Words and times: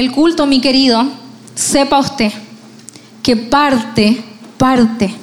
el 0.00 0.12
culto, 0.12 0.46
mi 0.46 0.60
querido, 0.60 1.06
sepa 1.54 1.98
usted 1.98 2.32
que 3.22 3.36
parte, 3.36 4.22
parte, 4.56 5.14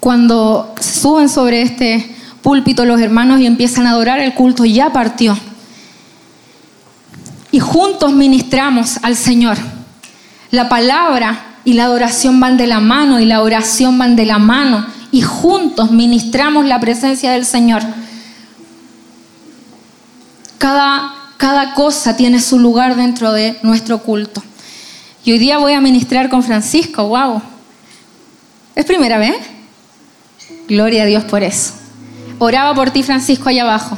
cuando 0.00 0.74
suben 0.80 1.28
sobre 1.28 1.62
este 1.62 2.14
púlpito 2.42 2.84
los 2.84 3.00
hermanos 3.00 3.40
y 3.40 3.46
empiezan 3.46 3.86
a 3.86 3.90
adorar, 3.90 4.20
el 4.20 4.34
culto 4.34 4.64
ya 4.64 4.92
partió. 4.92 5.34
Y 7.50 7.58
juntos 7.58 8.12
ministramos 8.12 8.98
al 9.02 9.16
Señor. 9.16 9.56
La 10.50 10.68
palabra 10.68 11.58
y 11.64 11.72
la 11.72 11.84
adoración 11.84 12.38
van 12.40 12.56
de 12.56 12.66
la 12.66 12.80
mano 12.80 13.18
y 13.18 13.24
la 13.24 13.40
oración 13.40 13.96
van 13.96 14.14
de 14.14 14.26
la 14.26 14.38
mano 14.38 14.86
y 15.10 15.22
juntos 15.22 15.90
ministramos 15.90 16.66
la 16.66 16.80
presencia 16.80 17.32
del 17.32 17.46
Señor. 17.46 17.82
Cada, 20.58 21.14
cada 21.36 21.74
cosa 21.74 22.16
tiene 22.16 22.40
su 22.40 22.58
lugar 22.58 22.96
dentro 22.96 23.32
de 23.32 23.56
nuestro 23.62 23.98
culto. 23.98 24.42
Y 25.24 25.32
hoy 25.32 25.38
día 25.38 25.58
voy 25.58 25.72
a 25.72 25.80
ministrar 25.80 26.28
con 26.28 26.42
Francisco, 26.42 27.08
wow. 27.08 27.40
¿Es 28.74 28.84
primera 28.84 29.18
vez? 29.18 29.36
Gloria 30.68 31.04
a 31.04 31.06
Dios 31.06 31.24
por 31.24 31.42
eso. 31.42 31.74
Oraba 32.38 32.74
por 32.74 32.90
ti, 32.90 33.02
Francisco, 33.02 33.48
allá 33.48 33.62
abajo, 33.62 33.96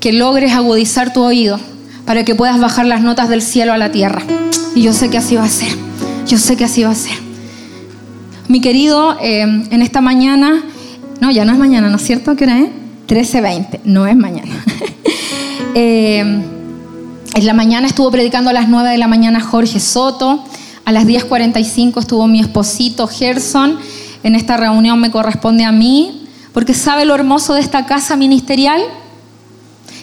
que 0.00 0.12
logres 0.12 0.52
agudizar 0.52 1.12
tu 1.12 1.22
oído 1.22 1.58
para 2.04 2.24
que 2.24 2.34
puedas 2.34 2.60
bajar 2.60 2.86
las 2.86 3.00
notas 3.00 3.28
del 3.28 3.42
cielo 3.42 3.72
a 3.72 3.78
la 3.78 3.90
tierra. 3.90 4.22
Y 4.74 4.82
yo 4.82 4.92
sé 4.92 5.10
que 5.10 5.18
así 5.18 5.36
va 5.36 5.44
a 5.44 5.48
ser. 5.48 5.72
Yo 6.26 6.38
sé 6.38 6.56
que 6.56 6.64
así 6.64 6.82
va 6.84 6.90
a 6.90 6.94
ser. 6.94 7.16
Mi 8.48 8.60
querido, 8.60 9.16
eh, 9.20 9.40
en 9.40 9.82
esta 9.82 10.00
mañana, 10.00 10.62
no, 11.20 11.30
ya 11.30 11.44
no 11.44 11.52
es 11.52 11.58
mañana, 11.58 11.88
¿no 11.88 11.96
es 11.96 12.02
cierto? 12.02 12.36
¿Qué 12.36 12.44
hora 12.44 12.58
es? 12.60 12.68
13.20, 13.08 13.80
no 13.84 14.06
es 14.06 14.16
mañana. 14.16 14.52
Eh, 15.78 16.42
en 17.34 17.46
la 17.46 17.52
mañana 17.52 17.86
estuvo 17.86 18.10
predicando 18.10 18.50
a 18.50 18.52
las 18.52 18.68
9 18.68 18.90
de 18.90 18.98
la 18.98 19.08
mañana 19.08 19.40
Jorge 19.40 19.80
Soto, 19.80 20.44
a 20.84 20.92
las 20.92 21.04
10.45 21.04 22.00
estuvo 22.00 22.26
mi 22.26 22.40
esposito 22.40 23.06
Gerson, 23.06 23.78
en 24.22 24.34
esta 24.34 24.56
reunión 24.56 25.00
me 25.00 25.10
corresponde 25.10 25.64
a 25.64 25.72
mí, 25.72 26.26
porque 26.52 26.74
sabe 26.74 27.04
lo 27.04 27.14
hermoso 27.14 27.54
de 27.54 27.60
esta 27.60 27.86
casa 27.86 28.16
ministerial, 28.16 28.80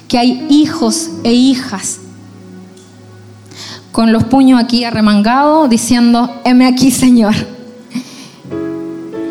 que 0.07 0.17
hay 0.17 0.45
hijos 0.49 1.09
e 1.23 1.33
hijas 1.33 1.99
con 3.91 4.11
los 4.11 4.23
puños 4.23 4.59
aquí 4.59 4.83
arremangados, 4.83 5.69
diciendo, 5.69 6.41
heme 6.43 6.65
aquí, 6.65 6.91
Señor. 6.91 7.35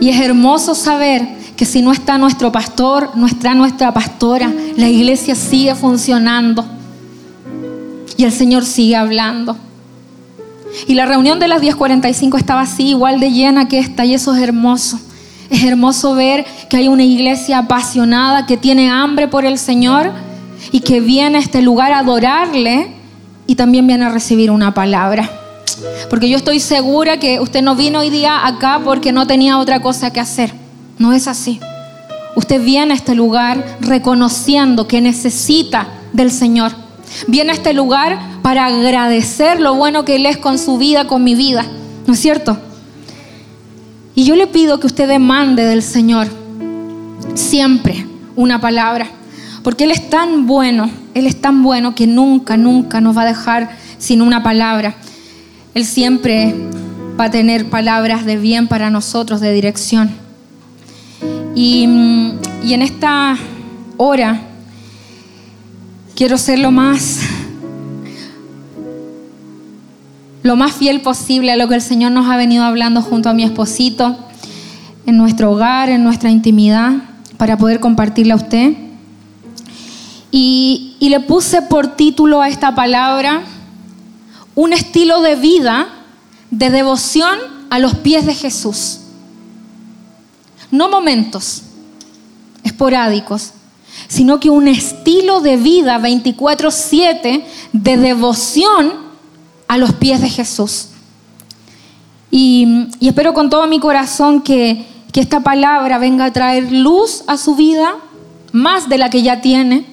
Y 0.00 0.08
es 0.08 0.20
hermoso 0.20 0.74
saber 0.74 1.36
que 1.56 1.64
si 1.64 1.82
no 1.82 1.92
está 1.92 2.16
nuestro 2.16 2.50
pastor, 2.52 3.10
no 3.16 3.26
está 3.26 3.54
nuestra 3.54 3.92
pastora, 3.92 4.52
la 4.76 4.88
iglesia 4.88 5.34
sigue 5.34 5.74
funcionando. 5.74 6.64
Y 8.16 8.24
el 8.24 8.32
Señor 8.32 8.64
sigue 8.64 8.96
hablando. 8.96 9.56
Y 10.86 10.94
la 10.94 11.06
reunión 11.06 11.38
de 11.38 11.48
las 11.48 11.60
10:45 11.60 12.38
estaba 12.38 12.62
así, 12.62 12.88
igual 12.88 13.20
de 13.20 13.30
llena 13.30 13.68
que 13.68 13.78
esta, 13.78 14.04
y 14.04 14.14
eso 14.14 14.34
es 14.34 14.42
hermoso. 14.42 14.98
Es 15.50 15.64
hermoso 15.64 16.14
ver 16.14 16.46
que 16.70 16.78
hay 16.78 16.88
una 16.88 17.02
iglesia 17.02 17.58
apasionada 17.58 18.46
que 18.46 18.56
tiene 18.56 18.90
hambre 18.90 19.28
por 19.28 19.44
el 19.44 19.58
Señor 19.58 20.10
y 20.70 20.80
que 20.80 21.00
viene 21.00 21.36
a 21.36 21.40
este 21.40 21.60
lugar 21.60 21.92
a 21.92 21.98
adorarle 21.98 22.92
y 23.46 23.54
también 23.54 23.86
viene 23.86 24.06
a 24.06 24.08
recibir 24.08 24.50
una 24.50 24.72
palabra. 24.72 25.30
Porque 26.08 26.28
yo 26.28 26.36
estoy 26.36 26.60
segura 26.60 27.18
que 27.18 27.40
usted 27.40 27.62
no 27.62 27.74
vino 27.76 28.00
hoy 28.00 28.10
día 28.10 28.46
acá 28.46 28.80
porque 28.82 29.12
no 29.12 29.26
tenía 29.26 29.58
otra 29.58 29.80
cosa 29.80 30.12
que 30.12 30.20
hacer. 30.20 30.52
No 30.98 31.12
es 31.12 31.28
así. 31.28 31.60
Usted 32.34 32.62
viene 32.62 32.92
a 32.92 32.96
este 32.96 33.14
lugar 33.14 33.76
reconociendo 33.80 34.88
que 34.88 35.00
necesita 35.00 35.88
del 36.12 36.30
Señor. 36.30 36.72
Viene 37.26 37.52
a 37.52 37.54
este 37.54 37.72
lugar 37.72 38.18
para 38.42 38.66
agradecer 38.66 39.60
lo 39.60 39.74
bueno 39.74 40.04
que 40.04 40.16
Él 40.16 40.26
es 40.26 40.36
con 40.36 40.58
su 40.58 40.78
vida, 40.78 41.06
con 41.06 41.22
mi 41.24 41.34
vida. 41.34 41.64
¿No 42.06 42.14
es 42.14 42.20
cierto? 42.20 42.58
Y 44.14 44.24
yo 44.24 44.36
le 44.36 44.46
pido 44.46 44.80
que 44.80 44.86
usted 44.86 45.08
demande 45.08 45.64
del 45.64 45.82
Señor 45.82 46.28
siempre 47.34 48.06
una 48.36 48.60
palabra. 48.60 49.06
Porque 49.62 49.84
Él 49.84 49.90
es 49.90 50.10
tan 50.10 50.46
bueno, 50.46 50.90
Él 51.14 51.26
es 51.26 51.40
tan 51.40 51.62
bueno 51.62 51.94
que 51.94 52.06
nunca, 52.06 52.56
nunca 52.56 53.00
nos 53.00 53.16
va 53.16 53.22
a 53.22 53.26
dejar 53.26 53.70
sin 53.98 54.20
una 54.20 54.42
palabra. 54.42 54.94
Él 55.74 55.84
siempre 55.84 56.54
va 57.18 57.24
a 57.24 57.30
tener 57.30 57.70
palabras 57.70 58.24
de 58.24 58.36
bien 58.36 58.66
para 58.66 58.90
nosotros, 58.90 59.40
de 59.40 59.52
dirección. 59.52 60.10
Y, 61.54 61.86
y 62.64 62.74
en 62.74 62.82
esta 62.82 63.36
hora 63.96 64.40
quiero 66.22 66.38
ser 66.38 66.60
lo 66.60 66.70
más, 66.70 67.18
lo 70.44 70.54
más 70.54 70.72
fiel 70.72 71.00
posible 71.00 71.50
a 71.50 71.56
lo 71.56 71.66
que 71.66 71.74
el 71.74 71.82
Señor 71.82 72.12
nos 72.12 72.30
ha 72.30 72.36
venido 72.36 72.62
hablando 72.62 73.02
junto 73.02 73.28
a 73.28 73.32
mi 73.32 73.42
esposito, 73.42 74.16
en 75.04 75.16
nuestro 75.16 75.50
hogar, 75.50 75.88
en 75.88 76.04
nuestra 76.04 76.30
intimidad, 76.30 76.92
para 77.38 77.58
poder 77.58 77.80
compartirla 77.80 78.34
a 78.34 78.36
usted. 78.36 78.72
Y, 80.30 80.96
le 81.00 81.18
puse 81.18 81.60
por 81.60 81.96
título 81.96 82.40
a 82.40 82.48
esta 82.48 82.72
palabra 82.72 83.42
un 84.54 84.72
estilo 84.72 85.22
de 85.22 85.34
vida 85.34 85.88
de 86.52 86.70
devoción 86.70 87.36
a 87.68 87.80
los 87.80 87.96
pies 87.96 88.26
de 88.26 88.36
Jesús. 88.36 89.00
No 90.70 90.88
momentos 90.88 91.64
esporádicos, 92.62 93.54
sino 94.08 94.40
que 94.40 94.50
un 94.50 94.68
estilo 94.68 95.40
de 95.40 95.56
vida 95.56 95.98
24/7 95.98 97.44
de 97.72 97.96
devoción 97.96 98.92
a 99.68 99.78
los 99.78 99.92
pies 99.92 100.20
de 100.20 100.28
Jesús. 100.28 100.88
Y, 102.30 102.88
espero 103.00 103.34
con 103.34 103.50
todo 103.50 103.66
mi 103.66 103.78
corazón 103.78 104.42
que, 104.42 104.86
que 105.12 105.20
esta 105.20 105.40
palabra 105.40 105.98
venga 105.98 106.26
a 106.26 106.32
traer 106.32 106.72
luz 106.72 107.24
a 107.26 107.36
su 107.36 107.54
vida, 107.54 107.94
más 108.52 108.88
de 108.88 108.98
la 108.98 109.10
que 109.10 109.22
ya 109.22 109.40
tiene, 109.40 109.86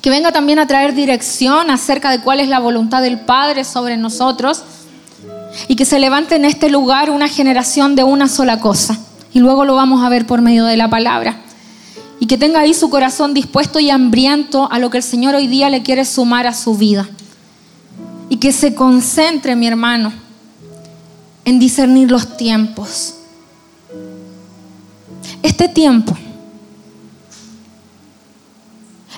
que 0.00 0.10
venga 0.10 0.32
también 0.32 0.58
a 0.58 0.66
traer 0.66 0.94
dirección 0.94 1.70
acerca 1.70 2.10
de 2.10 2.20
cuál 2.20 2.40
es 2.40 2.48
la 2.48 2.58
voluntad 2.58 3.02
del 3.02 3.20
Padre 3.20 3.64
sobre 3.64 3.96
nosotros 3.96 4.62
y 5.68 5.76
que 5.76 5.84
se 5.84 5.98
levante 5.98 6.36
en 6.36 6.44
este 6.44 6.70
lugar 6.70 7.10
una 7.10 7.28
generación 7.28 7.94
de 7.96 8.04
una 8.04 8.28
sola 8.28 8.60
cosa. 8.60 8.98
Y 9.32 9.40
luego 9.40 9.64
lo 9.64 9.74
vamos 9.74 10.04
a 10.04 10.08
ver 10.08 10.26
por 10.26 10.40
medio 10.40 10.64
de 10.64 10.76
la 10.76 10.88
palabra. 10.88 11.42
Y 12.18 12.26
que 12.26 12.38
tenga 12.38 12.60
ahí 12.60 12.74
su 12.74 12.88
corazón 12.88 13.34
dispuesto 13.34 13.78
y 13.78 13.90
hambriento 13.90 14.68
a 14.70 14.78
lo 14.78 14.90
que 14.90 14.98
el 14.98 15.02
Señor 15.02 15.34
hoy 15.34 15.46
día 15.46 15.70
le 15.70 15.82
quiere 15.82 16.04
sumar 16.04 16.46
a 16.46 16.54
su 16.54 16.76
vida. 16.76 17.08
Y 18.28 18.36
que 18.38 18.52
se 18.52 18.74
concentre, 18.74 19.54
mi 19.54 19.66
hermano, 19.66 20.12
en 21.44 21.58
discernir 21.58 22.10
los 22.10 22.36
tiempos. 22.36 23.14
Este 25.42 25.68
tiempo 25.68 26.16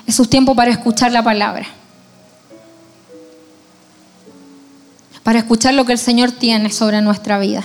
Es 0.09 0.15
su 0.15 0.25
tiempo 0.25 0.55
para 0.55 0.71
escuchar 0.71 1.11
la 1.11 1.23
palabra. 1.23 1.67
Para 5.21 5.37
escuchar 5.37 5.75
lo 5.75 5.85
que 5.85 5.91
el 5.91 5.99
Señor 5.99 6.31
tiene 6.31 6.71
sobre 6.71 6.99
nuestra 7.03 7.37
vida. 7.37 7.63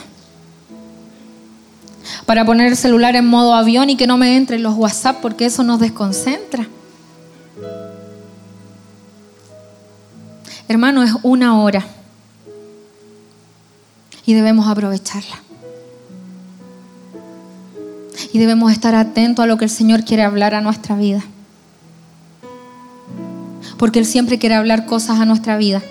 Para 2.26 2.44
poner 2.44 2.68
el 2.68 2.76
celular 2.76 3.16
en 3.16 3.26
modo 3.26 3.54
avión 3.54 3.90
y 3.90 3.96
que 3.96 4.06
no 4.06 4.16
me 4.16 4.36
entren 4.36 4.62
los 4.62 4.74
WhatsApp 4.74 5.18
porque 5.20 5.46
eso 5.46 5.62
nos 5.62 5.80
desconcentra. 5.80 6.66
Hermano, 10.68 11.02
es 11.02 11.12
una 11.22 11.60
hora. 11.60 11.84
Y 14.26 14.34
debemos 14.34 14.66
aprovecharla. 14.68 15.40
Y 18.32 18.38
debemos 18.38 18.72
estar 18.72 18.94
atentos 18.94 19.42
a 19.42 19.46
lo 19.46 19.58
que 19.58 19.64
el 19.64 19.70
Señor 19.70 20.04
quiere 20.04 20.22
hablar 20.22 20.54
a 20.54 20.60
nuestra 20.60 20.96
vida 20.96 21.22
porque 23.84 23.98
Él 23.98 24.06
siempre 24.06 24.38
quiere 24.38 24.54
hablar 24.54 24.86
cosas 24.86 25.20
a 25.20 25.24
nuestra 25.24 25.56
vida. 25.56 25.82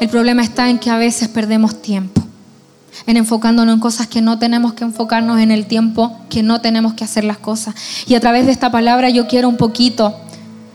El 0.00 0.08
problema 0.08 0.42
está 0.42 0.68
en 0.70 0.78
que 0.78 0.90
a 0.90 0.96
veces 0.96 1.28
perdemos 1.28 1.80
tiempo, 1.80 2.25
en 3.06 3.16
enfocándonos 3.16 3.74
en 3.74 3.80
cosas 3.80 4.06
que 4.06 4.20
no 4.20 4.38
tenemos 4.38 4.74
que 4.74 4.84
enfocarnos 4.84 5.40
en 5.40 5.50
el 5.50 5.66
tiempo 5.66 6.16
que 6.30 6.42
no 6.42 6.60
tenemos 6.60 6.94
que 6.94 7.04
hacer 7.04 7.24
las 7.24 7.38
cosas. 7.38 7.74
Y 8.06 8.14
a 8.14 8.20
través 8.20 8.46
de 8.46 8.52
esta 8.52 8.70
palabra 8.70 9.10
yo 9.10 9.26
quiero 9.26 9.48
un 9.48 9.56
poquito 9.56 10.16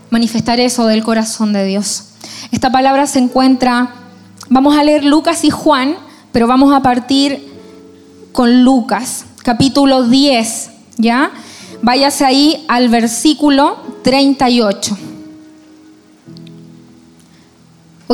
manifestar 0.09 0.59
eso 0.59 0.85
del 0.85 1.03
corazón 1.03 1.53
de 1.53 1.65
Dios. 1.65 2.05
Esta 2.51 2.71
palabra 2.71 3.07
se 3.07 3.19
encuentra, 3.19 3.91
vamos 4.49 4.77
a 4.77 4.83
leer 4.83 5.05
Lucas 5.05 5.43
y 5.43 5.49
Juan, 5.49 5.95
pero 6.31 6.47
vamos 6.47 6.73
a 6.73 6.81
partir 6.81 7.49
con 8.31 8.63
Lucas, 8.63 9.25
capítulo 9.43 10.03
10, 10.03 10.69
¿ya? 10.97 11.31
Váyase 11.81 12.25
ahí 12.25 12.65
al 12.67 12.89
versículo 12.89 13.77
38. 14.03 15.10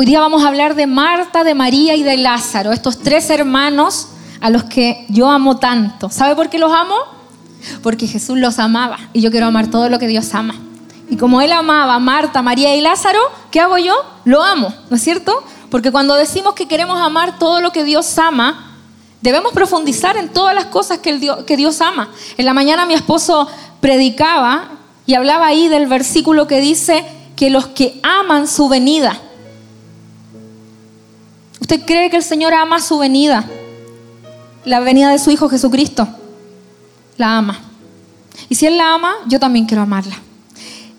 Hoy 0.00 0.06
día 0.06 0.20
vamos 0.20 0.44
a 0.44 0.46
hablar 0.46 0.76
de 0.76 0.86
Marta, 0.86 1.42
de 1.42 1.56
María 1.56 1.96
y 1.96 2.04
de 2.04 2.16
Lázaro, 2.18 2.70
estos 2.70 3.00
tres 3.00 3.30
hermanos 3.30 4.06
a 4.40 4.48
los 4.48 4.62
que 4.62 5.04
yo 5.08 5.28
amo 5.28 5.56
tanto. 5.56 6.08
¿Sabe 6.08 6.36
por 6.36 6.48
qué 6.48 6.60
los 6.60 6.72
amo? 6.72 6.94
Porque 7.82 8.06
Jesús 8.06 8.38
los 8.38 8.60
amaba 8.60 8.96
y 9.12 9.22
yo 9.22 9.32
quiero 9.32 9.46
amar 9.46 9.72
todo 9.72 9.88
lo 9.88 9.98
que 9.98 10.06
Dios 10.06 10.32
ama. 10.36 10.54
Y 11.10 11.16
como 11.16 11.40
Él 11.40 11.50
amaba 11.50 11.96
a 11.96 11.98
Marta, 11.98 12.42
María 12.42 12.76
y 12.76 12.80
Lázaro, 12.80 13.18
¿qué 13.50 13.58
hago 13.58 13.76
yo? 13.76 13.92
Lo 14.24 14.44
amo, 14.44 14.72
¿no 14.88 14.94
es 14.94 15.02
cierto? 15.02 15.42
Porque 15.68 15.90
cuando 15.90 16.14
decimos 16.14 16.54
que 16.54 16.68
queremos 16.68 17.00
amar 17.00 17.40
todo 17.40 17.60
lo 17.60 17.72
que 17.72 17.82
Dios 17.82 18.16
ama, 18.20 18.76
debemos 19.20 19.50
profundizar 19.52 20.16
en 20.16 20.28
todas 20.28 20.54
las 20.54 20.66
cosas 20.66 20.98
que, 20.98 21.18
Dios, 21.18 21.42
que 21.42 21.56
Dios 21.56 21.80
ama. 21.80 22.08
En 22.36 22.46
la 22.46 22.54
mañana 22.54 22.86
mi 22.86 22.94
esposo 22.94 23.48
predicaba 23.80 24.68
y 25.06 25.14
hablaba 25.14 25.48
ahí 25.48 25.66
del 25.66 25.88
versículo 25.88 26.46
que 26.46 26.60
dice 26.60 27.04
que 27.34 27.50
los 27.50 27.66
que 27.66 27.98
aman 28.04 28.46
su 28.46 28.68
venida. 28.68 29.22
¿Usted 31.70 31.84
cree 31.84 32.08
que 32.08 32.16
el 32.16 32.22
Señor 32.22 32.54
ama 32.54 32.80
su 32.80 32.96
venida? 32.96 33.44
La 34.64 34.80
venida 34.80 35.10
de 35.10 35.18
su 35.18 35.30
Hijo 35.30 35.50
Jesucristo. 35.50 36.08
La 37.18 37.36
ama. 37.36 37.60
Y 38.48 38.54
si 38.54 38.64
Él 38.64 38.78
la 38.78 38.94
ama, 38.94 39.12
yo 39.26 39.38
también 39.38 39.66
quiero 39.66 39.82
amarla. 39.82 40.16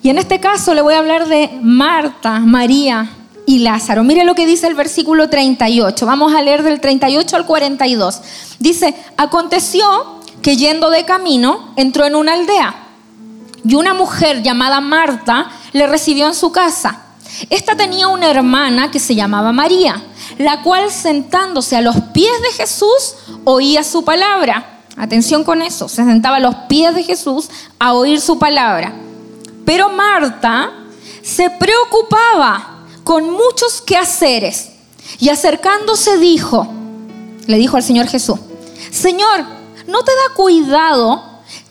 Y 0.04 0.10
en 0.10 0.19
este 0.19 0.39
caso 0.39 0.75
le 0.75 0.83
voy 0.83 0.94
a 0.94 1.00
hablar 1.00 1.27
de 1.27 1.50
Marta, 1.63 2.39
María 2.39 3.10
y 3.48 3.57
Lázaro. 3.57 4.04
Mire 4.04 4.25
lo 4.25 4.36
que 4.36 4.45
dice 4.45 4.68
el 4.68 4.75
versículo 4.75 5.27
38. 5.27 6.06
Vamos 6.06 6.36
a 6.36 6.42
leer 6.44 6.62
del 6.62 6.80
38 6.80 7.36
al 7.36 7.48
42. 7.48 8.21
Dice, 8.60 8.94
aconteció 9.18 10.19
que 10.44 10.56
yendo 10.56 10.92
de 10.92 11.04
camino 11.04 11.74
entró 11.77 12.06
en 12.06 12.16
una 12.16 12.33
aldea 12.33 12.75
y 13.66 13.74
una 13.74 13.95
mujer 13.95 14.44
llamada 14.44 14.81
Marta 14.81 15.50
le 15.74 15.88
recibió 15.88 16.27
en 16.27 16.36
su 16.36 16.51
casa. 16.51 17.06
Esta 17.50 17.75
tenía 17.75 18.07
una 18.07 18.30
hermana 18.30 18.92
que 18.92 19.00
se 19.00 19.16
llamaba 19.16 19.51
María, 19.51 20.01
la 20.40 20.64
cual 20.64 20.90
sentándose 20.90 21.76
a 21.76 21.82
los 21.82 21.96
pies 22.14 22.32
de 22.42 22.52
Jesús 22.54 23.16
oía 23.44 23.84
su 23.84 24.06
palabra. 24.06 24.80
Atención 24.96 25.44
con 25.44 25.62
eso, 25.62 25.90
se 25.90 26.04
sentaba 26.06 26.38
a 26.38 26.40
los 26.40 26.56
pies 26.70 26.96
de 26.96 27.04
Jesús 27.04 27.50
a 27.78 27.94
oír 27.94 28.22
su 28.22 28.40
palabra. 28.40 28.94
Pero 29.66 29.90
Marta 29.90 30.72
se 31.22 31.50
preocupaba 31.50 32.86
con 33.04 33.30
muchos 33.30 33.82
quehaceres 33.82 34.72
y 35.20 35.28
acercándose 35.28 36.18
dijo, 36.18 36.68
le 37.46 37.58
dijo 37.58 37.76
al 37.76 37.84
Señor 37.84 38.08
Jesús, 38.08 38.40
Señor, 38.92 39.44
¿no 39.88 40.04
te 40.04 40.12
da 40.12 40.36
cuidado 40.36 41.22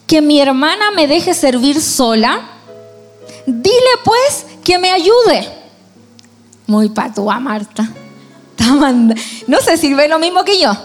que 0.07 0.21
mi 0.21 0.41
hermana 0.41 0.91
me 0.95 1.07
deje 1.07 1.33
servir 1.33 1.81
sola? 1.81 2.43
Dile 3.47 3.93
pues 4.05 4.45
que 4.63 4.79
me 4.79 4.91
ayude. 4.91 5.49
Muy 6.67 6.91
patúa 6.91 7.41
Marta. 7.41 7.89
No 9.47 9.61
sé 9.61 9.77
si 9.77 9.95
ve 9.95 10.09
lo 10.09 10.19
mismo 10.19 10.45
que 10.45 10.61
yo. 10.61 10.77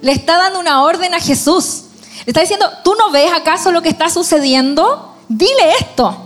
Le 0.00 0.12
está 0.12 0.36
dando 0.36 0.58
una 0.58 0.82
orden 0.82 1.14
a 1.14 1.20
Jesús. 1.20 1.84
Le 2.24 2.30
está 2.30 2.40
diciendo, 2.40 2.66
¿tú 2.84 2.94
no 2.98 3.10
ves 3.10 3.30
acaso 3.32 3.70
lo 3.70 3.82
que 3.82 3.88
está 3.88 4.10
sucediendo? 4.10 5.14
Dile 5.28 5.74
esto. 5.80 6.16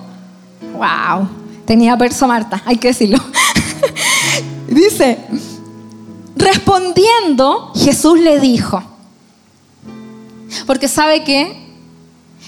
Wow, 0.73 1.29
tenía 1.65 1.97
verso 1.97 2.27
Marta, 2.27 2.63
hay 2.65 2.77
que 2.77 2.89
decirlo. 2.89 3.19
Dice, 4.69 5.19
respondiendo, 6.35 7.73
Jesús 7.75 8.19
le 8.21 8.41
dijo, 8.41 8.83
porque 10.67 10.89
sabe 10.89 11.25
que 11.25 11.67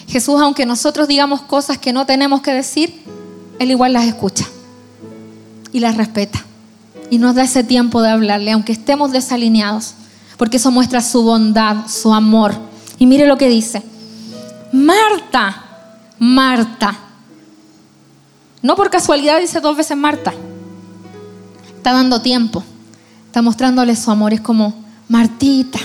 Jesús, 0.08 0.40
aunque 0.40 0.66
nosotros 0.66 1.06
digamos 1.08 1.42
cosas 1.42 1.78
que 1.78 1.92
no 1.92 2.06
tenemos 2.06 2.40
que 2.40 2.52
decir, 2.52 3.02
Él 3.58 3.70
igual 3.70 3.92
las 3.92 4.04
escucha 4.04 4.46
y 5.72 5.80
las 5.80 5.96
respeta. 5.96 6.44
Y 7.10 7.18
nos 7.18 7.34
da 7.34 7.42
ese 7.44 7.64
tiempo 7.64 8.02
de 8.02 8.10
hablarle, 8.10 8.52
aunque 8.52 8.72
estemos 8.72 9.12
desalineados, 9.12 9.94
porque 10.36 10.58
eso 10.58 10.70
muestra 10.70 11.00
su 11.00 11.22
bondad, 11.22 11.86
su 11.88 12.12
amor. 12.12 12.54
Y 12.98 13.06
mire 13.06 13.26
lo 13.26 13.38
que 13.38 13.48
dice, 13.48 13.82
Marta, 14.72 15.64
Marta, 16.18 16.98
no 18.62 18.74
por 18.76 18.90
casualidad 18.90 19.40
dice 19.40 19.60
dos 19.60 19.76
veces 19.76 19.96
Marta. 19.96 20.32
Está 21.76 21.92
dando 21.92 22.20
tiempo. 22.20 22.62
Está 23.26 23.40
mostrándole 23.40 23.94
su 23.94 24.10
amor. 24.10 24.32
Es 24.32 24.40
como, 24.40 24.84
Martita. 25.08 25.78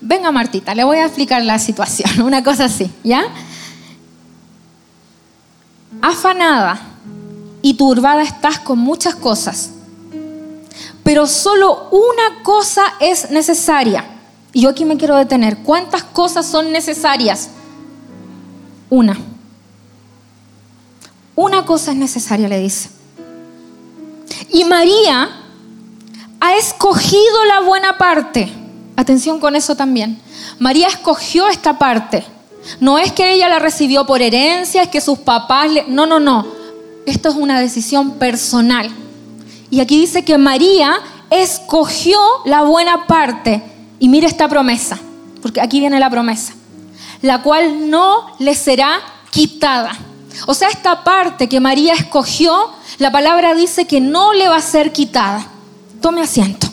Venga 0.00 0.30
Martita, 0.30 0.74
le 0.74 0.84
voy 0.84 0.98
a 0.98 1.06
explicar 1.06 1.42
la 1.42 1.58
situación. 1.58 2.22
Una 2.22 2.44
cosa 2.44 2.66
así, 2.66 2.90
¿ya? 3.02 3.24
Afanada 6.02 6.78
y 7.62 7.74
turbada 7.74 8.22
estás 8.22 8.58
con 8.58 8.78
muchas 8.78 9.14
cosas. 9.14 9.70
Pero 11.04 11.26
solo 11.28 11.88
una 11.90 12.42
cosa 12.42 12.82
es 12.98 13.30
necesaria. 13.30 14.04
Y 14.52 14.62
yo 14.62 14.70
aquí 14.70 14.84
me 14.84 14.96
quiero 14.96 15.16
detener. 15.16 15.58
¿Cuántas 15.58 16.02
cosas 16.02 16.46
son 16.46 16.72
necesarias? 16.72 17.50
Una. 18.90 19.16
Una 21.36 21.64
cosa 21.64 21.92
es 21.92 21.96
necesaria, 21.96 22.48
le 22.48 22.58
dice. 22.58 22.90
Y 24.50 24.64
María 24.64 25.30
ha 26.40 26.56
escogido 26.56 27.44
la 27.46 27.60
buena 27.60 27.98
parte. 27.98 28.50
Atención 28.96 29.40
con 29.40 29.56
eso 29.56 29.76
también. 29.76 30.20
María 30.58 30.88
escogió 30.88 31.48
esta 31.48 31.78
parte. 31.78 32.24
No 32.80 32.98
es 32.98 33.12
que 33.12 33.32
ella 33.32 33.48
la 33.48 33.58
recibió 33.58 34.06
por 34.06 34.22
herencia, 34.22 34.82
es 34.82 34.88
que 34.88 35.00
sus 35.00 35.18
papás 35.18 35.70
le... 35.70 35.84
No, 35.88 36.06
no, 36.06 36.20
no. 36.20 36.46
Esto 37.04 37.28
es 37.28 37.34
una 37.34 37.60
decisión 37.60 38.12
personal. 38.12 38.90
Y 39.74 39.80
aquí 39.80 39.98
dice 39.98 40.24
que 40.24 40.38
María 40.38 41.00
escogió 41.30 42.16
la 42.44 42.62
buena 42.62 43.08
parte. 43.08 43.60
Y 43.98 44.08
mire 44.08 44.28
esta 44.28 44.48
promesa, 44.48 45.00
porque 45.42 45.60
aquí 45.60 45.80
viene 45.80 45.98
la 45.98 46.08
promesa, 46.08 46.54
la 47.22 47.42
cual 47.42 47.90
no 47.90 48.36
le 48.38 48.54
será 48.54 49.00
quitada. 49.32 49.90
O 50.46 50.54
sea, 50.54 50.68
esta 50.68 51.02
parte 51.02 51.48
que 51.48 51.58
María 51.58 51.94
escogió, 51.94 52.70
la 52.98 53.10
palabra 53.10 53.52
dice 53.56 53.84
que 53.84 54.00
no 54.00 54.32
le 54.32 54.46
va 54.46 54.58
a 54.58 54.62
ser 54.62 54.92
quitada. 54.92 55.44
Tome 56.00 56.20
asiento. 56.20 56.68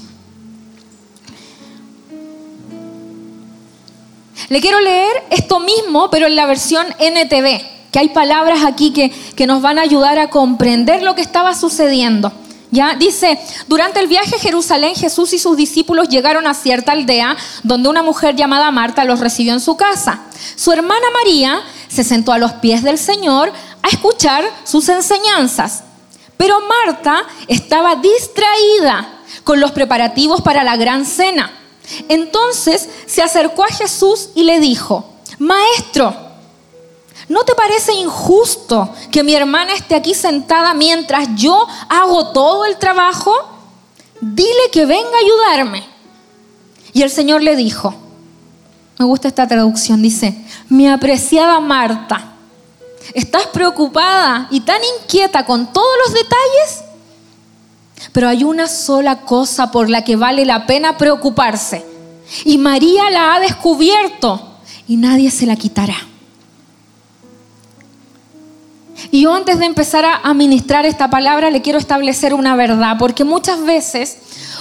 Le 4.50 4.62
quiero 4.62 4.80
leer 4.80 5.24
esto 5.32 5.60
mismo, 5.60 6.12
pero 6.12 6.28
en 6.28 6.36
la 6.36 6.46
versión 6.46 6.86
NTV, 7.00 7.90
que 7.92 7.98
hay 7.98 8.10
palabras 8.10 8.60
aquí 8.64 8.94
que, 8.94 9.10
que 9.10 9.48
nos 9.48 9.64
van 9.64 9.80
a 9.80 9.82
ayudar 9.82 10.20
a 10.20 10.30
comprender 10.30 11.02
lo 11.02 11.16
que 11.16 11.22
estaba 11.24 11.56
sucediendo. 11.56 12.32
Ya 12.72 12.96
dice, 12.96 13.38
durante 13.68 14.00
el 14.00 14.08
viaje 14.08 14.36
a 14.36 14.40
Jerusalén, 14.40 14.96
Jesús 14.96 15.34
y 15.34 15.40
sus 15.40 15.58
discípulos 15.58 16.08
llegaron 16.08 16.48
a 16.48 16.54
cierta 16.54 16.94
aldea 16.94 17.36
donde 17.64 17.90
una 17.90 18.02
mujer 18.02 18.38
llamada 18.38 18.72
Marta 18.72 19.04
los 19.04 19.20
recibió 19.20 19.52
en 19.52 19.60
su 19.60 19.76
casa. 19.76 20.22
Su 20.56 20.72
hermana 20.72 21.06
María 21.14 21.62
se 21.90 22.06
sentó 22.06 22.32
a 22.32 22.38
los 22.38 22.54
pies 22.54 22.82
del 22.82 22.98
Señor 22.98 23.52
a 23.84 23.88
escuchar 23.90 24.46
sus 24.64 24.88
enseñanzas. 24.88 25.84
Pero 26.38 26.60
Marta 26.62 27.24
estaba 27.50 27.96
distraída 27.96 29.20
con 29.44 29.60
los 29.60 29.72
preparativos 29.72 30.42
para 30.42 30.64
la 30.64 30.78
gran 30.78 31.06
cena. 31.06 31.52
Entonces 32.08 32.88
se 33.06 33.22
acercó 33.22 33.66
a 33.66 33.74
Jesús 33.74 34.30
y 34.34 34.44
le 34.44 34.62
dijo, 34.62 35.14
Maestro, 35.40 36.31
¿no 37.32 37.46
te 37.46 37.56
parece 37.56 37.94
injusto 37.94 38.94
que 39.10 39.24
mi 39.24 39.34
hermana 39.34 39.74
esté 39.74 39.96
aquí 39.96 40.14
sentada 40.14 40.74
mientras 40.74 41.30
yo 41.36 41.66
hago 41.88 42.28
todo 42.34 42.66
el 42.66 42.76
trabajo? 42.76 43.34
Dile 44.20 44.70
que 44.70 44.86
venga 44.86 45.10
a 45.16 45.20
ayudarme. 45.56 45.86
Y 46.92 47.04
el 47.04 47.10
Señor 47.10 47.42
le 47.42 47.56
dijo, 47.56 47.96
me 49.00 49.06
gusta 49.06 49.30
esta 49.30 49.48
traducción, 49.48 50.02
dice, 50.02 50.46
mi 50.68 50.90
apreciada 50.90 51.62
Marta, 51.62 52.34
¿estás 53.14 53.48
preocupada 53.48 54.50
y 54.52 54.60
tan 54.60 54.82
inquieta 55.00 55.46
con 55.46 55.72
todos 55.72 55.98
los 56.06 56.14
detalles? 56.14 56.84
Pero 58.12 58.28
hay 58.28 58.44
una 58.44 58.68
sola 58.68 59.22
cosa 59.22 59.72
por 59.72 59.90
la 59.90 60.04
que 60.04 60.18
vale 60.18 60.44
la 60.44 60.66
pena 60.66 60.98
preocuparse. 60.98 61.86
Y 62.44 62.58
María 62.58 63.10
la 63.10 63.36
ha 63.36 63.40
descubierto 63.40 64.58
y 64.86 64.98
nadie 64.98 65.32
se 65.32 65.46
la 65.46 65.56
quitará. 65.56 66.11
Y 69.10 69.22
yo 69.22 69.34
antes 69.34 69.60
de 69.60 69.66
empezar 69.66 70.06
a 70.06 70.16
administrar 70.18 70.86
esta 70.86 71.10
palabra 71.10 71.50
le 71.50 71.62
quiero 71.62 71.80
establecer 71.80 72.34
una 72.34 72.56
verdad, 72.56 72.98
porque 73.00 73.24
muchas 73.24 73.64
veces 73.64 74.18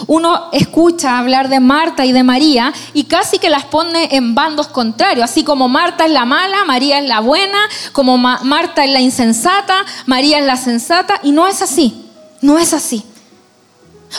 uno 0.06 0.48
escucha 0.52 1.18
hablar 1.18 1.48
de 1.48 1.60
Marta 1.60 2.06
y 2.06 2.12
de 2.12 2.22
María 2.22 2.72
y 2.94 3.04
casi 3.04 3.38
que 3.38 3.50
las 3.50 3.64
pone 3.64 4.08
en 4.16 4.34
bandos 4.34 4.68
contrarios, 4.68 5.24
así 5.24 5.44
como 5.44 5.68
Marta 5.68 6.06
es 6.06 6.12
la 6.12 6.24
mala, 6.24 6.64
María 6.64 6.98
es 6.98 7.06
la 7.06 7.20
buena, 7.20 7.58
como 7.92 8.16
Marta 8.16 8.84
es 8.84 8.90
la 8.90 9.00
insensata, 9.00 9.84
María 10.06 10.38
es 10.38 10.46
la 10.46 10.56
sensata, 10.56 11.20
y 11.22 11.32
no 11.32 11.46
es 11.46 11.62
así, 11.62 12.06
no 12.40 12.58
es 12.58 12.72
así. 12.72 13.04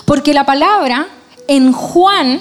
Porque 0.05 0.33
la 0.33 0.45
palabra 0.45 1.07
en 1.47 1.73
Juan, 1.73 2.39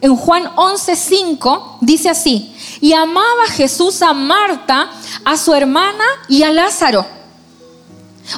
en 0.00 0.16
Juan 0.16 0.44
11:5 0.56 1.78
dice 1.80 2.10
así, 2.10 2.54
y 2.80 2.92
amaba 2.92 3.46
Jesús 3.48 4.02
a 4.02 4.12
Marta, 4.12 4.90
a 5.24 5.36
su 5.36 5.54
hermana 5.54 6.04
y 6.28 6.42
a 6.42 6.52
Lázaro. 6.52 7.06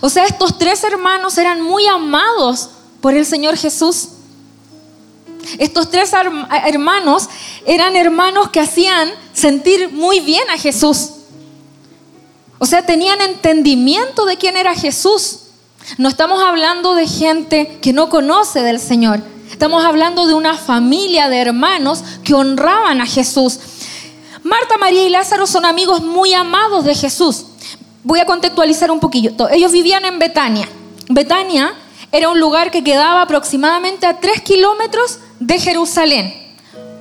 O 0.00 0.08
sea, 0.08 0.24
estos 0.26 0.58
tres 0.58 0.84
hermanos 0.84 1.38
eran 1.38 1.60
muy 1.62 1.86
amados 1.86 2.70
por 3.00 3.14
el 3.14 3.24
Señor 3.26 3.56
Jesús. 3.56 4.08
Estos 5.58 5.90
tres 5.90 6.12
hermanos 6.66 7.28
eran 7.66 7.96
hermanos 7.96 8.50
que 8.50 8.60
hacían 8.60 9.10
sentir 9.32 9.90
muy 9.92 10.20
bien 10.20 10.48
a 10.50 10.58
Jesús. 10.58 11.10
O 12.58 12.66
sea, 12.66 12.84
tenían 12.84 13.20
entendimiento 13.20 14.26
de 14.26 14.36
quién 14.36 14.56
era 14.56 14.74
Jesús. 14.74 15.40
No 15.96 16.08
estamos 16.08 16.42
hablando 16.42 16.94
de 16.94 17.06
gente 17.06 17.78
que 17.80 17.92
no 17.92 18.10
conoce 18.10 18.62
del 18.62 18.80
Señor. 18.80 19.22
Estamos 19.50 19.84
hablando 19.84 20.26
de 20.26 20.34
una 20.34 20.56
familia 20.56 21.28
de 21.28 21.38
hermanos 21.38 22.04
que 22.22 22.34
honraban 22.34 23.00
a 23.00 23.06
Jesús. 23.06 23.58
Marta, 24.42 24.76
María 24.78 25.04
y 25.04 25.08
Lázaro 25.08 25.46
son 25.46 25.64
amigos 25.64 26.02
muy 26.02 26.34
amados 26.34 26.84
de 26.84 26.94
Jesús. 26.94 27.46
Voy 28.04 28.20
a 28.20 28.26
contextualizar 28.26 28.90
un 28.90 29.00
poquillo. 29.00 29.32
Ellos 29.50 29.72
vivían 29.72 30.04
en 30.04 30.18
Betania. 30.18 30.68
Betania 31.08 31.74
era 32.12 32.28
un 32.28 32.38
lugar 32.38 32.70
que 32.70 32.84
quedaba 32.84 33.22
aproximadamente 33.22 34.06
a 34.06 34.20
tres 34.20 34.42
kilómetros 34.42 35.18
de 35.40 35.58
Jerusalén. 35.58 36.34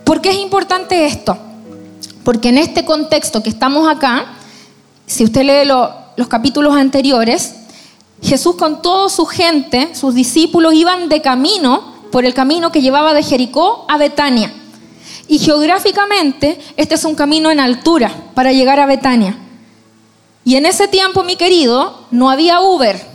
¿Por 0.04 0.22
qué 0.22 0.30
es 0.30 0.38
importante 0.38 1.06
esto? 1.06 1.38
Porque 2.24 2.50
en 2.50 2.58
este 2.58 2.86
contexto 2.86 3.44
que 3.44 3.50
estamos 3.50 3.88
acá, 3.90 4.34
si 5.06 5.24
usted 5.24 5.44
lee 5.44 5.68
los 6.16 6.28
capítulos 6.28 6.76
anteriores, 6.76 7.56
Jesús 8.22 8.56
con 8.56 8.82
toda 8.82 9.10
su 9.10 9.26
gente, 9.26 9.94
sus 9.94 10.16
discípulos, 10.16 10.74
iban 10.74 11.08
de 11.08 11.22
camino 11.22 11.97
por 12.12 12.26
el 12.26 12.34
camino 12.34 12.72
que 12.72 12.82
llevaba 12.82 13.14
de 13.14 13.24
Jericó 13.24 13.86
a 13.88 13.98
Betania. 13.98 14.52
Y 15.28 15.40
geográficamente, 15.40 16.60
este 16.78 16.96
es 16.96 17.04
un 17.04 17.16
camino 17.16 17.52
en 17.52 17.60
altura 17.60 18.12
para 18.34 18.54
llegar 18.54 18.80
a 18.80 18.86
Betania. 18.86 19.38
Y 20.46 20.56
en 20.56 20.66
ese 20.66 20.88
tiempo, 20.88 21.24
mi 21.24 21.36
querido, 21.36 22.06
no 22.12 22.30
había 22.30 22.62
Uber. 22.62 23.06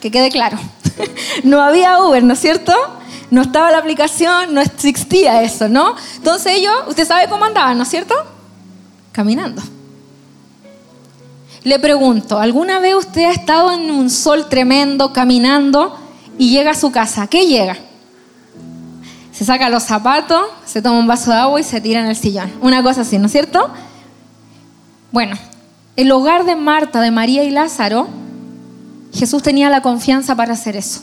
Que 0.00 0.10
quede 0.10 0.30
claro. 0.30 0.58
no 1.44 1.60
había 1.60 2.02
Uber, 2.02 2.22
¿no 2.22 2.32
es 2.32 2.40
cierto? 2.40 2.74
No 3.30 3.42
estaba 3.42 3.70
la 3.70 3.78
aplicación, 3.78 4.54
no 4.54 4.62
existía 4.62 5.42
eso, 5.42 5.68
¿no? 5.68 5.94
Entonces 6.16 6.56
ellos, 6.56 6.74
usted 6.88 7.06
sabe 7.06 7.28
cómo 7.28 7.44
andaban, 7.44 7.76
¿no 7.76 7.82
es 7.82 7.90
cierto? 7.90 8.14
Caminando. 9.12 9.62
Le 11.62 11.78
pregunto, 11.78 12.38
¿alguna 12.38 12.78
vez 12.78 12.94
usted 12.94 13.24
ha 13.24 13.32
estado 13.32 13.72
en 13.72 13.90
un 13.90 14.08
sol 14.08 14.48
tremendo 14.48 15.12
caminando 15.12 15.94
y 16.38 16.50
llega 16.50 16.70
a 16.70 16.74
su 16.74 16.90
casa? 16.90 17.26
¿Qué 17.26 17.46
llega? 17.46 17.76
Se 19.40 19.46
saca 19.46 19.70
los 19.70 19.84
zapatos, 19.84 20.42
se 20.66 20.82
toma 20.82 20.98
un 20.98 21.06
vaso 21.06 21.30
de 21.30 21.38
agua 21.38 21.58
y 21.58 21.64
se 21.64 21.80
tira 21.80 22.00
en 22.00 22.08
el 22.08 22.14
sillón. 22.14 22.52
Una 22.60 22.82
cosa 22.82 23.00
así, 23.00 23.16
¿no 23.16 23.24
es 23.24 23.32
cierto? 23.32 23.70
Bueno, 25.12 25.34
el 25.96 26.12
hogar 26.12 26.44
de 26.44 26.56
Marta, 26.56 27.00
de 27.00 27.10
María 27.10 27.42
y 27.42 27.48
Lázaro, 27.48 28.06
Jesús 29.14 29.42
tenía 29.42 29.70
la 29.70 29.80
confianza 29.80 30.36
para 30.36 30.52
hacer 30.52 30.76
eso. 30.76 31.00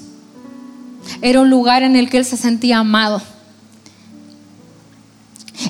Era 1.24 1.42
un 1.42 1.50
lugar 1.50 1.82
en 1.82 1.96
el 1.96 2.12
que 2.12 2.20
él 2.20 2.26
se 2.26 2.38
sentía 2.38 2.78
amado. 2.78 3.24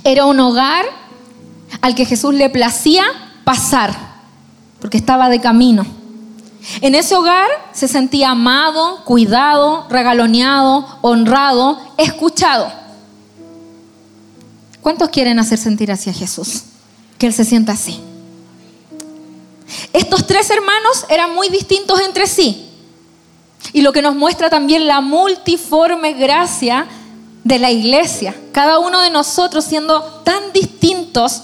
Era 0.03 0.25
un 0.25 0.37
hogar 0.41 0.83
al 1.79 1.95
que 1.95 2.03
Jesús 2.03 2.33
le 2.33 2.49
placía 2.49 3.05
pasar 3.45 3.95
porque 4.81 4.97
estaba 4.97 5.29
de 5.29 5.39
camino. 5.39 5.85
En 6.81 6.95
ese 6.95 7.15
hogar 7.15 7.47
se 7.71 7.87
sentía 7.87 8.31
amado, 8.31 9.03
cuidado, 9.05 9.85
regaloneado, 9.89 10.85
honrado, 11.01 11.79
escuchado. 11.97 12.71
¿Cuántos 14.81 15.09
quieren 15.09 15.39
hacer 15.39 15.57
sentir 15.57 15.91
así 15.91 16.09
a 16.09 16.13
Jesús? 16.13 16.63
Que 17.17 17.27
Él 17.27 17.33
se 17.33 17.45
sienta 17.45 17.73
así. 17.73 18.01
Estos 19.93 20.27
tres 20.27 20.49
hermanos 20.49 21.05
eran 21.09 21.33
muy 21.33 21.49
distintos 21.49 21.99
entre 22.01 22.27
sí. 22.27 22.69
Y 23.73 23.81
lo 23.81 23.91
que 23.91 24.01
nos 24.01 24.15
muestra 24.15 24.49
también 24.49 24.87
la 24.87 25.01
multiforme 25.01 26.13
gracia 26.13 26.87
de 27.43 27.59
la 27.59 27.71
iglesia. 27.71 28.35
Cada 28.51 28.79
uno 28.79 29.01
de 29.01 29.09
nosotros 29.09 29.65
siendo 29.65 30.01
tan 30.23 30.53
distintos 30.53 31.43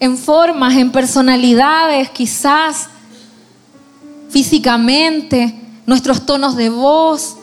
en 0.00 0.18
formas, 0.18 0.74
en 0.76 0.92
personalidades, 0.92 2.10
quizás 2.10 2.88
físicamente, 4.36 5.54
nuestros 5.86 6.26
tonos 6.26 6.56
de 6.56 6.68
voz. 6.68 7.38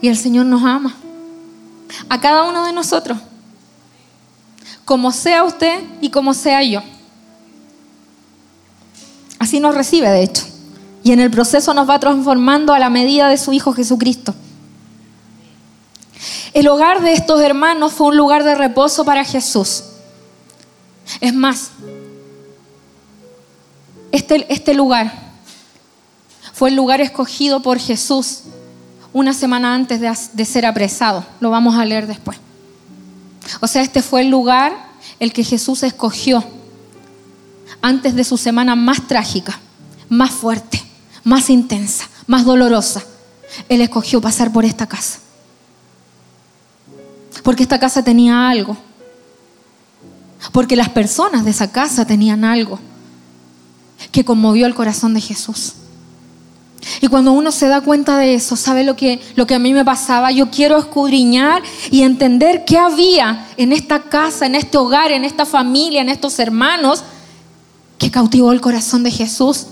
Y 0.00 0.08
el 0.08 0.16
Señor 0.16 0.46
nos 0.46 0.62
ama. 0.64 0.96
A 2.08 2.18
cada 2.18 2.44
uno 2.44 2.64
de 2.64 2.72
nosotros. 2.72 3.18
Como 4.86 5.12
sea 5.12 5.44
usted 5.44 5.84
y 6.00 6.08
como 6.08 6.32
sea 6.32 6.62
yo. 6.62 6.80
Así 9.38 9.60
nos 9.60 9.74
recibe, 9.74 10.08
de 10.08 10.22
hecho. 10.22 10.46
Y 11.04 11.12
en 11.12 11.20
el 11.20 11.30
proceso 11.30 11.74
nos 11.74 11.86
va 11.86 12.00
transformando 12.00 12.72
a 12.72 12.78
la 12.78 12.88
medida 12.88 13.28
de 13.28 13.36
su 13.36 13.52
Hijo 13.52 13.74
Jesucristo. 13.74 14.34
El 16.54 16.68
hogar 16.68 17.02
de 17.02 17.12
estos 17.12 17.38
hermanos 17.42 17.92
fue 17.92 18.06
un 18.06 18.16
lugar 18.16 18.44
de 18.44 18.54
reposo 18.54 19.04
para 19.04 19.26
Jesús. 19.26 19.84
Es 21.20 21.34
más, 21.34 21.72
este, 24.12 24.52
este 24.52 24.74
lugar 24.74 25.10
fue 26.52 26.68
el 26.68 26.76
lugar 26.76 27.00
escogido 27.00 27.62
por 27.62 27.78
Jesús 27.78 28.42
una 29.14 29.32
semana 29.32 29.74
antes 29.74 30.00
de, 30.00 30.14
de 30.34 30.44
ser 30.44 30.66
apresado. 30.66 31.24
Lo 31.40 31.50
vamos 31.50 31.76
a 31.76 31.84
leer 31.84 32.06
después. 32.06 32.38
O 33.60 33.66
sea, 33.66 33.82
este 33.82 34.02
fue 34.02 34.20
el 34.20 34.28
lugar 34.28 34.90
el 35.18 35.32
que 35.32 35.42
Jesús 35.42 35.82
escogió 35.82 36.44
antes 37.80 38.14
de 38.14 38.22
su 38.22 38.36
semana 38.36 38.76
más 38.76 39.08
trágica, 39.08 39.58
más 40.08 40.30
fuerte, 40.30 40.82
más 41.24 41.48
intensa, 41.48 42.08
más 42.26 42.44
dolorosa. 42.44 43.02
Él 43.68 43.80
escogió 43.80 44.20
pasar 44.20 44.52
por 44.52 44.66
esta 44.66 44.86
casa. 44.86 45.20
Porque 47.42 47.62
esta 47.62 47.80
casa 47.80 48.04
tenía 48.04 48.50
algo. 48.50 48.76
Porque 50.52 50.76
las 50.76 50.90
personas 50.90 51.44
de 51.44 51.50
esa 51.50 51.72
casa 51.72 52.06
tenían 52.06 52.44
algo 52.44 52.78
que 54.10 54.24
conmovió 54.24 54.66
el 54.66 54.74
corazón 54.74 55.14
de 55.14 55.20
Jesús. 55.20 55.74
Y 57.00 57.06
cuando 57.06 57.32
uno 57.32 57.52
se 57.52 57.68
da 57.68 57.80
cuenta 57.80 58.18
de 58.18 58.34
eso, 58.34 58.56
¿sabe 58.56 58.84
lo 58.84 58.96
que, 58.96 59.20
lo 59.36 59.46
que 59.46 59.54
a 59.54 59.58
mí 59.58 59.72
me 59.72 59.84
pasaba? 59.84 60.32
Yo 60.32 60.50
quiero 60.50 60.78
escudriñar 60.78 61.62
y 61.90 62.02
entender 62.02 62.64
qué 62.64 62.78
había 62.78 63.46
en 63.56 63.72
esta 63.72 64.02
casa, 64.02 64.46
en 64.46 64.56
este 64.56 64.78
hogar, 64.78 65.12
en 65.12 65.24
esta 65.24 65.46
familia, 65.46 66.00
en 66.00 66.08
estos 66.08 66.38
hermanos, 66.38 67.04
que 67.98 68.10
cautivó 68.10 68.50
el 68.50 68.60
corazón 68.60 69.04
de 69.04 69.12
Jesús 69.12 69.66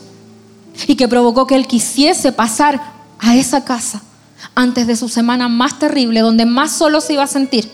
y 0.87 0.95
que 0.95 1.09
provocó 1.09 1.47
que 1.47 1.57
él 1.57 1.67
quisiese 1.67 2.31
pasar 2.31 2.81
a 3.19 3.35
esa 3.35 3.65
casa 3.65 4.03
antes 4.55 4.87
de 4.87 4.97
su 4.97 5.09
semana 5.09 5.49
más 5.49 5.79
terrible, 5.79 6.21
donde 6.21 6.47
más 6.47 6.73
solo 6.73 7.01
se 7.01 7.15
iba 7.15 7.25
a 7.25 7.29
sentir. 7.29 7.71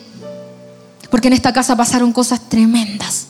Porque 1.10 1.28
en 1.28 1.34
esta 1.34 1.52
casa 1.52 1.76
pasaron 1.76 2.12
cosas 2.12 2.40
tremendas, 2.48 3.26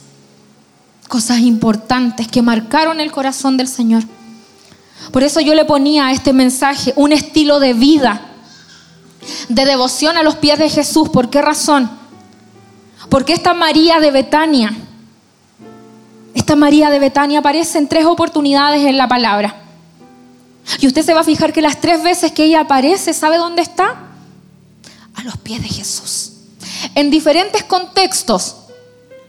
cosas 1.07 1.41
importantes 1.41 2.29
que 2.29 2.43
marcaron 2.43 3.01
el 3.01 3.13
corazón 3.13 3.57
del 3.57 3.69
Señor. 3.69 4.05
Por 5.13 5.23
eso 5.23 5.41
yo 5.41 5.55
le 5.55 5.65
ponía 5.65 6.07
a 6.07 6.13
este 6.13 6.33
mensaje 6.33 6.93
un 6.97 7.13
estilo 7.13 7.61
de 7.61 7.75
vida, 7.75 8.23
de 9.49 9.65
devoción 9.65 10.17
a 10.17 10.23
los 10.23 10.37
pies 10.37 10.59
de 10.59 10.69
Jesús. 10.69 11.09
¿Por 11.09 11.31
qué 11.31 11.43
razón? 11.43 11.91
Porque 13.09 13.33
esta 13.33 13.55
María 13.55 14.01
de 14.01 14.11
Betania, 14.11 14.75
esta 16.35 16.57
María 16.57 16.91
de 16.91 16.99
Betania 16.99 17.39
aparece 17.39 17.79
en 17.79 17.89
tres 17.89 18.05
oportunidades 18.05 18.85
en 18.85 18.97
la 18.97 19.09
palabra. 19.09 19.63
Y 20.81 20.87
usted 20.87 21.05
se 21.05 21.15
va 21.15 21.21
a 21.21 21.25
fijar 21.25 21.53
que 21.53 21.63
las 21.63 21.81
tres 21.81 22.03
veces 22.03 22.33
que 22.33 22.45
ella 22.45 22.61
aparece, 22.61 23.15
¿sabe 23.15 23.39
dónde 23.39 23.63
está? 23.63 23.97
A 25.15 25.23
los 25.23 25.37
pies 25.37 25.63
de 25.63 25.69
Jesús. 25.69 26.33
En 26.95 27.11
diferentes 27.11 27.63
contextos, 27.63 28.57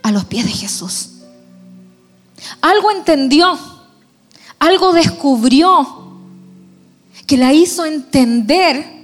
a 0.02 0.10
los 0.10 0.24
pies 0.24 0.44
de 0.46 0.52
Jesús. 0.52 1.10
Algo 2.60 2.90
entendió, 2.90 3.58
algo 4.58 4.92
descubrió 4.92 6.08
que 7.26 7.36
la 7.36 7.52
hizo 7.52 7.84
entender 7.84 8.98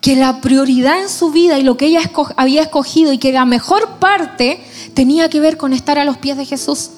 que 0.00 0.16
la 0.16 0.42
prioridad 0.42 1.00
en 1.00 1.08
su 1.08 1.30
vida 1.30 1.58
y 1.58 1.62
lo 1.62 1.78
que 1.78 1.86
ella 1.86 2.10
había 2.36 2.62
escogido 2.62 3.12
y 3.12 3.18
que 3.18 3.32
la 3.32 3.46
mejor 3.46 3.98
parte 4.00 4.62
tenía 4.92 5.30
que 5.30 5.40
ver 5.40 5.56
con 5.56 5.72
estar 5.72 5.98
a 5.98 6.04
los 6.04 6.18
pies 6.18 6.36
de 6.36 6.44
Jesús. 6.44 6.90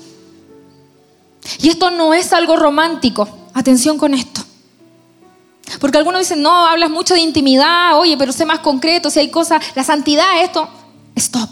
Y 1.61 1.69
esto 1.69 1.93
no 1.93 2.15
es 2.15 2.33
algo 2.33 2.57
romántico. 2.57 3.29
Atención 3.55 3.97
con 3.97 4.13
esto. 4.13 4.43
Porque 5.81 5.99
algunos 5.99 6.21
dicen, 6.21 6.43
no, 6.43 6.67
hablas 6.67 6.91
mucho 6.91 7.15
de 7.15 7.21
intimidad, 7.21 7.99
oye, 7.99 8.17
pero 8.17 8.33
sé 8.33 8.45
más 8.45 8.61
concreto, 8.61 9.11
si 9.11 9.21
hay 9.21 9.31
cosas, 9.31 9.63
la 9.75 9.85
santidad, 9.85 10.43
esto. 10.43 10.69
Stop. 11.15 11.51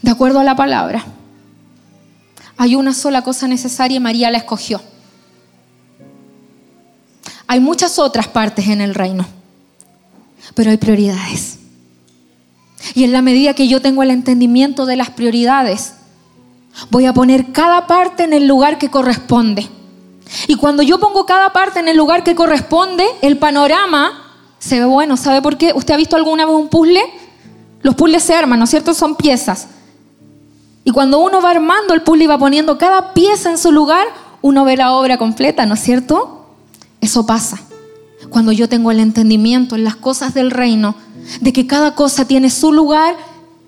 De 0.00 0.10
acuerdo 0.10 0.40
a 0.40 0.44
la 0.44 0.56
palabra. 0.56 1.04
Hay 2.56 2.76
una 2.76 2.94
sola 2.94 3.22
cosa 3.22 3.48
necesaria 3.48 3.96
y 3.96 4.00
María 4.00 4.30
la 4.30 4.38
escogió. 4.38 4.80
Hay 7.46 7.60
muchas 7.60 7.98
otras 7.98 8.28
partes 8.28 8.68
en 8.68 8.80
el 8.80 8.94
reino, 8.94 9.26
pero 10.54 10.70
hay 10.70 10.76
prioridades. 10.76 11.58
Y 12.94 13.04
en 13.04 13.12
la 13.12 13.22
medida 13.22 13.54
que 13.54 13.68
yo 13.68 13.80
tengo 13.80 14.02
el 14.02 14.10
entendimiento 14.10 14.86
de 14.86 14.96
las 14.96 15.10
prioridades, 15.10 15.94
voy 16.90 17.06
a 17.06 17.14
poner 17.14 17.52
cada 17.52 17.86
parte 17.86 18.24
en 18.24 18.32
el 18.32 18.46
lugar 18.46 18.78
que 18.78 18.90
corresponde. 18.90 19.68
Y 20.46 20.56
cuando 20.56 20.82
yo 20.82 20.98
pongo 20.98 21.26
cada 21.26 21.52
parte 21.52 21.80
en 21.80 21.88
el 21.88 21.96
lugar 21.96 22.24
que 22.24 22.34
corresponde, 22.34 23.04
el 23.22 23.38
panorama 23.38 24.24
se 24.58 24.78
ve 24.78 24.86
bueno. 24.86 25.16
¿Sabe 25.16 25.42
por 25.42 25.56
qué? 25.56 25.72
¿Usted 25.74 25.94
ha 25.94 25.98
visto 25.98 26.16
alguna 26.16 26.46
vez 26.46 26.54
un 26.54 26.68
puzzle? 26.68 27.02
Los 27.82 27.94
puzzles 27.94 28.22
se 28.22 28.34
arman, 28.34 28.58
¿no 28.58 28.64
es 28.64 28.70
cierto? 28.70 28.94
Son 28.94 29.14
piezas. 29.14 29.68
Y 30.84 30.90
cuando 30.90 31.18
uno 31.18 31.40
va 31.40 31.50
armando 31.50 31.94
el 31.94 32.02
puzzle 32.02 32.24
y 32.24 32.26
va 32.26 32.38
poniendo 32.38 32.78
cada 32.78 33.14
pieza 33.14 33.50
en 33.50 33.58
su 33.58 33.72
lugar, 33.72 34.06
uno 34.42 34.64
ve 34.64 34.76
la 34.76 34.92
obra 34.92 35.16
completa, 35.16 35.64
¿no 35.66 35.74
es 35.74 35.80
cierto? 35.80 36.46
Eso 37.00 37.26
pasa 37.26 37.58
cuando 38.34 38.52
yo 38.52 38.68
tengo 38.68 38.90
el 38.90 39.00
entendimiento 39.00 39.76
en 39.76 39.84
las 39.84 39.96
cosas 39.96 40.34
del 40.34 40.50
reino, 40.50 40.94
de 41.40 41.52
que 41.52 41.66
cada 41.66 41.94
cosa 41.94 42.26
tiene 42.26 42.50
su 42.50 42.72
lugar 42.72 43.16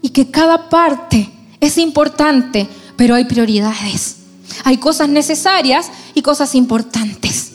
y 0.03 0.11
que 0.11 0.31
cada 0.31 0.69
parte 0.69 1.31
es 1.61 1.79
importante, 1.79 2.69
pero 2.97 3.15
hay 3.15 3.25
prioridades. 3.27 4.17
Hay 4.65 4.79
cosas 4.79 5.09
necesarias 5.09 5.91
y 6.15 6.23
cosas 6.23 6.55
importantes. 6.55 7.53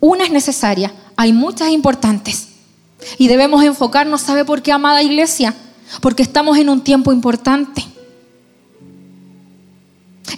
Una 0.00 0.24
es 0.24 0.30
necesaria, 0.30 0.92
hay 1.16 1.32
muchas 1.32 1.70
importantes. 1.70 2.48
Y 3.18 3.28
debemos 3.28 3.62
enfocarnos, 3.62 4.22
¿sabe 4.22 4.44
por 4.44 4.62
qué, 4.62 4.72
amada 4.72 5.02
iglesia? 5.02 5.54
Porque 6.00 6.22
estamos 6.22 6.56
en 6.56 6.70
un 6.70 6.82
tiempo 6.82 7.12
importante. 7.12 7.84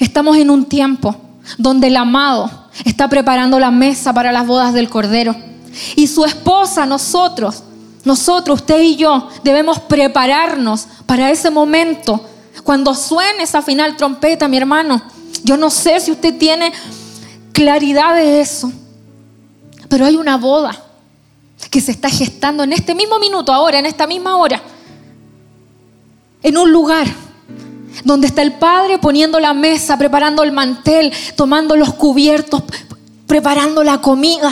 Estamos 0.00 0.36
en 0.36 0.50
un 0.50 0.66
tiempo 0.66 1.16
donde 1.58 1.88
el 1.88 1.96
amado 1.96 2.50
está 2.84 3.08
preparando 3.08 3.58
la 3.58 3.70
mesa 3.70 4.12
para 4.12 4.32
las 4.32 4.46
bodas 4.46 4.72
del 4.72 4.88
Cordero. 4.88 5.34
Y 5.96 6.06
su 6.06 6.24
esposa, 6.24 6.86
nosotros, 6.86 7.62
nosotros, 8.04 8.60
usted 8.60 8.80
y 8.80 8.96
yo, 8.96 9.28
debemos 9.42 9.80
prepararnos 9.80 10.86
para 11.06 11.30
ese 11.30 11.50
momento. 11.50 12.24
Cuando 12.62 12.94
suene 12.94 13.42
esa 13.42 13.62
final 13.62 13.96
trompeta, 13.96 14.48
mi 14.48 14.56
hermano, 14.56 15.02
yo 15.42 15.56
no 15.56 15.70
sé 15.70 16.00
si 16.00 16.10
usted 16.10 16.38
tiene 16.38 16.72
claridad 17.52 18.14
de 18.14 18.40
eso, 18.40 18.72
pero 19.88 20.06
hay 20.06 20.16
una 20.16 20.36
boda 20.36 20.80
que 21.70 21.80
se 21.80 21.90
está 21.90 22.08
gestando 22.08 22.62
en 22.62 22.72
este 22.72 22.94
mismo 22.94 23.18
minuto, 23.18 23.52
ahora, 23.52 23.78
en 23.78 23.86
esta 23.86 24.06
misma 24.06 24.36
hora, 24.36 24.62
en 26.42 26.56
un 26.56 26.70
lugar 26.70 27.06
donde 28.02 28.26
está 28.26 28.42
el 28.42 28.54
Padre 28.54 28.98
poniendo 28.98 29.38
la 29.38 29.54
mesa, 29.54 29.96
preparando 29.96 30.42
el 30.42 30.52
mantel, 30.52 31.12
tomando 31.36 31.76
los 31.76 31.94
cubiertos, 31.94 32.62
preparando 33.26 33.84
la 33.84 34.00
comida 34.00 34.50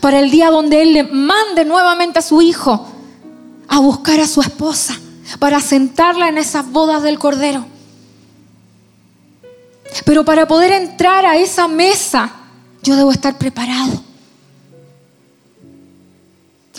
para 0.00 0.20
el 0.20 0.30
día 0.30 0.50
donde 0.50 0.82
Él 0.82 0.92
le 0.92 1.02
mande 1.04 1.64
nuevamente 1.64 2.18
a 2.18 2.22
su 2.22 2.40
hijo 2.42 2.86
a 3.68 3.78
buscar 3.78 4.20
a 4.20 4.26
su 4.26 4.40
esposa 4.40 4.98
para 5.38 5.60
sentarla 5.60 6.28
en 6.28 6.38
esas 6.38 6.70
bodas 6.70 7.02
del 7.02 7.18
Cordero. 7.18 7.66
Pero 10.04 10.24
para 10.24 10.46
poder 10.46 10.72
entrar 10.72 11.24
a 11.24 11.36
esa 11.36 11.68
mesa, 11.68 12.30
yo 12.82 12.96
debo 12.96 13.12
estar 13.12 13.38
preparado. 13.38 14.02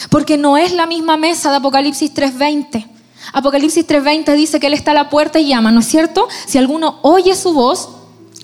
Porque 0.10 0.38
no 0.38 0.57
es 0.57 0.74
la 0.74 0.86
misma 0.86 1.17
mesa 1.17 1.50
de 1.51 1.57
Apocalipsis 1.57 2.13
3:20. 2.13 2.95
Apocalipsis 3.34 3.86
3:20 3.88 4.36
dice 4.36 4.60
que 4.60 4.67
Él 4.67 4.74
está 4.74 4.91
a 4.91 4.95
la 4.95 5.10
puerta 5.10 5.39
y 5.39 5.48
llama, 5.48 5.72
¿no 5.72 5.79
es 5.79 5.88
cierto? 5.88 6.27
Si 6.45 6.57
alguno 6.57 7.00
oye 7.01 7.36
su 7.36 7.53
voz, 7.53 7.89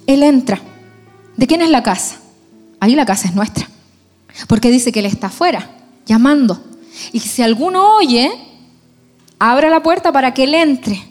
Él 0.08 0.24
entra. 0.24 0.60
¿De 1.38 1.48
quién 1.48 1.62
es 1.62 1.70
la 1.70 1.84
casa? 1.84 2.18
Ahí 2.80 2.96
la 2.96 3.06
casa 3.06 3.28
es 3.28 3.36
nuestra. 3.36 3.70
Porque 4.48 4.72
dice 4.72 4.92
que 4.92 5.00
Él 5.00 5.06
está 5.06 5.28
afuera, 5.28 5.70
llamando. 6.06 6.62
Y 7.12 7.20
si 7.20 7.42
alguno 7.42 7.96
oye, 7.96 8.32
abra 9.40 9.70
la 9.70 9.84
puerta 9.84 10.12
para 10.12 10.34
que 10.34 10.44
Él 10.44 10.56
entre. 10.56 11.08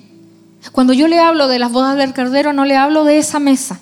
Cuando 0.73 0.93
yo 0.93 1.09
le 1.09 1.19
hablo 1.19 1.49
de 1.49 1.59
las 1.59 1.73
bodas 1.73 1.97
del 1.97 2.15
Cordero, 2.15 2.53
no 2.53 2.65
le 2.65 2.77
hablo 2.77 3.05
de 3.05 3.19
esa 3.19 3.39
mesa. 3.39 3.81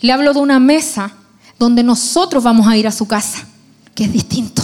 Le 0.00 0.12
hablo 0.12 0.32
de 0.32 0.40
una 0.40 0.60
mesa 0.60 1.12
donde 1.58 1.82
nosotros 1.82 2.44
vamos 2.44 2.66
a 2.66 2.76
ir 2.76 2.86
a 2.86 2.92
su 2.92 3.06
casa, 3.06 3.46
que 3.94 4.04
es 4.04 4.12
distinto. 4.12 4.62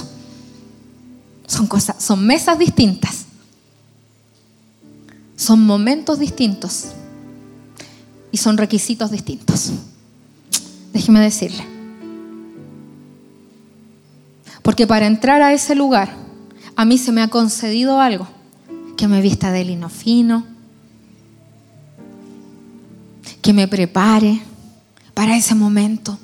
Son 1.47 1.67
cosas, 1.67 2.03
son 2.03 2.25
mesas 2.25 2.59
distintas. 2.59 3.27
Son 5.37 5.65
momentos 5.65 6.19
distintos. 6.19 6.87
Y 8.31 8.37
son 8.37 8.59
requisitos 8.59 9.11
distintos. 9.11 9.73
Déjeme 10.93 11.21
decirle. 11.21 11.65
Porque 14.63 14.87
para 14.87 15.07
entrar 15.07 15.43
a 15.43 15.53
ese 15.53 15.75
lugar, 15.75 16.15
a 16.77 16.85
mí 16.85 16.99
se 16.99 17.13
me 17.13 17.23
ha 17.23 17.29
concedido 17.29 18.01
algo. 18.01 18.27
Que 18.97 19.09
me 19.09 19.21
vista 19.21 19.53
de 19.53 19.65
lino 19.65 19.89
fino. 19.89 20.45
Que 23.43 23.53
me 23.53 23.69
prepare 23.69 24.41
para 25.15 25.37
ese 25.37 25.55
momento. 25.55 26.19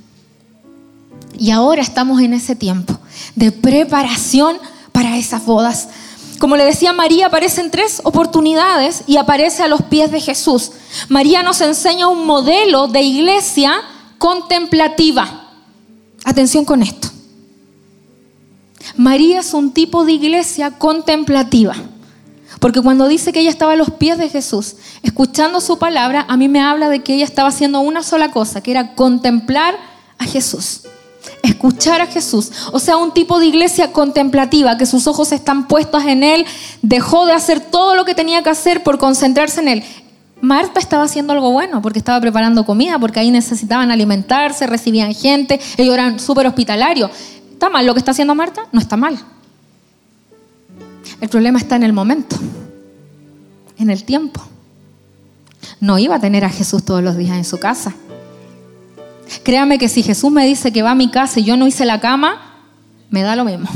Y 1.39 1.51
ahora 1.51 1.83
estamos 1.83 2.21
en 2.21 2.35
ese 2.35 2.57
tiempo 2.57 2.99
de 3.35 3.53
preparación 3.53 4.57
para 4.93 5.17
esas 5.17 5.45
bodas. 5.45 5.89
Como 6.41 6.57
le 6.57 6.65
decía 6.65 6.95
María, 6.95 7.27
aparecen 7.27 7.71
tres 7.71 8.01
oportunidades 8.03 9.05
y 9.07 9.19
aparece 9.19 9.63
a 9.63 9.69
los 9.69 9.83
pies 9.83 10.11
de 10.11 10.23
Jesús. 10.23 10.73
María 11.11 11.43
nos 11.43 11.61
enseña 11.61 12.09
un 12.09 12.25
modelo 12.25 12.89
de 12.89 13.03
iglesia 13.03 13.83
contemplativa. 14.17 15.51
Atención 16.25 16.65
con 16.65 16.83
esto. 16.83 17.09
María 18.97 19.41
es 19.41 19.53
un 19.53 19.73
tipo 19.73 20.07
de 20.07 20.13
iglesia 20.13 20.71
contemplativa. 20.79 21.75
Porque 22.59 22.81
cuando 22.81 23.07
dice 23.07 23.35
que 23.35 23.41
ella 23.41 23.51
estaba 23.51 23.75
a 23.75 23.77
los 23.77 23.91
pies 23.91 24.17
de 24.17 24.31
Jesús, 24.31 24.77
escuchando 25.03 25.61
su 25.61 25.79
palabra, 25.79 26.25
a 26.27 26.39
mí 26.39 26.49
me 26.49 26.63
habla 26.63 26.89
de 26.89 27.03
que 27.03 27.17
ella 27.17 27.27
estaba 27.27 27.51
haciendo 27.51 27.81
una 27.81 28.03
sola 28.03 28.31
cosa, 28.31 28.63
que 28.63 28.71
era 28.71 28.95
contemplar 28.95 29.77
a 30.17 30.25
Jesús 30.25 30.85
escuchar 31.43 32.01
a 32.01 32.07
Jesús. 32.07 32.51
O 32.73 32.79
sea, 32.79 32.97
un 32.97 33.13
tipo 33.13 33.39
de 33.39 33.47
iglesia 33.47 33.93
contemplativa, 33.93 34.77
que 34.77 34.87
sus 34.87 35.07
ojos 35.07 35.33
están 35.33 35.69
puestos 35.69 36.05
en 36.05 36.23
Él, 36.23 36.47
dejó 36.83 37.27
de 37.27 37.33
hacer 37.33 37.61
todo 37.61 37.95
lo 37.95 38.05
que 38.05 38.15
tenía 38.15 38.43
que 38.43 38.51
hacer 38.51 38.83
por 38.83 38.99
concentrarse 38.99 39.61
en 39.61 39.69
Él. 39.69 39.85
Marta 40.41 40.81
estaba 40.81 41.05
haciendo 41.05 41.33
algo 41.33 41.51
bueno 41.51 41.83
porque 41.83 41.99
estaba 41.99 42.21
preparando 42.21 42.65
comida, 42.65 42.99
porque 42.99 43.21
ahí 43.21 43.31
necesitaban 43.31 43.91
alimentarse, 43.91 44.67
recibían 44.67 45.15
gente, 45.15 45.61
ellos 45.77 45.95
eran 45.95 46.19
súper 46.19 46.47
hospitalarios. 46.47 47.11
¿Está 47.53 47.69
mal 47.69 47.85
lo 47.85 47.93
que 47.93 47.99
está 47.99 48.13
haciendo 48.13 48.35
Marta? 48.35 48.63
No 48.73 48.81
está 48.81 48.97
mal. 48.97 49.19
El 51.21 51.29
problema 51.29 51.59
está 51.59 51.77
en 51.77 51.83
el 51.83 51.93
momento, 51.93 52.37
en 53.79 53.91
el 53.91 54.05
tiempo. 54.05 54.41
No 55.79 55.99
iba 55.99 56.17
a 56.17 56.21
tener 56.21 56.45
a 56.45 56.49
Jesús 56.49 56.85
todos 56.85 57.03
los 57.03 57.17
días 57.19 57.37
en 57.37 57.45
su 57.45 57.59
casa. 57.59 57.95
Créame 59.43 59.79
que 59.79 59.89
si 59.89 60.03
Jesús 60.03 60.31
me 60.31 60.47
dice 60.47 60.73
que 60.73 60.83
va 60.83 60.93
a 60.93 60.95
mi 60.95 61.11
casa 61.11 61.41
y 61.41 61.45
yo 61.45 61.57
no 61.57 61.67
hice 61.67 61.85
la 61.85 62.01
cama, 62.01 62.65
me 63.11 63.23
da 63.23 63.37
lo 63.37 63.45
mismo. 63.45 63.69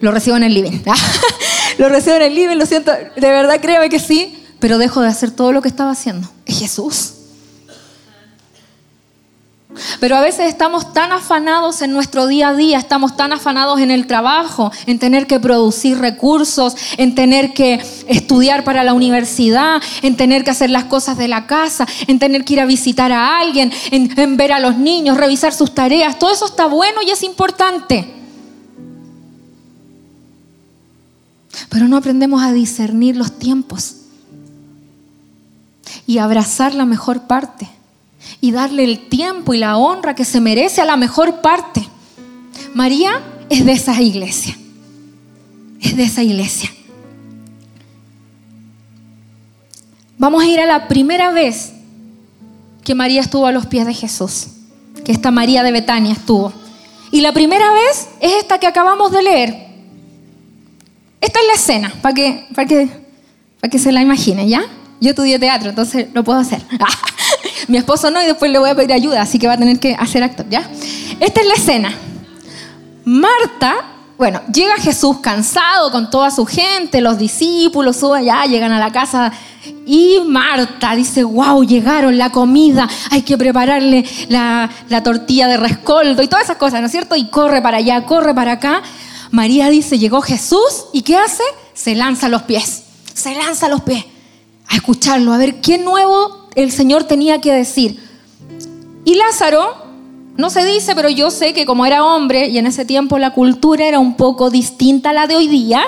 Lo 0.00 0.10
recibo 0.10 0.36
en 0.36 0.42
el 0.42 0.54
living. 0.54 0.80
lo 1.78 1.88
recibo 1.88 2.16
en 2.16 2.22
el 2.22 2.34
living, 2.34 2.56
lo 2.56 2.66
siento, 2.66 2.92
de 2.92 3.28
verdad 3.28 3.60
créame 3.60 3.88
que 3.88 3.98
sí, 3.98 4.38
pero 4.58 4.78
dejo 4.78 5.00
de 5.00 5.08
hacer 5.08 5.30
todo 5.30 5.52
lo 5.52 5.62
que 5.62 5.68
estaba 5.68 5.90
haciendo. 5.90 6.28
Es 6.46 6.58
Jesús. 6.58 7.14
Pero 10.00 10.16
a 10.16 10.20
veces 10.20 10.48
estamos 10.48 10.92
tan 10.92 11.12
afanados 11.12 11.80
en 11.82 11.92
nuestro 11.92 12.26
día 12.26 12.48
a 12.48 12.54
día, 12.54 12.78
estamos 12.78 13.16
tan 13.16 13.32
afanados 13.32 13.80
en 13.80 13.90
el 13.90 14.06
trabajo, 14.06 14.70
en 14.86 14.98
tener 14.98 15.26
que 15.26 15.40
producir 15.40 15.98
recursos, 15.98 16.76
en 16.98 17.14
tener 17.14 17.54
que 17.54 17.80
estudiar 18.06 18.64
para 18.64 18.84
la 18.84 18.94
universidad, 18.94 19.80
en 20.02 20.16
tener 20.16 20.44
que 20.44 20.50
hacer 20.50 20.70
las 20.70 20.84
cosas 20.84 21.16
de 21.16 21.28
la 21.28 21.46
casa, 21.46 21.86
en 22.06 22.18
tener 22.18 22.44
que 22.44 22.54
ir 22.54 22.60
a 22.60 22.66
visitar 22.66 23.12
a 23.12 23.38
alguien, 23.38 23.72
en, 23.90 24.36
ver 24.36 24.52
a 24.52 24.60
los 24.60 24.76
niños, 24.76 25.16
revisar 25.16 25.52
sus 25.52 25.74
tareas. 25.74 26.18
Todo 26.18 26.32
eso 26.32 26.46
está 26.46 26.66
bueno 26.66 27.00
y 27.06 27.10
es 27.10 27.22
importante. 27.22 28.14
Pero 31.68 31.88
no 31.88 31.96
aprendemos 31.96 32.42
a 32.42 32.52
discernir 32.52 33.16
los 33.16 33.38
tiempos 33.38 33.96
y 36.06 36.18
abrazar 36.18 36.74
la 36.74 36.84
mejor 36.84 37.22
parte 37.22 37.68
y 38.40 38.50
darle 38.50 38.84
el 38.84 39.08
tiempo 39.08 39.54
y 39.54 39.58
la 39.58 39.76
honra 39.76 40.14
que 40.14 40.24
se 40.24 40.40
merece 40.40 40.80
a 40.80 40.84
la 40.84 40.96
mejor 40.96 41.40
parte. 41.40 41.88
María 42.74 43.22
es 43.48 43.64
de 43.64 43.72
esa 43.72 44.00
iglesia. 44.00 44.56
Es 45.80 45.96
de 45.96 46.04
esa 46.04 46.22
iglesia. 46.22 46.70
Vamos 50.18 50.42
a 50.42 50.46
ir 50.46 50.60
a 50.60 50.66
la 50.66 50.88
primera 50.88 51.32
vez 51.32 51.72
que 52.84 52.94
María 52.94 53.20
estuvo 53.20 53.46
a 53.46 53.52
los 53.52 53.66
pies 53.66 53.86
de 53.86 53.94
Jesús, 53.94 54.46
que 55.04 55.12
esta 55.12 55.30
María 55.30 55.62
de 55.62 55.72
Betania 55.72 56.12
estuvo. 56.12 56.52
Y 57.10 57.20
la 57.20 57.32
primera 57.32 57.72
vez 57.72 58.08
es 58.20 58.32
esta 58.40 58.58
que 58.58 58.66
acabamos 58.66 59.10
de 59.12 59.22
leer. 59.22 59.66
Esta 61.20 61.40
es 61.40 61.46
la 61.46 61.54
escena, 61.54 61.94
para 62.02 62.14
que, 62.14 62.46
que, 62.68 62.88
que 63.70 63.78
se 63.78 63.92
la 63.92 64.02
imaginen, 64.02 64.48
¿ya? 64.48 64.62
Yo 65.00 65.10
estudié 65.10 65.38
teatro, 65.38 65.70
entonces 65.70 66.08
lo 66.12 66.24
puedo 66.24 66.38
hacer. 66.38 66.62
Mi 67.68 67.78
esposo 67.78 68.10
no 68.10 68.22
y 68.22 68.26
después 68.26 68.50
le 68.50 68.58
voy 68.58 68.70
a 68.70 68.74
pedir 68.74 68.92
ayuda, 68.92 69.22
así 69.22 69.38
que 69.38 69.46
va 69.46 69.54
a 69.54 69.58
tener 69.58 69.78
que 69.78 69.94
hacer 69.94 70.22
actor, 70.22 70.46
¿ya? 70.48 70.68
Esta 71.20 71.40
es 71.40 71.46
la 71.46 71.54
escena. 71.54 71.94
Marta, 73.04 73.74
bueno, 74.18 74.40
llega 74.52 74.76
Jesús 74.76 75.18
cansado 75.20 75.90
con 75.90 76.10
toda 76.10 76.30
su 76.30 76.46
gente, 76.46 77.00
los 77.00 77.18
discípulos, 77.18 77.96
suben 77.96 78.24
ya, 78.24 78.44
llegan 78.44 78.72
a 78.72 78.78
la 78.78 78.92
casa 78.92 79.32
y 79.86 80.20
Marta 80.26 80.94
dice, 80.94 81.24
wow, 81.24 81.64
llegaron 81.64 82.16
la 82.16 82.30
comida, 82.30 82.88
hay 83.10 83.22
que 83.22 83.36
prepararle 83.36 84.04
la, 84.28 84.70
la 84.88 85.02
tortilla 85.02 85.48
de 85.48 85.56
rescoldo 85.56 86.22
y 86.22 86.28
todas 86.28 86.44
esas 86.44 86.56
cosas, 86.56 86.80
¿no 86.80 86.86
es 86.86 86.92
cierto? 86.92 87.16
Y 87.16 87.28
corre 87.28 87.62
para 87.62 87.78
allá, 87.78 88.04
corre 88.04 88.34
para 88.34 88.52
acá. 88.52 88.82
María 89.30 89.68
dice, 89.70 89.98
llegó 89.98 90.20
Jesús 90.20 90.86
y 90.92 91.02
¿qué 91.02 91.16
hace? 91.16 91.42
Se 91.74 91.94
lanza 91.94 92.26
a 92.26 92.28
los 92.28 92.42
pies, 92.42 92.84
se 93.14 93.34
lanza 93.34 93.66
a 93.66 93.68
los 93.70 93.80
pies 93.80 94.04
a 94.72 94.76
escucharlo, 94.76 95.32
a 95.32 95.38
ver 95.38 95.60
qué 95.60 95.78
nuevo 95.78 96.41
el 96.54 96.70
Señor 96.70 97.04
tenía 97.04 97.40
que 97.40 97.52
decir. 97.52 97.98
Y 99.04 99.14
Lázaro, 99.14 99.74
no 100.36 100.50
se 100.50 100.64
dice, 100.64 100.94
pero 100.94 101.08
yo 101.08 101.30
sé 101.30 101.52
que 101.52 101.66
como 101.66 101.84
era 101.84 102.04
hombre 102.04 102.48
y 102.48 102.58
en 102.58 102.66
ese 102.66 102.84
tiempo 102.84 103.18
la 103.18 103.32
cultura 103.32 103.86
era 103.86 103.98
un 103.98 104.16
poco 104.16 104.50
distinta 104.50 105.10
a 105.10 105.12
la 105.12 105.26
de 105.26 105.36
hoy 105.36 105.48
día, 105.48 105.82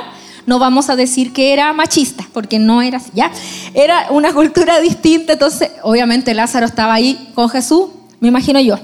no 0.46 0.59
vamos 0.59 0.90
a 0.90 0.96
decir 0.96 1.33
que 1.33 1.53
era 1.53 1.72
machista, 1.72 2.29
porque 2.33 2.59
no 2.59 2.83
era 2.83 2.98
así, 2.98 3.11
¿ya? 3.14 3.31
Era 3.72 4.09
una 4.11 4.35
cultura 4.35 4.81
distinta, 4.81 5.35
entonces 5.35 5.70
obviamente 5.83 6.35
Lázaro 6.35 6.66
estaba 6.66 6.94
ahí 6.94 7.31
con 7.35 7.48
Jesús, 7.48 7.88
me 8.20 8.29
imagino 8.29 8.61
yo. 8.61 8.79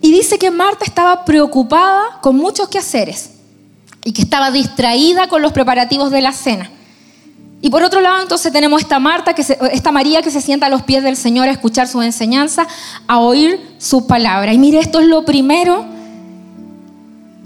Y 0.00 0.10
dice 0.10 0.38
que 0.38 0.50
Marta 0.50 0.84
estaba 0.84 1.24
preocupada 1.24 2.18
con 2.22 2.36
muchos 2.36 2.68
quehaceres 2.68 3.30
y 4.04 4.12
que 4.12 4.22
estaba 4.22 4.50
distraída 4.50 5.28
con 5.28 5.42
los 5.42 5.52
preparativos 5.52 6.10
de 6.10 6.22
la 6.22 6.32
cena. 6.32 6.70
Y 7.60 7.70
por 7.70 7.82
otro 7.82 8.00
lado, 8.00 8.22
entonces 8.22 8.52
tenemos 8.52 8.80
esta 8.80 9.00
Marta, 9.00 9.34
esta 9.72 9.90
María 9.90 10.22
que 10.22 10.30
se 10.30 10.40
sienta 10.40 10.66
a 10.66 10.68
los 10.68 10.82
pies 10.82 11.02
del 11.02 11.16
Señor 11.16 11.48
a 11.48 11.50
escuchar 11.50 11.88
su 11.88 12.00
enseñanza, 12.02 12.68
a 13.08 13.18
oír 13.18 13.60
su 13.78 14.06
palabra. 14.06 14.52
Y 14.52 14.58
mire, 14.58 14.78
esto 14.78 15.00
es 15.00 15.06
lo 15.06 15.24
primero 15.24 15.84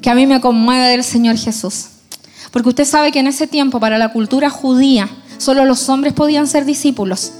que 0.03 0.11
a 0.11 0.15
mí 0.15 0.27
me 0.27 0.41
conmueve 0.41 0.89
del 0.89 1.05
Señor 1.05 1.39
Jesús. 1.39 1.87
Porque 2.51 2.69
usted 2.69 2.85
sabe 2.85 3.11
que 3.11 3.21
en 3.21 3.27
ese 3.27 3.47
tiempo, 3.47 3.81
para 3.81 3.97
la 3.97 4.13
cultura 4.13 4.51
judía, 4.51 5.09
solo 5.39 5.65
los 5.65 5.89
hombres 5.89 6.13
podían 6.13 6.47
ser 6.47 6.67
discípulos. 6.67 7.33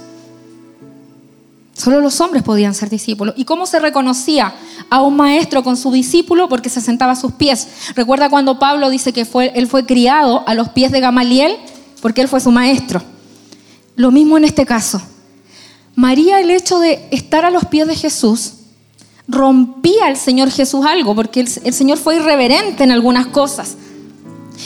Solo 1.75 2.01
los 2.01 2.21
hombres 2.21 2.41
podían 2.41 2.73
ser 2.73 2.89
discípulos. 2.89 3.35
¿Y 3.37 3.45
cómo 3.45 3.67
se 3.67 3.79
reconocía 3.79 4.53
a 4.89 5.01
un 5.01 5.15
maestro 5.15 5.63
con 5.63 5.77
su 5.77 5.91
discípulo? 5.91 6.49
Porque 6.49 6.69
se 6.69 6.81
sentaba 6.81 7.11
a 7.11 7.15
sus 7.15 7.33
pies. 7.33 7.67
Recuerda 7.95 8.29
cuando 8.29 8.57
Pablo 8.57 8.89
dice 8.89 9.13
que 9.13 9.27
él 9.53 9.67
fue 9.67 9.85
criado 9.85 10.43
a 10.47 10.55
los 10.55 10.69
pies 10.69 10.91
de 10.91 10.99
Gamaliel 10.99 11.57
porque 12.03 12.19
él 12.19 12.27
fue 12.27 12.41
su 12.41 12.51
maestro. 12.51 13.01
Lo 13.95 14.11
mismo 14.11 14.35
en 14.35 14.43
este 14.43 14.65
caso. 14.65 15.01
María, 15.95 16.41
el 16.41 16.51
hecho 16.51 16.79
de 16.79 17.07
estar 17.11 17.45
a 17.45 17.49
los 17.49 17.63
pies 17.63 17.87
de 17.87 17.95
Jesús, 17.95 18.55
rompía 19.25 20.07
al 20.07 20.17
Señor 20.17 20.51
Jesús 20.51 20.85
algo, 20.85 21.15
porque 21.15 21.39
el, 21.39 21.73
Señor 21.73 21.97
fue 21.97 22.17
irreverente 22.17 22.83
en 22.83 22.91
algunas 22.91 23.27
cosas. 23.27 23.77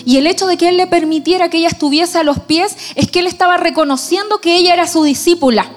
Y 0.03 0.17
el 0.17 0.25
hecho 0.25 0.47
de 0.47 0.57
que 0.57 0.67
Él 0.67 0.77
le 0.77 0.87
permitiera 0.87 1.47
que 1.47 1.59
ella 1.59 1.67
estuviese 1.67 2.17
a 2.17 2.23
los 2.23 2.39
pies 2.39 2.75
es 2.95 3.11
que 3.11 3.19
Él 3.19 3.27
estaba 3.27 3.57
reconociendo 3.57 4.41
que 4.41 4.57
ella 4.57 4.73
era 4.73 4.87
su 4.87 5.03
discípula. 5.03 5.69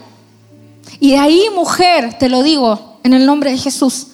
Y 0.99 1.11
de 1.11 1.19
ahí, 1.19 1.43
mujer, 1.55 2.17
te 2.19 2.31
lo 2.31 2.43
digo, 2.43 2.99
en 3.03 3.13
el 3.13 3.27
nombre 3.27 3.51
de 3.51 3.59
Jesús, 3.59 4.07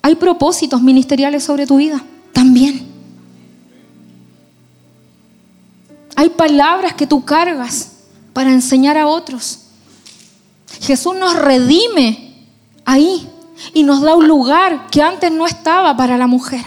hay 0.00 0.14
propósitos 0.14 0.80
ministeriales 0.80 1.44
sobre 1.44 1.66
tu 1.66 1.76
vida 1.76 2.02
también. 2.32 2.87
Hay 6.18 6.30
palabras 6.30 6.94
que 6.94 7.06
tú 7.06 7.24
cargas 7.24 7.92
para 8.32 8.52
enseñar 8.52 8.96
a 8.98 9.06
otros. 9.06 9.60
Jesús 10.80 11.14
nos 11.14 11.36
redime 11.36 12.44
ahí 12.84 13.28
y 13.72 13.84
nos 13.84 14.00
da 14.02 14.16
un 14.16 14.26
lugar 14.26 14.88
que 14.90 15.00
antes 15.00 15.30
no 15.30 15.46
estaba 15.46 15.96
para 15.96 16.18
la 16.18 16.26
mujer. 16.26 16.66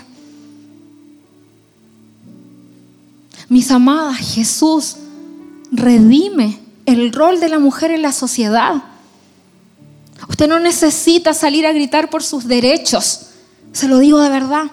Mis 3.50 3.70
amadas, 3.72 4.20
Jesús 4.20 4.96
redime 5.70 6.58
el 6.86 7.12
rol 7.12 7.42
de 7.42 7.50
la 7.50 7.60
mujer 7.60 7.92
en 7.92 8.04
la 8.04 8.14
sociedad. 8.14 8.82
Usted 10.30 10.48
no 10.48 10.60
necesita 10.60 11.34
salir 11.34 11.66
a 11.66 11.74
gritar 11.74 12.10
por 12.10 12.24
sus 12.24 12.48
derechos, 12.48 13.32
se 13.74 13.90
lo 13.90 14.00
digo 14.00 14.22
de 14.22 14.30
verdad, 14.30 14.72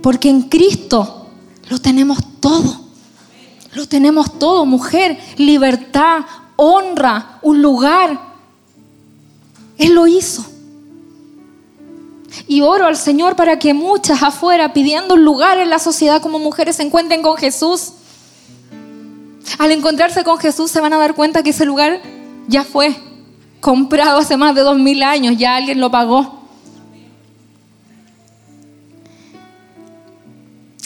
porque 0.00 0.30
en 0.30 0.42
Cristo 0.42 1.26
lo 1.68 1.80
tenemos 1.80 2.18
todo. 2.38 2.89
Lo 3.72 3.86
tenemos 3.86 4.38
todo, 4.38 4.66
mujer, 4.66 5.18
libertad, 5.36 6.24
honra, 6.56 7.38
un 7.42 7.62
lugar. 7.62 8.18
Él 9.78 9.94
lo 9.94 10.06
hizo. 10.06 10.44
Y 12.46 12.60
oro 12.62 12.86
al 12.86 12.96
Señor 12.96 13.36
para 13.36 13.58
que 13.58 13.74
muchas 13.74 14.22
afuera 14.22 14.72
pidiendo 14.72 15.14
un 15.14 15.24
lugar 15.24 15.58
en 15.58 15.70
la 15.70 15.78
sociedad 15.78 16.20
como 16.20 16.38
mujeres 16.38 16.76
se 16.76 16.82
encuentren 16.82 17.22
con 17.22 17.36
Jesús. 17.36 17.92
Al 19.58 19.72
encontrarse 19.72 20.24
con 20.24 20.38
Jesús 20.38 20.70
se 20.70 20.80
van 20.80 20.92
a 20.92 20.98
dar 20.98 21.14
cuenta 21.14 21.42
que 21.42 21.50
ese 21.50 21.64
lugar 21.64 22.00
ya 22.46 22.64
fue 22.64 22.96
comprado 23.60 24.18
hace 24.18 24.36
más 24.36 24.54
de 24.54 24.62
dos 24.62 24.78
mil 24.78 25.02
años, 25.02 25.36
ya 25.36 25.56
alguien 25.56 25.80
lo 25.80 25.90
pagó. 25.90 26.40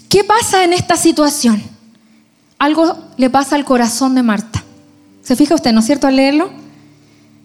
¿Qué 0.08 0.22
pasa 0.22 0.64
en 0.64 0.72
esta 0.72 0.96
situación? 0.96 1.73
Algo 2.64 2.96
le 3.18 3.28
pasa 3.28 3.56
al 3.56 3.64
corazón 3.64 4.14
de 4.14 4.22
Marta. 4.22 4.62
¿Se 5.22 5.36
fija 5.36 5.54
usted, 5.54 5.72
no 5.72 5.80
es 5.80 5.86
cierto, 5.86 6.06
al 6.06 6.16
leerlo? 6.16 6.50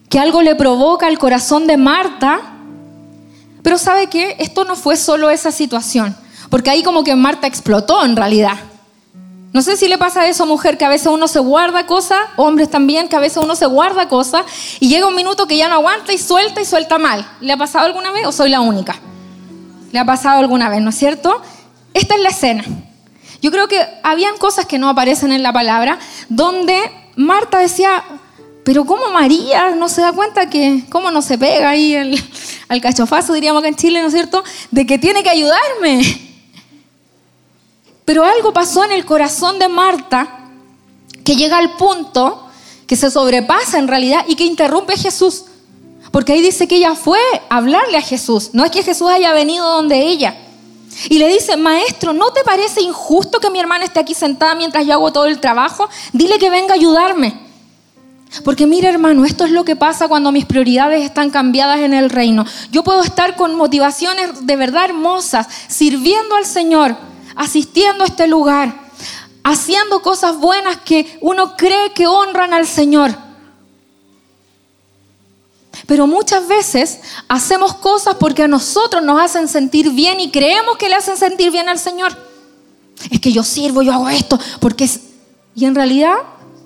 Que 0.08 0.18
algo 0.18 0.42
le 0.42 0.54
provoca 0.54 1.06
al 1.06 1.18
corazón 1.18 1.66
de 1.66 1.76
Marta. 1.76 2.40
Pero 3.62 3.76
¿sabe 3.76 4.06
qué? 4.06 4.36
Esto 4.38 4.64
no 4.64 4.76
fue 4.76 4.96
solo 4.96 5.28
esa 5.28 5.52
situación. 5.52 6.16
Porque 6.48 6.70
ahí 6.70 6.82
como 6.82 7.04
que 7.04 7.14
Marta 7.14 7.46
explotó 7.46 8.04
en 8.04 8.16
realidad. 8.16 8.56
No 9.52 9.62
sé 9.62 9.76
si 9.76 9.88
le 9.88 9.98
pasa 9.98 10.22
a 10.22 10.28
eso, 10.28 10.46
mujer, 10.46 10.78
que 10.78 10.84
a 10.84 10.88
veces 10.88 11.08
uno 11.08 11.28
se 11.28 11.40
guarda 11.40 11.84
cosas, 11.84 12.18
hombres 12.36 12.70
también, 12.70 13.08
que 13.08 13.16
a 13.16 13.20
veces 13.20 13.42
uno 13.42 13.56
se 13.56 13.66
guarda 13.66 14.08
cosas 14.08 14.44
y 14.78 14.88
llega 14.88 15.06
un 15.06 15.14
minuto 15.14 15.46
que 15.46 15.56
ya 15.56 15.68
no 15.68 15.74
aguanta 15.74 16.12
y 16.12 16.18
suelta 16.18 16.60
y 16.60 16.64
suelta 16.64 16.98
mal. 16.98 17.28
¿Le 17.40 17.52
ha 17.52 17.56
pasado 17.56 17.84
alguna 17.84 18.10
vez 18.12 18.26
o 18.26 18.32
soy 18.32 18.48
la 18.48 18.60
única? 18.60 18.96
¿Le 19.92 19.98
ha 19.98 20.04
pasado 20.04 20.38
alguna 20.38 20.68
vez, 20.68 20.80
no 20.80 20.90
es 20.90 20.96
cierto? 20.96 21.42
Esta 21.92 22.14
es 22.14 22.22
la 22.22 22.28
escena. 22.30 22.64
Yo 23.40 23.50
creo 23.50 23.68
que 23.68 23.86
habían 24.02 24.36
cosas 24.36 24.66
que 24.66 24.78
no 24.78 24.88
aparecen 24.88 25.32
en 25.32 25.42
la 25.42 25.52
palabra, 25.52 25.98
donde 26.28 26.78
Marta 27.16 27.58
decía, 27.58 28.04
pero 28.64 28.84
¿cómo 28.84 29.10
María 29.10 29.70
no 29.70 29.88
se 29.88 30.02
da 30.02 30.12
cuenta 30.12 30.50
que, 30.50 30.84
cómo 30.90 31.10
no 31.10 31.22
se 31.22 31.38
pega 31.38 31.70
ahí 31.70 31.96
al 32.68 32.80
cachofazo, 32.80 33.32
diríamos 33.32 33.60
acá 33.60 33.68
en 33.68 33.76
Chile, 33.76 34.00
¿no 34.00 34.08
es 34.08 34.12
cierto? 34.12 34.44
De 34.70 34.86
que 34.86 34.98
tiene 34.98 35.22
que 35.22 35.30
ayudarme. 35.30 36.28
Pero 38.04 38.24
algo 38.24 38.52
pasó 38.52 38.84
en 38.84 38.92
el 38.92 39.04
corazón 39.04 39.58
de 39.58 39.68
Marta 39.68 40.50
que 41.24 41.36
llega 41.36 41.58
al 41.58 41.76
punto 41.76 42.48
que 42.86 42.96
se 42.96 43.10
sobrepasa 43.10 43.78
en 43.78 43.86
realidad 43.86 44.24
y 44.26 44.34
que 44.34 44.44
interrumpe 44.44 44.94
a 44.94 44.96
Jesús. 44.96 45.44
Porque 46.10 46.32
ahí 46.32 46.42
dice 46.42 46.66
que 46.66 46.76
ella 46.76 46.96
fue 46.96 47.20
a 47.48 47.58
hablarle 47.58 47.96
a 47.96 48.02
Jesús. 48.02 48.50
No 48.52 48.64
es 48.64 48.72
que 48.72 48.82
Jesús 48.82 49.08
haya 49.08 49.32
venido 49.32 49.64
donde 49.64 50.08
ella. 50.08 50.36
Y 51.08 51.18
le 51.18 51.28
dice, 51.28 51.56
maestro, 51.56 52.12
¿no 52.12 52.32
te 52.32 52.42
parece 52.42 52.80
injusto 52.82 53.38
que 53.38 53.50
mi 53.50 53.60
hermana 53.60 53.84
esté 53.84 54.00
aquí 54.00 54.14
sentada 54.14 54.54
mientras 54.54 54.86
yo 54.86 54.94
hago 54.94 55.12
todo 55.12 55.26
el 55.26 55.38
trabajo? 55.38 55.88
Dile 56.12 56.38
que 56.38 56.50
venga 56.50 56.72
a 56.72 56.76
ayudarme. 56.76 57.50
Porque 58.44 58.66
mira 58.66 58.88
hermano, 58.88 59.24
esto 59.24 59.44
es 59.44 59.50
lo 59.50 59.64
que 59.64 59.76
pasa 59.76 60.08
cuando 60.08 60.30
mis 60.30 60.46
prioridades 60.46 61.04
están 61.04 61.30
cambiadas 61.30 61.80
en 61.80 61.94
el 61.94 62.10
reino. 62.10 62.44
Yo 62.70 62.84
puedo 62.84 63.02
estar 63.02 63.34
con 63.34 63.56
motivaciones 63.56 64.46
de 64.46 64.56
verdad 64.56 64.84
hermosas, 64.84 65.48
sirviendo 65.68 66.36
al 66.36 66.46
Señor, 66.46 66.96
asistiendo 67.34 68.04
a 68.04 68.06
este 68.06 68.28
lugar, 68.28 68.74
haciendo 69.42 70.00
cosas 70.02 70.38
buenas 70.38 70.76
que 70.78 71.18
uno 71.20 71.56
cree 71.56 71.92
que 71.92 72.06
honran 72.06 72.54
al 72.54 72.66
Señor. 72.66 73.29
Pero 75.86 76.06
muchas 76.06 76.46
veces 76.46 77.00
hacemos 77.28 77.74
cosas 77.74 78.16
porque 78.18 78.42
a 78.42 78.48
nosotros 78.48 79.02
nos 79.02 79.20
hacen 79.20 79.48
sentir 79.48 79.90
bien 79.90 80.20
y 80.20 80.30
creemos 80.30 80.76
que 80.76 80.88
le 80.88 80.94
hacen 80.94 81.16
sentir 81.16 81.50
bien 81.50 81.68
al 81.68 81.78
Señor. 81.78 82.16
Es 83.10 83.20
que 83.20 83.32
yo 83.32 83.42
sirvo, 83.42 83.82
yo 83.82 83.92
hago 83.92 84.08
esto, 84.08 84.38
porque. 84.60 84.88
Y 85.54 85.64
en 85.64 85.74
realidad 85.74 86.14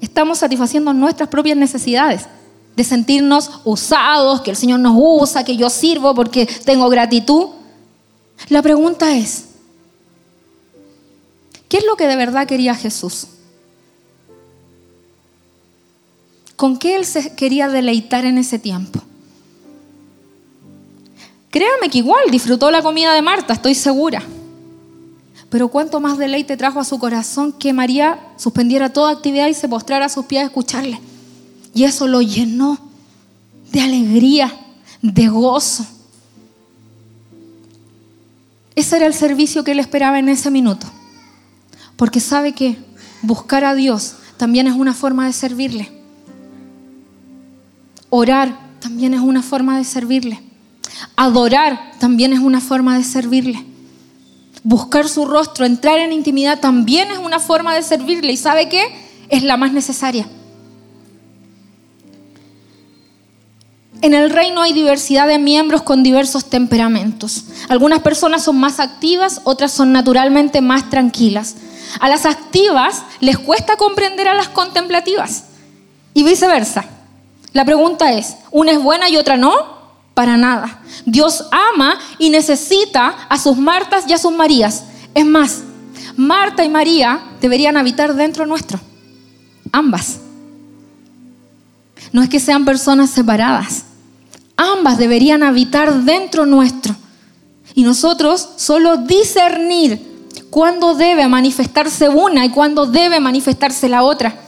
estamos 0.00 0.38
satisfaciendo 0.38 0.92
nuestras 0.92 1.28
propias 1.28 1.56
necesidades 1.56 2.26
de 2.76 2.84
sentirnos 2.84 3.50
usados, 3.64 4.40
que 4.40 4.50
el 4.50 4.56
Señor 4.56 4.80
nos 4.80 4.94
usa, 4.96 5.44
que 5.44 5.56
yo 5.56 5.70
sirvo 5.70 6.14
porque 6.14 6.46
tengo 6.46 6.88
gratitud. 6.88 7.48
La 8.48 8.62
pregunta 8.62 9.16
es, 9.16 9.44
¿qué 11.68 11.78
es 11.78 11.86
lo 11.86 11.96
que 11.96 12.06
de 12.06 12.16
verdad 12.16 12.46
quería 12.46 12.74
Jesús? 12.74 13.28
¿Con 16.56 16.78
qué 16.78 16.96
Él 16.96 17.04
se 17.04 17.34
quería 17.34 17.68
deleitar 17.68 18.24
en 18.24 18.38
ese 18.38 18.58
tiempo? 18.58 19.00
Créame 21.50 21.88
que 21.88 21.98
igual 21.98 22.30
disfrutó 22.30 22.70
la 22.70 22.82
comida 22.82 23.14
de 23.14 23.22
Marta, 23.22 23.52
estoy 23.52 23.74
segura. 23.74 24.22
Pero 25.50 25.68
cuánto 25.68 26.00
más 26.00 26.18
deleite 26.18 26.56
trajo 26.56 26.80
a 26.80 26.84
su 26.84 26.98
corazón 26.98 27.52
que 27.52 27.72
María 27.72 28.18
suspendiera 28.36 28.92
toda 28.92 29.12
actividad 29.12 29.46
y 29.46 29.54
se 29.54 29.68
postrara 29.68 30.06
a 30.06 30.08
sus 30.08 30.26
pies 30.26 30.42
a 30.42 30.46
escucharle. 30.46 30.98
Y 31.72 31.84
eso 31.84 32.08
lo 32.08 32.22
llenó 32.22 32.78
de 33.70 33.80
alegría, 33.80 34.52
de 35.00 35.28
gozo. 35.28 35.86
Ese 38.74 38.96
era 38.96 39.06
el 39.06 39.14
servicio 39.14 39.62
que 39.62 39.72
él 39.72 39.78
esperaba 39.78 40.18
en 40.18 40.28
ese 40.28 40.50
minuto. 40.50 40.88
Porque 41.96 42.18
sabe 42.18 42.52
que 42.52 42.76
buscar 43.22 43.64
a 43.64 43.74
Dios 43.74 44.14
también 44.36 44.66
es 44.66 44.74
una 44.74 44.92
forma 44.92 45.26
de 45.26 45.32
servirle. 45.32 46.03
Orar 48.16 48.56
también 48.78 49.12
es 49.12 49.18
una 49.18 49.42
forma 49.42 49.76
de 49.76 49.82
servirle. 49.82 50.40
Adorar 51.16 51.90
también 51.98 52.32
es 52.32 52.38
una 52.38 52.60
forma 52.60 52.96
de 52.96 53.02
servirle. 53.02 53.64
Buscar 54.62 55.08
su 55.08 55.24
rostro, 55.24 55.66
entrar 55.66 55.98
en 55.98 56.12
intimidad 56.12 56.60
también 56.60 57.10
es 57.10 57.18
una 57.18 57.40
forma 57.40 57.74
de 57.74 57.82
servirle. 57.82 58.32
¿Y 58.32 58.36
sabe 58.36 58.68
qué? 58.68 58.84
Es 59.30 59.42
la 59.42 59.56
más 59.56 59.72
necesaria. 59.72 60.28
En 64.00 64.14
el 64.14 64.30
reino 64.30 64.62
hay 64.62 64.72
diversidad 64.72 65.26
de 65.26 65.40
miembros 65.40 65.82
con 65.82 66.04
diversos 66.04 66.48
temperamentos. 66.48 67.46
Algunas 67.68 67.98
personas 67.98 68.44
son 68.44 68.60
más 68.60 68.78
activas, 68.78 69.40
otras 69.42 69.72
son 69.72 69.90
naturalmente 69.90 70.60
más 70.60 70.88
tranquilas. 70.88 71.56
A 71.98 72.08
las 72.08 72.26
activas 72.26 73.02
les 73.18 73.38
cuesta 73.38 73.76
comprender 73.76 74.28
a 74.28 74.34
las 74.34 74.50
contemplativas 74.50 75.46
y 76.14 76.22
viceversa. 76.22 76.93
La 77.54 77.64
pregunta 77.64 78.12
es, 78.12 78.36
¿una 78.50 78.72
es 78.72 78.82
buena 78.82 79.08
y 79.08 79.16
otra 79.16 79.36
no? 79.36 79.52
Para 80.12 80.36
nada. 80.36 80.80
Dios 81.06 81.46
ama 81.52 81.98
y 82.18 82.28
necesita 82.28 83.26
a 83.28 83.38
sus 83.38 83.56
Martas 83.56 84.04
y 84.08 84.12
a 84.12 84.18
sus 84.18 84.32
Marías. 84.32 84.84
Es 85.14 85.24
más, 85.24 85.62
Marta 86.16 86.64
y 86.64 86.68
María 86.68 87.22
deberían 87.40 87.76
habitar 87.76 88.14
dentro 88.14 88.44
nuestro. 88.44 88.80
Ambas. 89.70 90.18
No 92.12 92.22
es 92.22 92.28
que 92.28 92.40
sean 92.40 92.64
personas 92.64 93.10
separadas. 93.10 93.84
Ambas 94.56 94.98
deberían 94.98 95.44
habitar 95.44 95.94
dentro 96.02 96.46
nuestro. 96.46 96.94
Y 97.76 97.84
nosotros 97.84 98.48
solo 98.56 98.96
discernir 98.96 100.28
cuándo 100.50 100.94
debe 100.94 101.28
manifestarse 101.28 102.08
una 102.08 102.44
y 102.44 102.50
cuándo 102.50 102.86
debe 102.86 103.20
manifestarse 103.20 103.88
la 103.88 104.02
otra. 104.02 104.43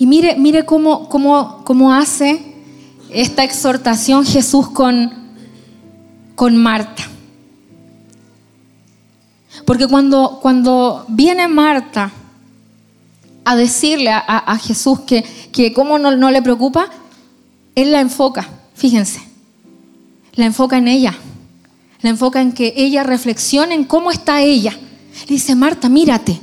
Y 0.00 0.06
mire, 0.06 0.34
mire 0.36 0.64
cómo, 0.64 1.92
hace 1.92 2.40
esta 3.10 3.44
exhortación 3.44 4.24
Jesús 4.24 4.70
con, 4.70 5.12
Marta. 6.56 7.02
Porque 9.66 9.86
cuando, 9.86 11.04
viene 11.08 11.48
Marta 11.48 12.10
a 13.44 13.56
decirle 13.56 14.10
a, 14.10 14.58
Jesús 14.58 15.00
que, 15.00 15.22
que 15.52 15.74
cómo 15.74 15.98
no, 15.98 16.16
no 16.16 16.30
le 16.30 16.40
preocupa, 16.40 16.88
Él 17.74 17.92
la 17.92 18.00
enfoca, 18.00 18.48
fíjense, 18.74 19.20
la 20.32 20.46
enfoca 20.46 20.78
en 20.78 20.88
ella, 20.88 21.14
la 22.00 22.08
enfoca 22.08 22.40
en 22.40 22.52
que 22.52 22.72
ella 22.74 23.02
reflexione 23.02 23.74
en 23.74 23.84
cómo 23.84 24.10
está 24.10 24.40
ella. 24.40 24.72
Le 24.72 25.34
dice, 25.34 25.54
Marta, 25.54 25.90
mírate, 25.90 26.40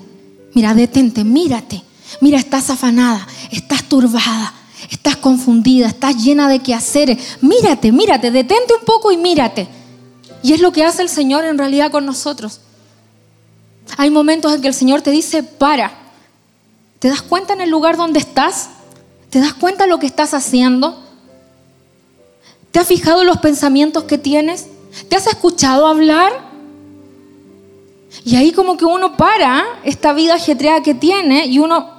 mira, 0.54 0.76
detente, 0.76 1.24
mírate, 1.24 1.82
mira, 2.22 2.38
estás 2.38 2.70
afanada, 2.70 3.28
estás 3.52 3.84
turbada, 3.84 4.54
estás 4.90 5.18
confundida, 5.18 5.88
estás 5.88 6.16
llena 6.18 6.48
de 6.50 6.60
quehaceres, 6.60 7.38
mírate, 7.42 7.92
mírate, 7.92 8.32
detente 8.32 8.74
un 8.74 8.86
poco 8.86 9.12
y 9.12 9.18
mírate. 9.18 9.68
Y 10.44 10.54
es 10.54 10.62
lo 10.62 10.72
que 10.72 10.84
hace 10.84 11.02
el 11.02 11.10
Señor 11.10 11.46
en 11.46 11.58
realidad 11.58 11.92
con 11.92 12.06
nosotros. 12.06 12.62
Hay 13.98 14.10
momentos 14.10 14.54
en 14.54 14.62
que 14.62 14.68
el 14.68 14.74
Señor 14.74 15.02
te 15.02 15.12
dice, 15.12 15.44
para, 15.44 16.08
¿Te 17.00 17.10
das 17.10 17.22
cuenta 17.22 17.54
en 17.54 17.62
el 17.62 17.70
lugar 17.70 17.96
donde 17.96 18.20
estás? 18.20 18.70
¿Te 19.30 19.40
das 19.40 19.54
cuenta 19.54 19.84
de 19.84 19.90
lo 19.90 20.00
que 20.00 20.08
estás 20.08 20.34
haciendo? 20.34 21.04
¿Te 22.72 22.80
has 22.80 22.88
fijado 22.88 23.24
los 23.24 23.38
pensamientos 23.38 24.06
que 24.06 24.18
tienes? 24.18 24.68
¿Te 25.08 25.16
has 25.16 25.28
escuchado 25.28 25.86
hablar? 25.86 26.48
Y 28.26 28.36
ahí 28.36 28.52
como 28.52 28.78
que 28.78 28.86
uno 28.86 29.16
para 29.16 29.64
esta 29.84 30.14
vida 30.14 30.36
ajetreada 30.36 30.82
que 30.82 30.96
tiene 30.96 31.46
y 31.46 31.60
uno 31.60 31.97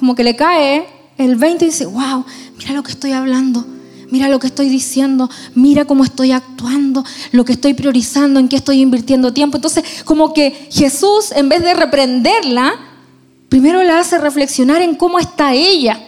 como 0.00 0.14
que 0.14 0.24
le 0.24 0.34
cae 0.34 0.86
el 1.18 1.36
20 1.36 1.66
y 1.66 1.68
dice, 1.68 1.84
wow, 1.84 2.24
mira 2.56 2.72
lo 2.72 2.82
que 2.82 2.90
estoy 2.90 3.12
hablando, 3.12 3.66
mira 4.10 4.30
lo 4.30 4.38
que 4.38 4.46
estoy 4.46 4.70
diciendo, 4.70 5.28
mira 5.54 5.84
cómo 5.84 6.04
estoy 6.04 6.32
actuando, 6.32 7.04
lo 7.32 7.44
que 7.44 7.52
estoy 7.52 7.74
priorizando, 7.74 8.40
en 8.40 8.48
qué 8.48 8.56
estoy 8.56 8.80
invirtiendo 8.80 9.34
tiempo. 9.34 9.58
Entonces 9.58 9.84
como 10.06 10.32
que 10.32 10.68
Jesús 10.72 11.32
en 11.32 11.50
vez 11.50 11.60
de 11.60 11.74
reprenderla, 11.74 12.72
primero 13.50 13.82
la 13.82 13.98
hace 13.98 14.16
reflexionar 14.16 14.80
en 14.80 14.94
cómo 14.94 15.18
está 15.18 15.52
ella, 15.52 16.02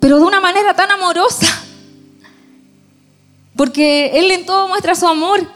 pero 0.00 0.18
de 0.18 0.24
una 0.24 0.40
manera 0.40 0.74
tan 0.74 0.90
amorosa, 0.90 1.46
porque 3.54 4.10
Él 4.14 4.28
en 4.32 4.44
todo 4.44 4.66
muestra 4.66 4.96
su 4.96 5.06
amor. 5.06 5.48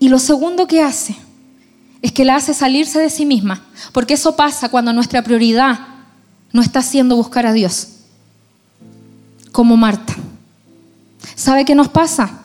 Y 0.00 0.08
lo 0.08 0.18
segundo 0.18 0.66
que 0.66 0.82
hace 0.82 1.14
es 2.02 2.10
que 2.10 2.24
la 2.24 2.34
hace 2.34 2.54
salirse 2.54 2.98
de 2.98 3.10
sí 3.10 3.24
misma, 3.24 3.62
porque 3.92 4.14
eso 4.14 4.34
pasa 4.34 4.68
cuando 4.68 4.92
nuestra 4.92 5.22
prioridad 5.22 5.78
no 6.52 6.62
está 6.62 6.82
siendo 6.82 7.14
buscar 7.14 7.46
a 7.46 7.52
Dios, 7.52 7.98
como 9.52 9.76
Marta. 9.76 10.16
¿Sabe 11.36 11.64
qué 11.64 11.76
nos 11.76 11.88
pasa? 11.88 12.40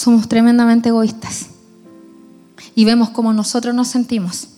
somos 0.00 0.28
tremendamente 0.28 0.88
egoístas 0.88 1.48
y 2.74 2.84
vemos 2.84 3.10
cómo 3.10 3.32
nosotros 3.32 3.74
nos 3.74 3.88
sentimos. 3.88 4.48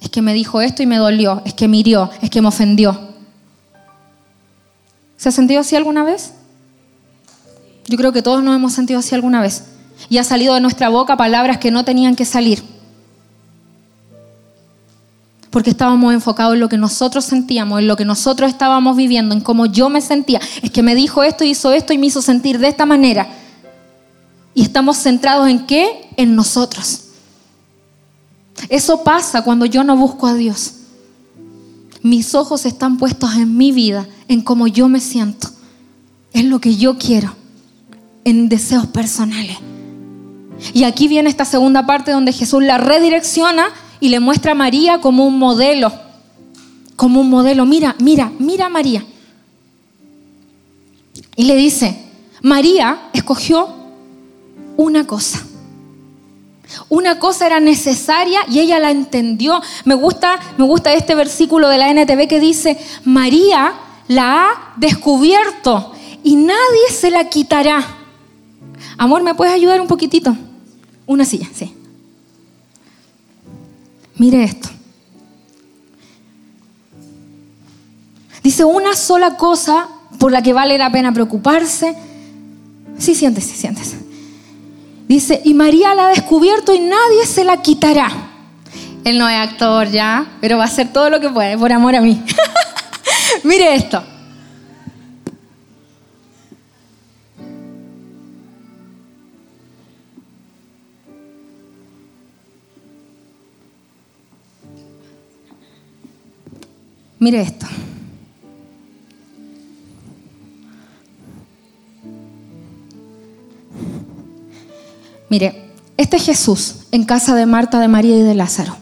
Es 0.00 0.10
que 0.10 0.20
me 0.20 0.34
dijo 0.34 0.60
esto 0.60 0.82
y 0.82 0.86
me 0.86 0.98
dolió, 0.98 1.40
es 1.46 1.54
que 1.54 1.68
me 1.68 1.78
hirió, 1.78 2.10
es 2.20 2.28
que 2.28 2.42
me 2.42 2.48
ofendió. 2.48 2.98
¿Se 5.16 5.30
ha 5.30 5.32
sentido 5.32 5.62
así 5.62 5.74
alguna 5.74 6.04
vez? 6.04 6.34
Yo 7.86 7.96
creo 7.96 8.12
que 8.12 8.22
todos 8.22 8.42
nos 8.42 8.56
hemos 8.56 8.72
sentido 8.72 9.00
así 9.00 9.14
alguna 9.14 9.40
vez. 9.40 9.64
Y 10.08 10.18
ha 10.18 10.24
salido 10.24 10.54
de 10.54 10.60
nuestra 10.60 10.88
boca 10.88 11.16
palabras 11.16 11.58
que 11.58 11.70
no 11.70 11.84
tenían 11.84 12.16
que 12.16 12.24
salir. 12.24 12.62
Porque 15.50 15.70
estábamos 15.70 16.12
enfocados 16.12 16.54
en 16.54 16.60
lo 16.60 16.68
que 16.68 16.78
nosotros 16.78 17.24
sentíamos, 17.24 17.78
en 17.78 17.86
lo 17.86 17.96
que 17.96 18.04
nosotros 18.04 18.50
estábamos 18.50 18.96
viviendo, 18.96 19.34
en 19.34 19.40
cómo 19.40 19.66
yo 19.66 19.88
me 19.88 20.00
sentía. 20.00 20.40
Es 20.62 20.70
que 20.70 20.82
me 20.82 20.94
dijo 20.94 21.22
esto, 21.22 21.44
hizo 21.44 21.72
esto 21.72 21.92
y 21.92 21.98
me 21.98 22.06
hizo 22.06 22.22
sentir 22.22 22.58
de 22.58 22.68
esta 22.68 22.86
manera. 22.86 23.28
Y 24.54 24.62
estamos 24.62 24.96
centrados 24.96 25.48
en 25.48 25.66
qué? 25.66 26.08
En 26.16 26.34
nosotros. 26.34 27.02
Eso 28.68 29.04
pasa 29.04 29.42
cuando 29.42 29.66
yo 29.66 29.84
no 29.84 29.96
busco 29.96 30.26
a 30.26 30.34
Dios. 30.34 30.74
Mis 32.02 32.34
ojos 32.34 32.66
están 32.66 32.98
puestos 32.98 33.34
en 33.34 33.56
mi 33.56 33.72
vida, 33.72 34.06
en 34.28 34.42
cómo 34.42 34.66
yo 34.66 34.88
me 34.88 35.00
siento, 35.00 35.48
en 36.32 36.50
lo 36.50 36.60
que 36.60 36.76
yo 36.76 36.98
quiero, 36.98 37.34
en 38.24 38.48
deseos 38.48 38.86
personales. 38.86 39.58
Y 40.72 40.84
aquí 40.84 41.08
viene 41.08 41.28
esta 41.28 41.44
segunda 41.44 41.86
parte 41.86 42.12
donde 42.12 42.32
Jesús 42.32 42.62
la 42.62 42.78
redirecciona 42.78 43.68
y 44.00 44.08
le 44.08 44.20
muestra 44.20 44.52
a 44.52 44.54
María 44.54 45.00
como 45.00 45.26
un 45.26 45.38
modelo, 45.38 45.92
como 46.96 47.20
un 47.20 47.30
modelo. 47.30 47.66
Mira, 47.66 47.96
mira, 47.98 48.32
mira 48.38 48.66
a 48.66 48.70
María. 48.70 49.04
Y 51.36 51.44
le 51.44 51.56
dice, 51.56 51.96
María 52.42 53.08
escogió 53.12 53.68
una 54.76 55.06
cosa. 55.06 55.42
Una 56.88 57.18
cosa 57.18 57.46
era 57.46 57.60
necesaria 57.60 58.40
y 58.48 58.60
ella 58.60 58.78
la 58.78 58.90
entendió. 58.90 59.60
Me 59.84 59.94
gusta, 59.94 60.38
me 60.56 60.64
gusta 60.64 60.92
este 60.92 61.14
versículo 61.14 61.68
de 61.68 61.78
la 61.78 61.90
NTV 61.90 62.26
que 62.28 62.40
dice, 62.40 62.78
María 63.04 63.74
la 64.08 64.44
ha 64.44 64.74
descubierto 64.76 65.92
y 66.22 66.36
nadie 66.36 66.90
se 66.90 67.10
la 67.10 67.28
quitará. 67.28 68.03
Amor, 68.96 69.22
¿me 69.22 69.34
puedes 69.34 69.54
ayudar 69.54 69.80
un 69.80 69.86
poquitito? 69.86 70.36
Una 71.06 71.24
silla, 71.24 71.48
sí. 71.52 71.74
Mire 74.16 74.44
esto. 74.44 74.68
Dice 78.42 78.64
una 78.64 78.94
sola 78.94 79.36
cosa 79.36 79.88
por 80.18 80.30
la 80.30 80.42
que 80.42 80.52
vale 80.52 80.78
la 80.78 80.92
pena 80.92 81.12
preocuparse. 81.12 81.96
Sí, 82.98 83.14
siéntese, 83.14 83.56
siéntese. 83.56 83.98
Dice, 85.08 85.40
y 85.44 85.54
María 85.54 85.94
la 85.94 86.06
ha 86.06 86.08
descubierto 86.10 86.72
y 86.74 86.80
nadie 86.80 87.26
se 87.26 87.44
la 87.44 87.60
quitará. 87.60 88.10
Él 89.04 89.18
no 89.18 89.28
es 89.28 89.36
actor 89.36 89.90
ya, 89.90 90.26
pero 90.40 90.56
va 90.56 90.64
a 90.64 90.66
hacer 90.66 90.92
todo 90.92 91.10
lo 91.10 91.20
que 91.20 91.28
puede 91.28 91.58
por 91.58 91.72
amor 91.72 91.94
a 91.94 92.00
mí. 92.00 92.22
Mire 93.44 93.74
esto. 93.74 94.02
Mire 107.24 107.40
esto. 107.40 107.66
Mire, 115.30 115.72
este 115.96 116.18
es 116.18 116.22
Jesús 116.26 116.74
en 116.92 117.04
casa 117.04 117.34
de 117.34 117.46
Marta, 117.46 117.80
de 117.80 117.88
María 117.88 118.14
y 118.14 118.20
de 118.20 118.34
Lázaro. 118.34 118.76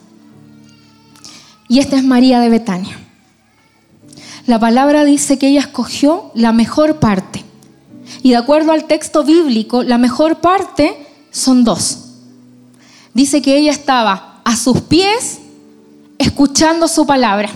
Y 1.68 1.78
esta 1.78 1.96
es 1.96 2.02
María 2.02 2.40
de 2.40 2.48
Betania. 2.48 2.98
La 4.48 4.58
palabra 4.58 5.04
dice 5.04 5.38
que 5.38 5.46
ella 5.46 5.60
escogió 5.60 6.32
la 6.34 6.50
mejor 6.50 6.98
parte. 6.98 7.44
Y 8.24 8.30
de 8.30 8.38
acuerdo 8.38 8.72
al 8.72 8.88
texto 8.88 9.22
bíblico, 9.22 9.84
la 9.84 9.98
mejor 9.98 10.40
parte 10.40 11.06
son 11.30 11.62
dos. 11.62 12.06
Dice 13.14 13.40
que 13.40 13.56
ella 13.56 13.70
estaba 13.70 14.40
a 14.42 14.56
sus 14.56 14.80
pies 14.80 15.38
escuchando 16.18 16.88
su 16.88 17.06
palabra. 17.06 17.50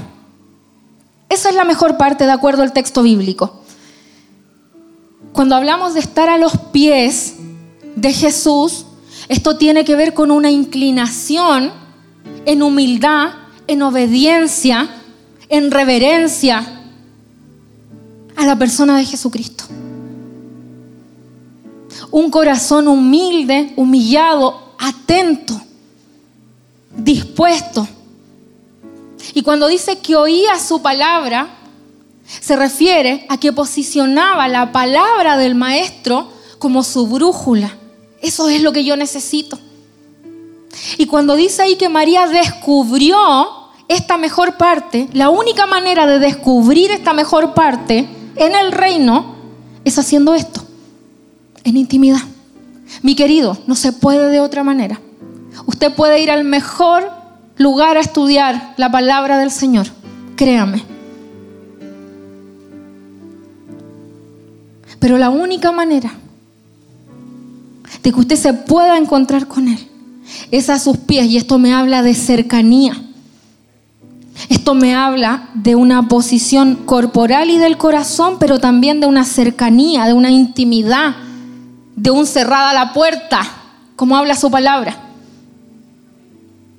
Esa 1.29 1.49
es 1.49 1.55
la 1.55 1.65
mejor 1.65 1.97
parte 1.97 2.25
de 2.25 2.33
acuerdo 2.33 2.62
al 2.62 2.73
texto 2.73 3.03
bíblico. 3.03 3.62
Cuando 5.33 5.57
hablamos 5.57 5.95
de 5.95 6.01
estar 6.01 6.29
a 6.29 6.39
los 6.39 6.57
pies 6.73 7.35
de 7.97 8.12
Jesús, 8.12 8.87
esto 9.29 9.57
tiene 9.57 9.85
que 9.85 9.97
ver 9.97 10.15
con 10.15 10.31
una 10.31 10.51
inclinación 10.51 11.73
en 12.45 12.62
humildad, 12.62 13.31
en 13.67 13.83
obediencia, 13.83 14.89
en 15.49 15.71
reverencia 15.71 16.65
a 18.37 18.47
la 18.47 18.57
persona 18.57 18.97
de 18.97 19.05
Jesucristo. 19.05 19.65
Un 22.11 22.31
corazón 22.31 22.87
humilde, 22.89 23.73
humillado, 23.77 24.75
atento, 24.79 25.61
dispuesto. 26.97 27.87
Y 29.35 29.43
cuando 29.43 29.69
dice 29.69 29.99
que 29.99 30.17
oía 30.17 30.59
su 30.59 30.83
palabra, 30.83 31.49
se 32.27 32.57
refiere 32.57 33.27
a 33.29 33.39
que 33.39 33.53
posicionaba 33.53 34.49
la 34.49 34.73
palabra 34.73 35.37
del 35.37 35.55
maestro 35.55 36.29
como 36.59 36.83
su 36.83 37.07
brújula. 37.07 37.77
Eso 38.21 38.49
es 38.49 38.62
lo 38.62 38.73
que 38.73 38.85
yo 38.85 38.97
necesito. 38.97 39.59
Y 40.99 41.07
cuando 41.07 41.37
dice 41.37 41.62
ahí 41.62 41.77
que 41.77 41.89
María 41.89 42.27
descubrió 42.27 43.17
esta 43.89 44.17
mejor 44.17 44.57
parte, 44.57 45.09
la 45.12 45.31
única 45.31 45.67
manera 45.67 46.07
de 46.07 46.19
descubrir 46.19 46.91
esta 46.91 47.12
mejor 47.12 47.55
parte 47.55 48.09
en 48.35 48.55
el 48.55 48.73
reino 48.73 49.37
es 49.85 49.99
haciendo 49.99 50.35
esto, 50.35 50.62
en 51.65 51.77
intimidad. 51.77 52.23
Mi 53.03 53.15
querido, 53.15 53.57
no 53.67 53.75
se 53.75 53.93
puede 53.93 54.31
de 54.31 54.41
otra 54.41 54.65
manera. 54.65 55.01
Usted 55.67 55.95
puede 55.95 56.21
ir 56.21 56.31
al 56.31 56.45
mejor 56.45 57.11
lugar 57.57 57.97
a 57.97 58.01
estudiar 58.01 58.75
la 58.77 58.90
palabra 58.90 59.38
del 59.38 59.51
Señor, 59.51 59.87
créame. 60.37 60.85
Pero 64.99 65.19
la 65.19 65.31
única 65.31 65.73
manera 65.73 66.12
de 68.03 68.12
que 68.12 68.21
usted 68.21 68.37
se 68.37 68.53
pueda 68.53 68.97
encontrar 68.97 69.47
con 69.47 69.69
Él 69.69 69.79
es 70.51 70.71
a 70.71 70.79
sus 70.79 70.97
pies 70.99 71.27
y 71.27 71.37
esto 71.37 71.59
me 71.59 71.73
habla 71.73 72.03
de 72.03 72.14
cercanía. 72.14 73.03
Esto 74.49 74.75
me 74.75 74.95
habla 74.95 75.49
de 75.55 75.75
una 75.75 76.09
posición 76.09 76.77
corporal 76.85 77.51
y 77.51 77.57
del 77.57 77.79
corazón, 77.79 78.37
pero 78.38 78.59
también 78.59 79.01
de 79.01 79.07
una 79.07 79.25
cercanía, 79.25 80.05
de 80.05 80.12
una 80.12 80.31
intimidad, 80.31 81.16
de 81.95 82.11
un 82.11 82.27
cerrada 82.27 82.75
la 82.75 82.92
puerta, 82.92 83.40
como 83.97 84.16
habla 84.16 84.35
su 84.35 84.51
palabra. 84.51 85.06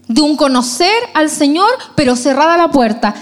De 0.08 0.22
un 0.22 0.36
conocer 0.36 0.93
al 1.13 1.30
Señor, 1.30 1.70
pero 1.96 2.15
cerrada 2.15 2.58
la 2.58 2.72
puerta. 2.72 3.13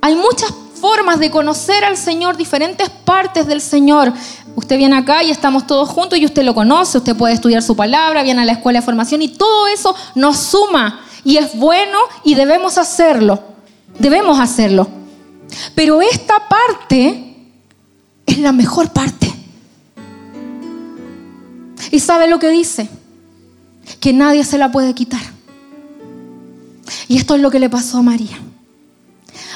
Hay 0.00 0.14
muchas 0.14 0.52
formas 0.80 1.18
de 1.18 1.30
conocer 1.30 1.84
al 1.84 1.96
Señor, 1.96 2.36
diferentes 2.36 2.88
partes 2.88 3.46
del 3.46 3.60
Señor. 3.60 4.12
Usted 4.56 4.78
viene 4.78 4.96
acá 4.96 5.22
y 5.22 5.30
estamos 5.30 5.66
todos 5.66 5.88
juntos 5.88 6.18
y 6.18 6.24
usted 6.24 6.42
lo 6.42 6.54
conoce, 6.54 6.98
usted 6.98 7.14
puede 7.14 7.34
estudiar 7.34 7.62
su 7.62 7.76
palabra, 7.76 8.22
viene 8.22 8.40
a 8.40 8.44
la 8.44 8.52
escuela 8.52 8.80
de 8.80 8.84
formación 8.84 9.22
y 9.22 9.28
todo 9.28 9.68
eso 9.68 9.94
nos 10.14 10.38
suma 10.38 11.00
y 11.24 11.36
es 11.36 11.56
bueno 11.56 11.98
y 12.24 12.34
debemos 12.34 12.78
hacerlo. 12.78 13.42
Debemos 13.98 14.40
hacerlo. 14.40 14.88
Pero 15.74 16.00
esta 16.00 16.48
parte 16.48 17.36
es 18.24 18.38
la 18.38 18.52
mejor 18.52 18.90
parte. 18.90 19.32
¿Y 21.90 21.98
sabe 22.00 22.28
lo 22.28 22.38
que 22.38 22.48
dice? 22.48 22.88
Que 23.98 24.12
nadie 24.12 24.44
se 24.44 24.58
la 24.58 24.70
puede 24.70 24.94
quitar. 24.94 25.20
Y 27.08 27.16
esto 27.16 27.34
es 27.34 27.40
lo 27.40 27.50
que 27.50 27.58
le 27.58 27.70
pasó 27.70 27.98
a 27.98 28.02
María. 28.02 28.38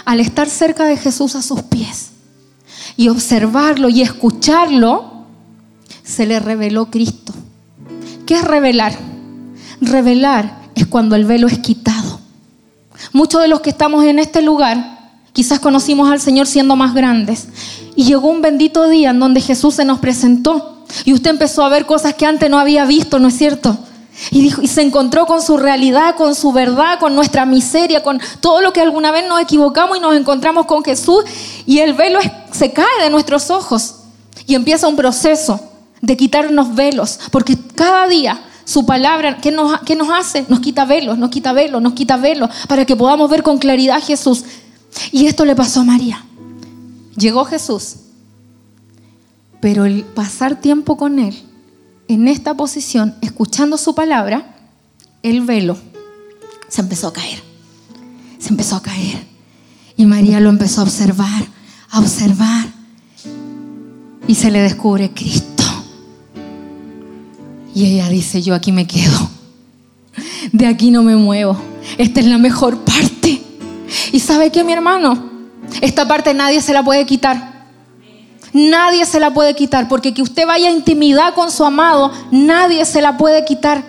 Al 0.04 0.20
estar 0.20 0.48
cerca 0.48 0.84
de 0.84 0.96
Jesús 0.96 1.34
a 1.34 1.42
sus 1.42 1.62
pies 1.62 2.10
y 2.96 3.08
observarlo 3.08 3.88
y 3.88 4.02
escucharlo, 4.02 5.24
se 6.04 6.26
le 6.26 6.38
reveló 6.40 6.90
Cristo. 6.90 7.32
¿Qué 8.26 8.36
es 8.36 8.44
revelar? 8.44 8.96
Revelar 9.80 10.58
es 10.74 10.86
cuando 10.86 11.16
el 11.16 11.24
velo 11.24 11.46
es 11.46 11.58
quitado. 11.58 12.20
Muchos 13.12 13.42
de 13.42 13.48
los 13.48 13.60
que 13.60 13.70
estamos 13.70 14.04
en 14.04 14.18
este 14.18 14.42
lugar 14.42 14.94
quizás 15.32 15.58
conocimos 15.58 16.10
al 16.10 16.20
Señor 16.20 16.46
siendo 16.46 16.76
más 16.76 16.94
grandes. 16.94 17.48
Y 17.96 18.04
llegó 18.04 18.28
un 18.28 18.42
bendito 18.42 18.88
día 18.88 19.10
en 19.10 19.18
donde 19.18 19.40
Jesús 19.40 19.74
se 19.74 19.84
nos 19.84 19.98
presentó 19.98 20.84
y 21.04 21.12
usted 21.12 21.30
empezó 21.30 21.64
a 21.64 21.68
ver 21.68 21.86
cosas 21.86 22.14
que 22.14 22.26
antes 22.26 22.48
no 22.48 22.58
había 22.58 22.84
visto, 22.84 23.18
¿no 23.18 23.28
es 23.28 23.36
cierto? 23.36 23.76
Y, 24.30 24.50
se 24.50 24.82
encontró 24.82 25.26
con 25.26 25.42
su 25.42 25.56
realidad, 25.56 26.16
con 26.16 26.34
su 26.34 26.52
verdad, 26.52 26.98
con 26.98 27.14
nuestra 27.14 27.44
miseria, 27.44 28.02
con 28.02 28.20
todo 28.40 28.60
lo 28.60 28.72
que 28.72 28.80
alguna 28.80 29.10
vez 29.10 29.28
nos 29.28 29.40
equivocamos 29.40 29.98
y 29.98 30.00
nos 30.00 30.16
encontramos 30.16 30.66
con 30.66 30.84
Jesús. 30.84 31.24
Y 31.66 31.80
el 31.80 31.94
velo 31.94 32.20
se 32.52 32.72
cae 32.72 33.02
de 33.02 33.10
nuestros 33.10 33.50
ojos. 33.50 33.96
Y 34.46 34.54
empieza 34.54 34.88
un 34.88 34.96
proceso 34.96 35.60
de 36.00 36.16
quitarnos 36.16 36.74
velos. 36.74 37.18
Porque 37.30 37.56
cada 37.74 38.06
día 38.06 38.40
su 38.64 38.86
palabra, 38.86 39.38
¿qué 39.38 39.50
nos, 39.50 39.80
qué 39.80 39.96
nos 39.96 40.08
hace? 40.10 40.44
Nos 40.48 40.60
quita 40.60 40.84
velos, 40.84 41.18
nos 41.18 41.30
quita 41.30 41.52
velos, 41.52 41.82
nos 41.82 41.94
quita 41.94 42.16
velos. 42.16 42.50
Para 42.68 42.84
que 42.84 42.96
podamos 42.96 43.28
ver 43.28 43.42
con 43.42 43.58
claridad 43.58 43.96
a 43.96 44.00
Jesús. 44.00 44.44
Y 45.10 45.26
esto 45.26 45.44
le 45.44 45.56
pasó 45.56 45.80
a 45.80 45.84
María. 45.84 46.24
Llegó 47.16 47.44
Jesús. 47.44 47.96
Pero 49.60 49.84
el 49.84 50.04
pasar 50.04 50.60
tiempo 50.60 50.96
con 50.96 51.18
Él 51.18 51.42
en 52.08 52.28
esta 52.28 52.54
posición, 52.54 53.14
escuchando 53.20 53.78
su 53.78 53.94
palabra, 53.94 54.56
el 55.22 55.40
velo 55.40 55.78
se 56.68 56.80
empezó 56.80 57.08
a 57.08 57.12
caer. 57.12 57.42
Se 58.38 58.50
empezó 58.50 58.76
a 58.76 58.82
caer. 58.82 59.24
Y 59.96 60.06
María 60.06 60.40
lo 60.40 60.50
empezó 60.50 60.80
a 60.80 60.84
observar, 60.84 61.44
a 61.90 62.00
observar. 62.00 62.66
Y 64.26 64.34
se 64.34 64.50
le 64.50 64.60
descubre 64.60 65.10
Cristo. 65.10 65.62
Y 67.74 67.86
ella 67.86 68.08
dice, 68.08 68.42
yo 68.42 68.54
aquí 68.54 68.72
me 68.72 68.86
quedo. 68.86 69.30
De 70.52 70.66
aquí 70.66 70.90
no 70.90 71.02
me 71.02 71.16
muevo. 71.16 71.56
Esta 71.96 72.20
es 72.20 72.26
la 72.26 72.38
mejor 72.38 72.78
parte. 72.80 73.42
¿Y 74.12 74.20
sabe 74.20 74.50
qué, 74.50 74.64
mi 74.64 74.72
hermano? 74.72 75.30
Esta 75.80 76.06
parte 76.06 76.34
nadie 76.34 76.60
se 76.60 76.72
la 76.72 76.82
puede 76.82 77.06
quitar. 77.06 77.53
Nadie 78.54 79.04
se 79.04 79.18
la 79.18 79.34
puede 79.34 79.56
quitar, 79.56 79.88
porque 79.88 80.14
que 80.14 80.22
usted 80.22 80.46
vaya 80.46 80.68
a 80.68 80.70
intimidad 80.70 81.34
con 81.34 81.50
su 81.50 81.64
amado, 81.64 82.12
nadie 82.30 82.84
se 82.84 83.02
la 83.02 83.16
puede 83.16 83.44
quitar. 83.44 83.82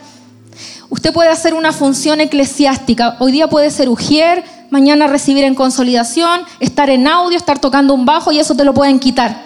Usted 0.90 1.14
puede 1.14 1.30
hacer 1.30 1.54
una 1.54 1.72
función 1.72 2.20
eclesiástica. 2.20 3.16
Hoy 3.20 3.32
día 3.32 3.48
puede 3.48 3.70
ser 3.70 3.90
ujier, 3.90 4.44
mañana 4.72 5.06
recibir 5.06 5.44
en 5.44 5.54
consolidación, 5.54 6.42
estar 6.60 6.90
en 6.90 7.08
audio, 7.08 7.38
estar 7.38 7.60
tocando 7.60 7.94
un 7.94 8.08
bajo 8.08 8.32
y 8.32 8.40
eso 8.40 8.56
te 8.56 8.64
lo 8.64 8.74
pueden 8.74 9.00
quitar. 9.00 9.40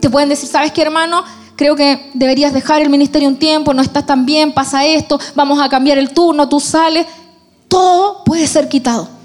Te 0.00 0.10
pueden 0.10 0.28
decir, 0.28 0.50
¿sabes 0.50 0.70
qué, 0.70 0.82
hermano? 0.82 1.24
Creo 1.56 1.74
que 1.74 2.10
deberías 2.12 2.52
dejar 2.52 2.82
el 2.82 2.90
ministerio 2.90 3.26
un 3.26 3.36
tiempo, 3.36 3.72
no 3.72 3.80
estás 3.80 4.04
tan 4.04 4.26
bien, 4.26 4.52
pasa 4.52 4.84
esto, 4.84 5.18
vamos 5.34 5.62
a 5.62 5.70
cambiar 5.70 5.96
el 5.96 6.10
turno, 6.10 6.46
tú 6.46 6.60
sales. 6.60 7.06
Todo 7.68 8.22
puede 8.22 8.46
ser 8.46 8.68
quitado. 8.68 9.17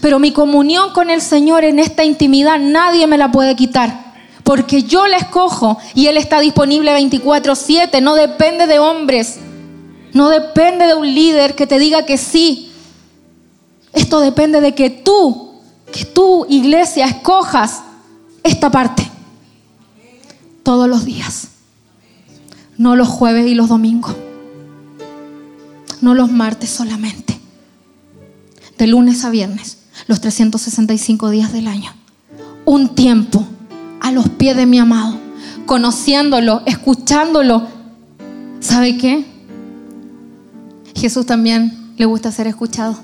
Pero 0.00 0.18
mi 0.18 0.32
comunión 0.32 0.92
con 0.92 1.10
el 1.10 1.20
Señor 1.20 1.64
en 1.64 1.78
esta 1.78 2.04
intimidad 2.04 2.58
nadie 2.58 3.06
me 3.06 3.18
la 3.18 3.30
puede 3.32 3.56
quitar. 3.56 4.08
Porque 4.44 4.82
yo 4.82 5.06
la 5.06 5.16
escojo 5.16 5.78
y 5.94 6.06
Él 6.06 6.16
está 6.16 6.40
disponible 6.40 6.92
24/7. 6.94 8.00
No 8.00 8.14
depende 8.14 8.66
de 8.66 8.78
hombres. 8.78 9.38
No 10.12 10.28
depende 10.28 10.86
de 10.86 10.94
un 10.94 11.06
líder 11.06 11.54
que 11.54 11.66
te 11.66 11.78
diga 11.78 12.06
que 12.06 12.16
sí. 12.16 12.72
Esto 13.92 14.20
depende 14.20 14.60
de 14.60 14.74
que 14.74 14.90
tú, 14.90 15.60
que 15.92 16.04
tú, 16.04 16.46
iglesia, 16.48 17.06
escojas 17.06 17.82
esta 18.42 18.70
parte. 18.70 19.10
Todos 20.62 20.88
los 20.88 21.04
días. 21.04 21.48
No 22.76 22.94
los 22.96 23.08
jueves 23.08 23.46
y 23.46 23.54
los 23.54 23.68
domingos. 23.68 24.14
No 26.00 26.14
los 26.14 26.30
martes 26.30 26.70
solamente. 26.70 27.38
De 28.78 28.86
lunes 28.86 29.24
a 29.24 29.30
viernes 29.30 29.77
los 30.06 30.20
365 30.20 31.30
días 31.30 31.52
del 31.52 31.66
año. 31.66 31.92
Un 32.64 32.94
tiempo 32.94 33.46
a 34.00 34.12
los 34.12 34.28
pies 34.28 34.56
de 34.56 34.66
mi 34.66 34.78
amado, 34.78 35.18
conociéndolo, 35.66 36.62
escuchándolo. 36.66 37.66
¿Sabe 38.60 38.96
qué? 38.96 39.26
Jesús 40.94 41.26
también 41.26 41.94
le 41.96 42.04
gusta 42.04 42.32
ser 42.32 42.46
escuchado. 42.46 42.98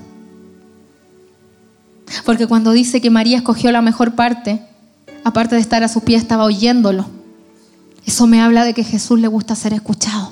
Porque 2.23 2.47
cuando 2.47 2.71
dice 2.71 3.01
que 3.01 3.09
María 3.09 3.37
escogió 3.37 3.71
la 3.71 3.81
mejor 3.81 4.15
parte, 4.15 4.61
aparte 5.23 5.55
de 5.55 5.61
estar 5.61 5.83
a 5.83 5.87
sus 5.87 6.03
pies, 6.03 6.21
estaba 6.21 6.45
oyéndolo. 6.45 7.05
Eso 8.05 8.27
me 8.27 8.41
habla 8.41 8.63
de 8.63 8.73
que 8.73 8.83
Jesús 8.83 9.19
le 9.19 9.27
gusta 9.27 9.55
ser 9.55 9.73
escuchado. 9.73 10.31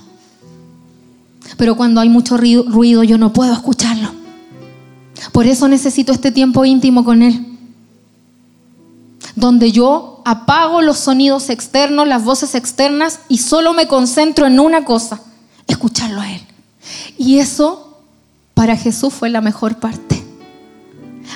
Pero 1.58 1.76
cuando 1.76 2.02
hay 2.02 2.10
mucho 2.10 2.38
ruido, 2.38 3.04
yo 3.04 3.18
no 3.18 3.34
puedo 3.34 3.54
escucharlo. 3.54 4.23
Por 5.32 5.48
eso 5.48 5.68
necesito 5.68 6.12
este 6.12 6.32
tiempo 6.32 6.66
íntimo 6.66 7.04
con 7.04 7.22
Él. 7.22 7.46
Donde 9.36 9.72
yo 9.72 10.22
apago 10.26 10.82
los 10.82 11.00
sonidos 11.00 11.50
externos, 11.50 12.08
las 12.08 12.24
voces 12.24 12.56
externas 12.56 13.20
y 13.30 13.40
solo 13.40 13.74
me 13.74 13.88
concentro 13.88 14.46
en 14.46 14.60
una 14.60 14.86
cosa, 14.86 15.22
escucharlo 15.68 16.22
a 16.22 16.32
Él. 16.32 16.42
Y 17.18 17.40
eso 17.40 17.98
para 18.54 18.76
Jesús 18.76 19.14
fue 19.14 19.30
la 19.30 19.42
mejor 19.42 19.78
parte. 19.78 20.24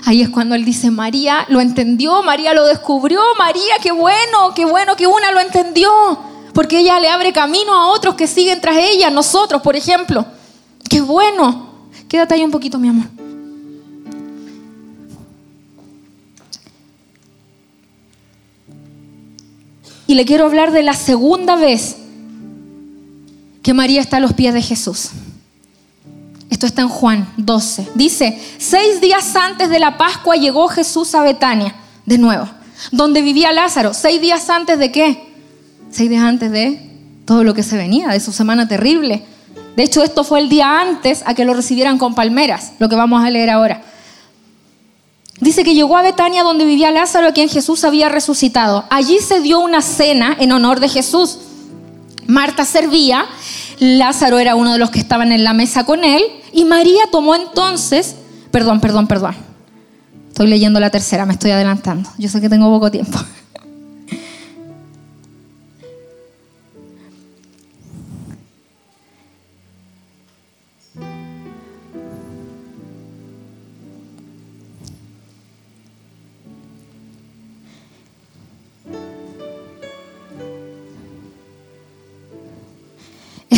Ahí 0.06 0.22
es 0.22 0.30
cuando 0.30 0.56
Él 0.56 0.64
dice, 0.64 0.92
María 0.92 1.46
lo 1.50 1.60
entendió, 1.60 2.22
María 2.24 2.54
lo 2.54 2.66
descubrió, 2.66 3.20
María, 3.38 3.76
qué 3.82 3.92
bueno, 3.92 4.54
qué 4.56 4.66
bueno 4.66 4.96
que 4.96 5.08
una 5.08 5.32
lo 5.32 5.40
entendió. 5.40 5.90
porque 6.54 6.80
ella 6.80 7.00
le 7.00 7.08
abre 7.08 7.34
camino 7.34 7.72
a 7.72 7.88
otros 7.88 8.16
que 8.16 8.26
siguen 8.26 8.60
tras 8.60 8.78
ella, 8.78 9.12
nosotros, 9.12 9.62
por 9.62 9.76
ejemplo. 9.76 10.26
Qué 10.90 11.02
bueno. 11.02 11.68
Quédate 12.08 12.34
ahí 12.34 12.44
un 12.44 12.50
poquito, 12.50 12.80
mi 12.80 12.88
amor. 12.88 13.06
Y 20.08 20.16
le 20.16 20.26
quiero 20.26 20.46
hablar 20.46 20.72
de 20.72 20.84
la 20.84 20.94
segunda 20.94 21.56
vez 21.58 21.98
que 23.62 23.74
María 23.74 24.00
está 24.00 24.18
a 24.18 24.22
los 24.22 24.34
pies 24.34 24.54
de 24.54 24.62
Jesús. 24.62 25.10
Esto 26.50 26.66
está 26.66 26.82
en 26.82 26.88
Juan 26.88 27.28
12. 27.36 27.90
Dice, 27.96 28.42
seis 28.58 29.02
días 29.02 29.36
antes 29.36 29.70
de 29.70 29.80
la 29.80 29.98
Pascua 29.98 30.38
llegó 30.38 30.70
Jesús 30.70 31.14
a 31.14 31.22
Betania, 31.22 31.76
de 32.06 32.18
nuevo, 32.18 32.48
donde 32.92 33.22
vivía 33.22 33.52
Lázaro. 33.52 33.94
¿Seis 33.94 34.22
días 34.22 34.50
antes 34.50 34.80
de 34.80 34.92
qué? 34.92 35.28
Seis 35.92 36.10
días 36.10 36.24
antes 36.24 36.52
de 36.52 36.90
todo 37.26 37.44
lo 37.44 37.54
que 37.54 37.64
se 37.64 37.76
venía, 37.76 38.08
de 38.08 38.22
su 38.22 38.32
semana 38.32 38.68
terrible. 38.68 39.26
De 39.76 39.84
hecho, 39.84 40.02
esto 40.02 40.24
fue 40.24 40.40
el 40.40 40.48
día 40.48 40.80
antes 40.80 41.22
a 41.26 41.34
que 41.34 41.44
lo 41.44 41.54
recibieran 41.54 41.98
con 41.98 42.16
palmeras, 42.16 42.72
lo 42.80 42.88
que 42.88 42.96
vamos 42.96 43.22
a 43.24 43.30
leer 43.30 43.50
ahora. 43.50 43.84
Dice 45.40 45.64
que 45.64 45.76
llegó 45.76 45.98
a 45.98 46.02
Betania 46.02 46.44
donde 46.44 46.66
vivía 46.66 46.92
Lázaro, 46.92 47.28
a 47.28 47.32
quien 47.32 47.50
Jesús 47.50 47.84
había 47.84 48.10
resucitado. 48.10 48.86
Allí 48.90 49.20
se 49.20 49.40
dio 49.42 49.60
una 49.60 49.82
cena 49.82 50.36
en 50.40 50.52
honor 50.52 50.80
de 50.80 50.90
Jesús. 50.90 51.40
Marta 52.26 52.66
servía, 52.66 53.26
Lázaro 53.80 54.40
era 54.40 54.56
uno 54.56 54.74
de 54.74 54.80
los 54.80 54.90
que 54.90 55.00
estaban 55.00 55.32
en 55.32 55.44
la 55.44 55.54
mesa 55.54 55.86
con 55.86 56.04
él, 56.04 56.24
y 56.52 56.66
María 56.66 57.04
tomó 57.12 57.36
entonces, 57.36 58.16
perdón, 58.52 58.82
perdón, 58.82 59.08
perdón. 59.08 59.36
Estoy 60.30 60.48
leyendo 60.48 60.80
la 60.80 60.90
tercera, 60.90 61.26
me 61.26 61.34
estoy 61.34 61.52
adelantando. 61.52 62.10
Yo 62.18 62.30
sé 62.30 62.42
que 62.42 62.50
tengo 62.50 62.70
poco 62.70 62.92
tiempo. 62.92 63.18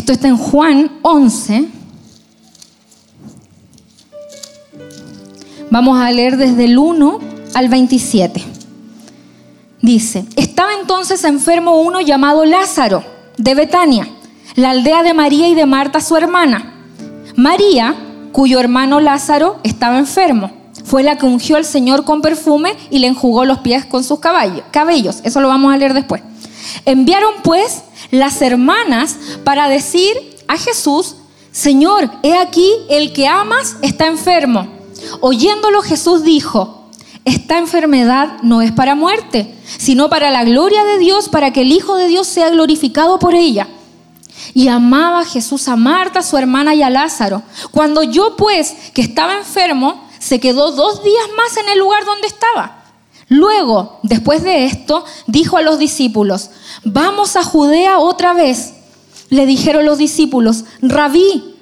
Esto 0.10 0.26
está 0.26 0.28
en 0.30 0.38
Juan 0.38 0.92
11. 1.04 1.68
Vamos 5.70 6.02
a 6.02 6.10
leer 6.10 6.36
desde 6.36 6.66
el 6.66 6.80
1 6.80 7.20
al 7.54 7.70
27. 7.70 8.44
Dice, 9.84 10.26
estaba 10.36 10.72
entonces 10.82 11.24
enfermo 11.26 11.80
uno 11.80 12.02
llamado 12.02 12.44
Lázaro, 12.44 13.04
de 13.38 13.54
Betania, 13.54 14.10
la 14.56 14.72
aldea 14.72 15.04
de 15.04 15.14
María 15.14 15.48
y 15.48 15.54
de 15.54 15.68
Marta, 15.68 16.02
su 16.02 16.18
hermana. 16.18 16.74
María, 17.36 17.94
cuyo 18.32 18.60
hermano 18.60 19.00
Lázaro 19.00 19.60
estaba 19.62 20.00
enfermo, 20.00 20.50
fue 20.86 21.04
la 21.04 21.20
que 21.20 21.28
ungió 21.28 21.56
al 21.56 21.66
Señor 21.66 22.04
con 22.04 22.24
perfume 22.24 22.74
y 22.90 22.98
le 22.98 23.06
enjugó 23.06 23.46
los 23.46 23.60
pies 23.60 23.86
con 23.86 24.04
sus 24.04 24.20
cabellos. 24.20 25.22
Eso 25.24 25.40
lo 25.40 25.50
vamos 25.50 25.72
a 25.72 25.78
leer 25.78 25.94
después. 25.94 26.24
Enviaron 26.86 27.36
pues 27.44 27.84
las 28.12 28.42
hermanas 28.42 29.18
para 29.44 29.70
decir 29.70 30.38
a 30.48 30.58
Jesús, 30.58 31.16
Señor, 31.52 32.10
he 32.24 32.38
aquí 32.38 32.72
el 32.90 33.14
que 33.14 33.28
amas 33.28 33.78
está 33.82 34.08
enfermo. 34.08 34.68
Oyéndolo 35.22 35.82
Jesús 35.82 36.24
dijo, 36.24 36.90
esta 37.26 37.58
enfermedad 37.58 38.38
no 38.42 38.62
es 38.62 38.72
para 38.72 38.96
muerte, 38.96 39.54
sino 39.78 40.10
para 40.10 40.32
la 40.32 40.44
gloria 40.44 40.84
de 40.84 40.98
Dios, 40.98 41.30
para 41.30 41.52
que 41.54 41.62
el 41.62 41.72
Hijo 41.72 41.96
de 41.96 42.08
Dios 42.08 42.28
sea 42.28 42.50
glorificado 42.50 43.20
por 43.20 43.36
ella. 43.36 43.68
Y 44.54 44.68
amaba 44.68 45.26
Jesús 45.26 45.68
a 45.68 45.76
Marta, 45.76 46.24
su 46.24 46.38
hermana, 46.38 46.74
y 46.74 46.82
a 46.82 46.90
Lázaro. 46.90 47.44
Cuando 47.72 48.04
yo 48.04 48.36
pues, 48.36 48.76
que 48.94 49.02
estaba 49.02 49.38
enfermo, 49.38 50.08
se 50.18 50.40
quedó 50.40 50.72
dos 50.72 51.04
días 51.04 51.28
más 51.38 51.58
en 51.58 51.70
el 51.70 51.80
lugar 51.80 52.06
donde 52.06 52.28
estaba. 52.28 52.79
Luego, 53.30 54.00
después 54.02 54.44
de 54.44 54.66
esto, 54.66 55.06
dijo 55.28 55.58
a 55.58 55.62
los 55.62 55.78
discípulos, 55.78 56.50
vamos 56.84 57.36
a 57.36 57.44
Judea 57.44 58.00
otra 58.00 58.34
vez. 58.34 58.74
Le 59.30 59.46
dijeron 59.46 59.86
los 59.86 60.00
discípulos, 60.00 60.66
rabí, 60.82 61.56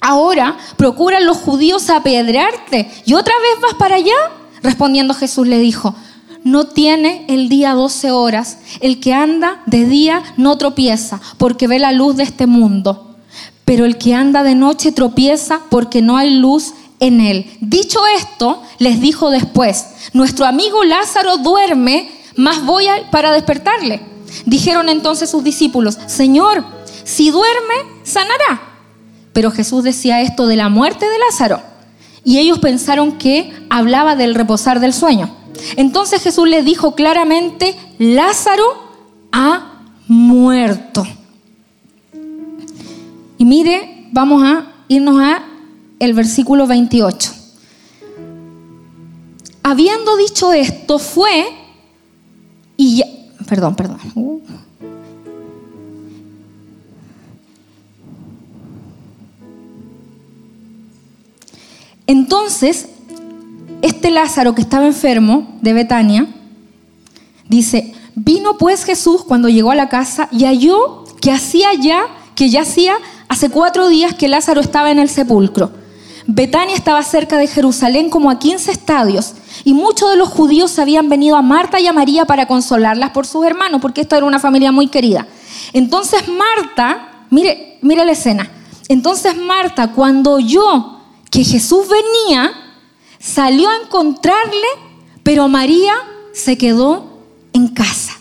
ahora 0.00 0.56
procuran 0.76 1.26
los 1.26 1.36
judíos 1.36 1.90
apedrearte 1.90 2.90
y 3.04 3.12
otra 3.12 3.34
vez 3.34 3.60
vas 3.62 3.74
para 3.74 3.96
allá. 3.96 4.14
Respondiendo 4.62 5.12
Jesús 5.12 5.46
le 5.46 5.58
dijo, 5.58 5.94
no 6.44 6.64
tiene 6.64 7.26
el 7.28 7.48
día 7.48 7.74
doce 7.74 8.10
horas, 8.10 8.58
el 8.80 9.00
que 9.00 9.12
anda 9.12 9.62
de 9.66 9.84
día 9.84 10.22
no 10.36 10.56
tropieza 10.56 11.20
porque 11.36 11.66
ve 11.66 11.78
la 11.78 11.92
luz 11.92 12.16
de 12.16 12.22
este 12.22 12.46
mundo, 12.46 13.16
pero 13.64 13.84
el 13.84 13.98
que 13.98 14.14
anda 14.14 14.44
de 14.44 14.54
noche 14.54 14.92
tropieza 14.92 15.60
porque 15.68 16.00
no 16.00 16.16
hay 16.16 16.30
luz 16.30 16.72
en 17.06 17.20
él. 17.20 17.50
Dicho 17.60 18.00
esto, 18.16 18.62
les 18.78 19.00
dijo 19.00 19.30
después, 19.30 19.86
nuestro 20.12 20.46
amigo 20.46 20.84
Lázaro 20.84 21.38
duerme, 21.38 22.10
más 22.36 22.64
voy 22.64 22.86
para 23.10 23.32
despertarle. 23.32 24.00
Dijeron 24.44 24.88
entonces 24.88 25.30
sus 25.30 25.42
discípulos, 25.42 25.98
Señor, 26.06 26.64
si 27.04 27.30
duerme, 27.30 27.74
sanará. 28.02 28.60
Pero 29.32 29.50
Jesús 29.50 29.84
decía 29.84 30.22
esto 30.22 30.46
de 30.46 30.56
la 30.56 30.68
muerte 30.68 31.06
de 31.08 31.18
Lázaro. 31.18 31.62
Y 32.24 32.38
ellos 32.38 32.58
pensaron 32.58 33.12
que 33.18 33.52
hablaba 33.70 34.16
del 34.16 34.34
reposar 34.34 34.80
del 34.80 34.92
sueño. 34.92 35.30
Entonces 35.76 36.22
Jesús 36.22 36.48
les 36.48 36.64
dijo 36.64 36.94
claramente, 36.94 37.76
Lázaro 37.98 38.64
ha 39.32 39.82
muerto. 40.08 41.06
Y 43.38 43.44
mire, 43.44 44.08
vamos 44.12 44.42
a 44.42 44.72
irnos 44.88 45.20
a 45.20 45.42
el 45.98 46.14
versículo 46.14 46.66
28. 46.66 47.32
Habiendo 49.62 50.16
dicho 50.16 50.52
esto, 50.52 50.98
fue 50.98 51.46
y 52.76 53.02
perdón, 53.46 53.74
perdón. 53.74 53.98
Uh. 54.14 54.40
Entonces, 62.06 62.88
este 63.82 64.10
Lázaro 64.10 64.54
que 64.54 64.62
estaba 64.62 64.86
enfermo 64.86 65.58
de 65.60 65.72
Betania, 65.72 66.26
dice, 67.48 67.94
vino 68.14 68.56
pues 68.58 68.84
Jesús 68.84 69.24
cuando 69.24 69.48
llegó 69.48 69.72
a 69.72 69.74
la 69.74 69.88
casa 69.88 70.28
y 70.30 70.44
halló 70.44 71.04
que 71.20 71.32
hacía 71.32 71.74
ya, 71.74 72.06
que 72.36 72.48
ya 72.50 72.62
hacía 72.62 72.96
hace 73.28 73.50
cuatro 73.50 73.88
días 73.88 74.14
que 74.14 74.28
Lázaro 74.28 74.60
estaba 74.60 74.90
en 74.90 75.00
el 75.00 75.08
sepulcro. 75.08 75.85
Betania 76.26 76.74
estaba 76.74 77.02
cerca 77.02 77.38
de 77.38 77.46
Jerusalén 77.46 78.10
como 78.10 78.30
a 78.30 78.38
15 78.38 78.72
estadios 78.72 79.34
y 79.64 79.74
muchos 79.74 80.10
de 80.10 80.16
los 80.16 80.28
judíos 80.28 80.78
habían 80.78 81.08
venido 81.08 81.36
a 81.36 81.42
Marta 81.42 81.78
y 81.78 81.86
a 81.86 81.92
María 81.92 82.24
para 82.24 82.46
consolarlas 82.46 83.10
por 83.10 83.26
sus 83.26 83.46
hermanos, 83.46 83.80
porque 83.80 84.00
esto 84.00 84.16
era 84.16 84.26
una 84.26 84.40
familia 84.40 84.72
muy 84.72 84.88
querida. 84.88 85.26
Entonces 85.72 86.24
Marta, 86.28 87.26
mire, 87.30 87.78
mire 87.80 88.04
la 88.04 88.12
escena. 88.12 88.50
Entonces 88.88 89.36
Marta, 89.36 89.92
cuando 89.92 90.32
oyó 90.32 90.98
que 91.30 91.44
Jesús 91.44 91.86
venía, 91.88 92.52
salió 93.20 93.68
a 93.68 93.76
encontrarle, 93.76 94.66
pero 95.22 95.48
María 95.48 95.94
se 96.32 96.58
quedó 96.58 97.20
en 97.52 97.68
casa. 97.68 98.12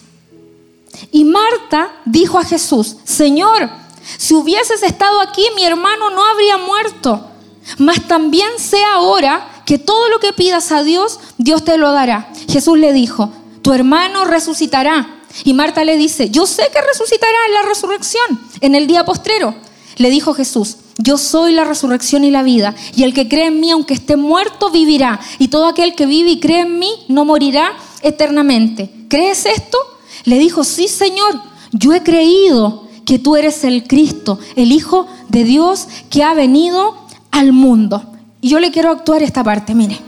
Y 1.11 1.23
Marta 1.23 1.91
dijo 2.05 2.37
a 2.37 2.43
Jesús, 2.43 2.97
Señor, 3.03 3.69
si 4.17 4.35
hubieses 4.35 4.83
estado 4.83 5.21
aquí, 5.21 5.43
mi 5.55 5.63
hermano 5.63 6.11
no 6.11 6.23
habría 6.23 6.57
muerto. 6.57 7.31
Mas 7.77 8.07
también 8.07 8.49
sé 8.57 8.83
ahora 8.93 9.63
que 9.65 9.77
todo 9.77 10.09
lo 10.09 10.19
que 10.19 10.33
pidas 10.33 10.71
a 10.71 10.83
Dios, 10.83 11.19
Dios 11.37 11.63
te 11.63 11.77
lo 11.77 11.91
dará. 11.91 12.31
Jesús 12.49 12.77
le 12.77 12.93
dijo, 12.93 13.31
tu 13.61 13.73
hermano 13.73 14.25
resucitará. 14.25 15.21
Y 15.43 15.53
Marta 15.53 15.83
le 15.83 15.97
dice, 15.97 16.29
yo 16.29 16.45
sé 16.45 16.63
que 16.71 16.81
resucitará 16.81 17.37
en 17.47 17.53
la 17.53 17.61
resurrección, 17.63 18.39
en 18.61 18.75
el 18.75 18.87
día 18.87 19.03
postrero. 19.05 19.55
Le 19.97 20.09
dijo 20.09 20.33
Jesús, 20.33 20.77
yo 20.97 21.17
soy 21.17 21.51
la 21.51 21.65
resurrección 21.65 22.23
y 22.23 22.31
la 22.31 22.43
vida, 22.43 22.73
y 22.95 23.03
el 23.03 23.13
que 23.13 23.27
cree 23.27 23.47
en 23.47 23.59
mí, 23.59 23.71
aunque 23.71 23.93
esté 23.93 24.15
muerto, 24.15 24.69
vivirá. 24.69 25.19
Y 25.39 25.49
todo 25.49 25.67
aquel 25.67 25.95
que 25.95 26.05
vive 26.05 26.31
y 26.31 26.39
cree 26.39 26.61
en 26.61 26.79
mí, 26.79 26.89
no 27.09 27.25
morirá 27.25 27.73
eternamente. 28.01 28.89
¿Crees 29.09 29.45
esto? 29.45 29.77
Le 30.23 30.39
dijo, 30.39 30.63
sí, 30.63 30.87
Señor, 30.87 31.41
yo 31.71 31.93
he 31.93 32.03
creído 32.03 32.85
que 33.05 33.19
tú 33.19 33.35
eres 33.35 33.63
el 33.63 33.87
Cristo, 33.87 34.39
el 34.55 34.71
Hijo 34.71 35.07
de 35.27 35.43
Dios 35.43 35.87
que 36.09 36.23
ha 36.23 36.33
venido 36.33 37.04
al 37.35 37.51
mundo. 37.51 38.01
Y 38.39 38.49
yo 38.49 38.59
le 38.59 38.71
quiero 38.71 38.91
actuar 38.91 39.21
esta 39.21 39.43
parte, 39.43 39.75
mire. 39.75 39.99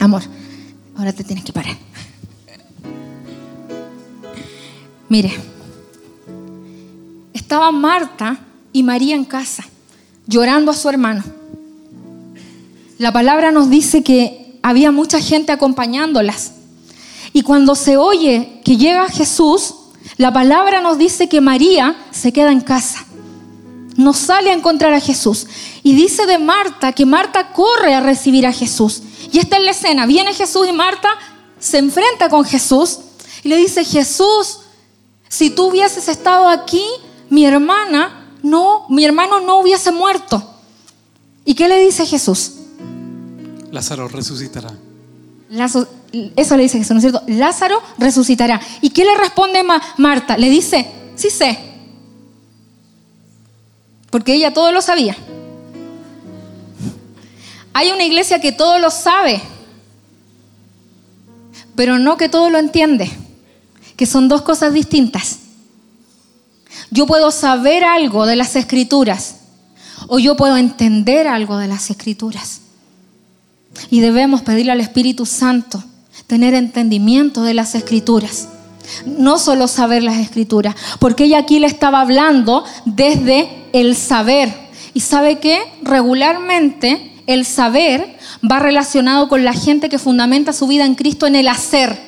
Amor, 0.00 0.22
ahora 0.96 1.12
te 1.12 1.24
tienes 1.24 1.44
que 1.44 1.52
parar. 1.52 1.76
Mire, 5.08 5.32
estaba 7.34 7.70
Marta 7.70 8.38
y 8.72 8.82
María 8.82 9.14
en 9.14 9.26
casa, 9.26 9.64
llorando 10.26 10.70
a 10.70 10.74
su 10.74 10.88
hermano. 10.88 11.22
La 12.96 13.12
palabra 13.12 13.52
nos 13.52 13.68
dice 13.68 14.02
que 14.02 14.58
había 14.62 14.90
mucha 14.90 15.20
gente 15.20 15.52
acompañándolas. 15.52 16.52
Y 17.34 17.42
cuando 17.42 17.74
se 17.74 17.98
oye 17.98 18.60
que 18.64 18.78
llega 18.78 19.06
Jesús, 19.08 19.74
La 20.16 20.32
palabra 20.32 20.80
nos 20.80 20.98
dice 20.98 21.28
que 21.28 21.40
María 21.40 21.96
se 22.10 22.32
queda 22.32 22.52
en 22.52 22.60
casa. 22.60 23.04
No 23.96 24.12
sale 24.12 24.50
a 24.50 24.54
encontrar 24.54 24.92
a 24.94 25.00
Jesús. 25.00 25.46
Y 25.82 25.94
dice 25.94 26.26
de 26.26 26.38
Marta 26.38 26.92
que 26.92 27.06
Marta 27.06 27.52
corre 27.52 27.94
a 27.94 28.00
recibir 28.00 28.46
a 28.46 28.52
Jesús. 28.52 29.02
Y 29.32 29.38
esta 29.38 29.56
es 29.56 29.64
la 29.64 29.70
escena. 29.72 30.06
Viene 30.06 30.32
Jesús 30.34 30.68
y 30.68 30.72
Marta 30.72 31.08
se 31.58 31.78
enfrenta 31.78 32.28
con 32.28 32.44
Jesús 32.44 32.98
y 33.42 33.48
le 33.48 33.56
dice, 33.56 33.84
Jesús, 33.84 34.60
si 35.28 35.50
tú 35.50 35.68
hubieses 35.68 36.08
estado 36.08 36.48
aquí, 36.48 36.84
mi 37.30 37.44
hermana 37.44 38.28
no, 38.42 38.86
mi 38.88 39.04
hermano 39.04 39.40
no 39.40 39.58
hubiese 39.58 39.90
muerto. 39.90 40.42
¿Y 41.44 41.54
qué 41.54 41.68
le 41.68 41.80
dice 41.80 42.06
Jesús? 42.06 42.52
Lázaro 43.70 44.06
resucitará. 44.08 44.72
eso 46.36 46.56
le 46.56 46.62
dice 46.62 46.78
Jesús, 46.78 46.90
¿no 46.92 46.98
es 46.98 47.02
cierto? 47.02 47.22
Lázaro 47.26 47.80
resucitará. 47.98 48.60
¿Y 48.80 48.90
qué 48.90 49.04
le 49.04 49.16
responde 49.16 49.64
Marta? 49.96 50.36
Le 50.36 50.50
dice, 50.50 50.90
sí 51.16 51.30
sé. 51.30 51.58
Porque 54.10 54.34
ella 54.34 54.52
todo 54.52 54.70
lo 54.72 54.82
sabía. 54.82 55.16
Hay 57.72 57.90
una 57.90 58.04
iglesia 58.04 58.40
que 58.40 58.52
todo 58.52 58.78
lo 58.78 58.90
sabe, 58.90 59.40
pero 61.74 61.98
no 61.98 62.16
que 62.16 62.28
todo 62.28 62.50
lo 62.50 62.58
entiende, 62.58 63.10
que 63.96 64.06
son 64.06 64.28
dos 64.28 64.42
cosas 64.42 64.72
distintas. 64.72 65.38
Yo 66.90 67.06
puedo 67.06 67.30
saber 67.30 67.84
algo 67.84 68.26
de 68.26 68.36
las 68.36 68.56
escrituras 68.56 69.36
o 70.08 70.18
yo 70.18 70.36
puedo 70.36 70.56
entender 70.56 71.26
algo 71.26 71.56
de 71.56 71.68
las 71.68 71.90
escrituras. 71.90 72.60
Y 73.90 74.00
debemos 74.00 74.42
pedirle 74.42 74.72
al 74.72 74.80
Espíritu 74.80 75.24
Santo 75.24 75.82
tener 76.26 76.52
entendimiento 76.54 77.42
de 77.42 77.54
las 77.54 77.74
escrituras. 77.74 78.48
No 79.06 79.38
solo 79.38 79.68
saber 79.68 80.02
las 80.02 80.18
escrituras, 80.18 80.74
porque 80.98 81.24
ella 81.24 81.38
aquí 81.38 81.58
le 81.58 81.66
estaba 81.66 82.00
hablando 82.00 82.64
desde 82.84 83.48
el 83.72 83.96
saber. 83.96 84.52
¿Y 84.92 85.00
sabe 85.00 85.38
que 85.38 85.62
Regularmente 85.82 87.11
el 87.32 87.44
saber 87.44 88.18
va 88.48 88.58
relacionado 88.58 89.28
con 89.28 89.44
la 89.44 89.52
gente 89.52 89.88
que 89.88 89.98
fundamenta 89.98 90.52
su 90.52 90.66
vida 90.66 90.84
en 90.84 90.94
Cristo 90.94 91.26
en 91.26 91.36
el 91.36 91.48
hacer. 91.48 91.98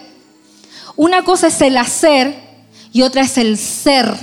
Una 0.96 1.24
cosa 1.24 1.48
es 1.48 1.60
el 1.60 1.76
hacer 1.76 2.36
y 2.92 3.02
otra 3.02 3.22
es 3.22 3.38
el 3.38 3.58
ser. 3.58 4.14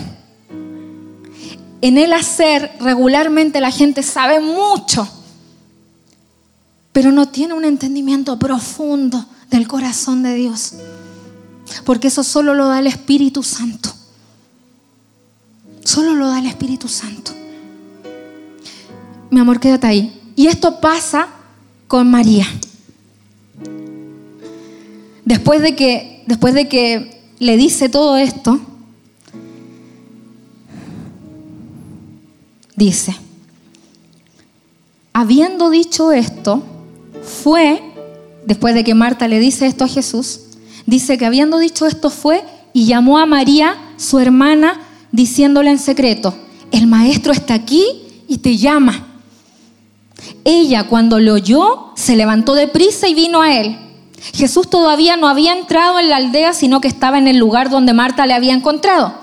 En 1.82 1.98
el 1.98 2.14
hacer 2.14 2.72
regularmente 2.80 3.60
la 3.60 3.72
gente 3.72 4.04
sabe 4.04 4.40
mucho, 4.40 5.08
pero 6.92 7.12
no 7.12 7.28
tiene 7.28 7.54
un 7.54 7.66
entendimiento 7.66 8.38
profundo 8.38 9.26
del 9.50 9.68
corazón 9.68 10.24
de 10.24 10.36
Dios. 10.36 10.74
Porque 11.86 12.08
eso 12.08 12.24
solo 12.24 12.54
lo 12.54 12.68
da 12.68 12.80
el 12.80 12.88
Espíritu 12.88 13.44
Santo. 13.44 13.92
Solo 15.84 16.14
lo 16.14 16.28
da 16.28 16.40
el 16.40 16.46
Espíritu 16.46 16.88
Santo. 16.88 17.32
Mi 19.30 19.40
amor, 19.40 19.60
quédate 19.60 19.88
ahí. 19.88 20.21
Y 20.42 20.48
esto 20.48 20.82
pasa 20.82 21.28
con 21.88 22.10
María. 22.10 22.48
Después 25.24 25.62
de 25.62 25.76
que, 25.76 26.24
después 26.26 26.56
de 26.56 26.68
que 26.68 27.22
le 27.38 27.58
dice 27.58 27.90
todo 27.90 28.18
esto, 28.18 28.60
dice, 32.76 33.16
habiendo 35.14 35.70
dicho 35.70 36.12
esto, 36.12 36.64
fue, 37.22 37.80
después 38.48 38.74
de 38.74 38.84
que 38.84 38.96
Marta 38.96 39.28
le 39.28 39.40
dice 39.40 39.68
esto 39.68 39.84
a 39.84 39.88
Jesús, 39.88 40.40
dice 40.88 41.20
que 41.20 41.28
habiendo 41.28 41.60
dicho 41.60 41.86
esto 41.86 42.10
fue 42.10 42.44
y 42.74 42.88
llamó 42.88 43.20
a 43.20 43.28
María, 43.28 43.76
su 43.98 44.18
hermana, 44.18 44.82
diciéndole 45.12 45.70
en 45.70 45.78
secreto, 45.78 46.34
el 46.72 46.88
maestro 46.88 47.32
está 47.32 47.54
aquí 47.54 47.86
y 48.28 48.40
te 48.40 48.58
llama. 48.58 49.11
Ella 50.44 50.88
cuando 50.88 51.20
lo 51.20 51.34
oyó, 51.34 51.92
se 51.96 52.16
levantó 52.16 52.54
de 52.54 52.68
prisa 52.68 53.08
y 53.08 53.14
vino 53.14 53.42
a 53.42 53.56
él. 53.56 53.78
Jesús 54.34 54.70
todavía 54.70 55.18
no 55.18 55.28
había 55.28 55.54
entrado 55.54 56.00
en 56.00 56.10
la 56.10 56.18
aldea, 56.18 56.54
sino 56.54 56.80
que 56.80 56.88
estaba 56.88 57.18
en 57.18 57.28
el 57.28 57.38
lugar 57.38 57.70
donde 57.70 57.94
Marta 57.94 58.26
le 58.26 58.34
había 58.34 58.54
encontrado. 58.54 59.14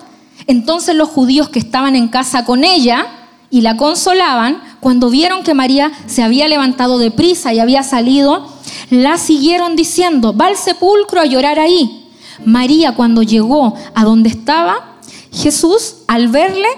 Entonces 0.46 0.96
los 0.96 1.08
judíos 1.08 1.48
que 1.48 1.58
estaban 1.58 1.94
en 1.94 2.08
casa 2.08 2.44
con 2.44 2.64
ella 2.64 3.06
y 3.50 3.60
la 3.60 3.76
consolaban, 3.76 4.60
cuando 4.80 5.08
vieron 5.08 5.42
que 5.42 5.54
María 5.54 5.92
se 6.06 6.22
había 6.22 6.48
levantado 6.48 6.98
de 6.98 7.10
prisa 7.10 7.52
y 7.52 7.60
había 7.60 7.82
salido, 7.82 8.46
la 8.90 9.18
siguieron 9.18 9.76
diciendo, 9.76 10.36
va 10.36 10.46
al 10.46 10.56
sepulcro 10.56 11.20
a 11.20 11.26
llorar 11.26 11.58
ahí. 11.58 12.08
María 12.44 12.94
cuando 12.94 13.22
llegó 13.22 13.74
a 13.94 14.04
donde 14.04 14.28
estaba, 14.28 14.96
Jesús 15.32 15.96
al 16.06 16.28
verle, 16.28 16.68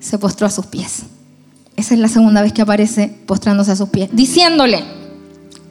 se 0.00 0.18
postró 0.18 0.46
a 0.46 0.50
sus 0.50 0.66
pies. 0.66 1.04
Esa 1.76 1.94
es 1.94 2.00
la 2.00 2.08
segunda 2.08 2.42
vez 2.42 2.52
que 2.52 2.62
aparece 2.62 3.08
postrándose 3.26 3.72
a 3.72 3.76
sus 3.76 3.88
pies, 3.88 4.08
diciéndole, 4.12 4.84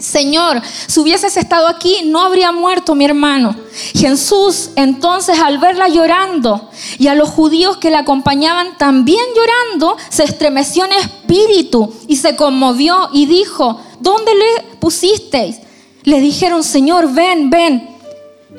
Señor, 0.03 0.61
si 0.87 0.99
hubieses 0.99 1.37
estado 1.37 1.67
aquí, 1.67 1.95
no 2.05 2.21
habría 2.21 2.51
muerto 2.51 2.93
mi 2.93 3.05
hermano. 3.05 3.55
Jesús 3.95 4.71
entonces 4.75 5.39
al 5.39 5.59
verla 5.59 5.87
llorando 5.87 6.69
y 6.99 7.07
a 7.07 7.15
los 7.15 7.29
judíos 7.29 7.77
que 7.77 7.89
la 7.89 7.99
acompañaban 7.99 8.77
también 8.77 9.23
llorando, 9.33 9.95
se 10.09 10.25
estremeció 10.25 10.83
en 10.85 10.91
espíritu 10.91 11.93
y 12.09 12.17
se 12.17 12.35
conmovió 12.35 13.09
y 13.13 13.27
dijo, 13.27 13.79
¿dónde 14.01 14.33
le 14.35 14.77
pusisteis? 14.79 15.59
Le 16.03 16.19
dijeron, 16.19 16.65
Señor, 16.65 17.13
ven, 17.13 17.49
ven. 17.49 17.89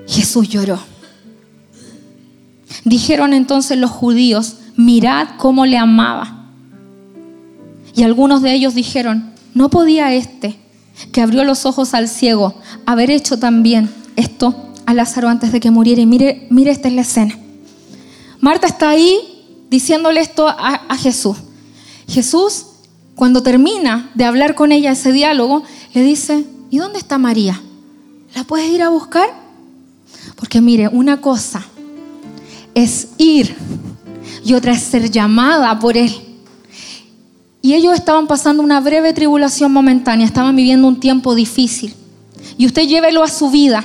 Jesús 0.09 0.49
lloró. 0.49 0.79
Dijeron 2.85 3.35
entonces 3.35 3.77
los 3.77 3.91
judíos, 3.91 4.55
mirad 4.77 5.29
cómo 5.37 5.67
le 5.67 5.77
amaba. 5.77 6.34
Y 7.95 8.03
algunos 8.03 8.43
de 8.43 8.53
ellos 8.55 8.75
dijeron, 8.75 9.33
no 9.55 9.71
podía 9.71 10.13
este, 10.15 10.59
que 11.13 11.21
abrió 11.21 11.45
los 11.45 11.67
ojos 11.67 11.95
al 11.95 12.09
ciego, 12.09 12.55
haber 12.87 13.11
hecho 13.11 13.39
también 13.39 13.91
esto 14.17 14.71
a 14.87 14.95
Lázaro 14.95 15.29
antes 15.29 15.53
de 15.53 15.61
que 15.61 15.71
muriera. 15.71 16.01
Y 16.01 16.07
mire, 16.07 16.47
mire, 16.51 16.71
esta 16.71 16.89
es 16.89 16.95
la 16.95 17.03
escena. 17.03 17.39
Marta 18.41 18.67
está 18.67 18.91
ahí 18.91 19.19
diciéndole 19.71 20.21
esto 20.21 20.49
a, 20.49 20.83
a 20.89 20.97
Jesús. 20.97 21.37
Jesús, 22.09 22.67
cuando 23.15 23.43
termina 23.43 24.11
de 24.15 24.25
hablar 24.25 24.55
con 24.55 24.73
ella 24.73 24.93
ese 24.93 25.13
diálogo, 25.13 25.63
le 25.95 26.03
dice, 26.03 26.45
¿y 26.71 26.79
dónde 26.79 26.99
está 26.99 27.19
María? 27.19 27.61
¿La 28.35 28.45
puedes 28.45 28.71
ir 28.71 28.83
a 28.83 28.89
buscar? 28.89 29.29
Porque 30.37 30.61
mire, 30.61 30.89
una 30.89 31.21
cosa 31.21 31.65
es 32.75 33.09
ir 33.19 33.55
y 34.45 34.55
otra 34.55 34.73
es 34.73 34.83
ser 34.83 35.11
llamada 35.11 35.79
por 35.79 35.97
Él. 35.97 36.24
Y 37.65 37.73
ellos 37.73 37.95
estaban 37.95 38.27
pasando 38.27 38.63
una 38.63 38.79
breve 38.79 39.15
tribulación 39.15 39.73
momentánea, 39.73 40.27
estaban 40.27 40.55
viviendo 40.55 40.87
un 40.87 41.01
tiempo 41.01 41.35
difícil. 41.35 41.95
Y 42.59 42.67
usted 42.67 42.83
llévelo 42.83 43.23
a 43.23 43.29
su 43.29 43.49
vida. 43.49 43.83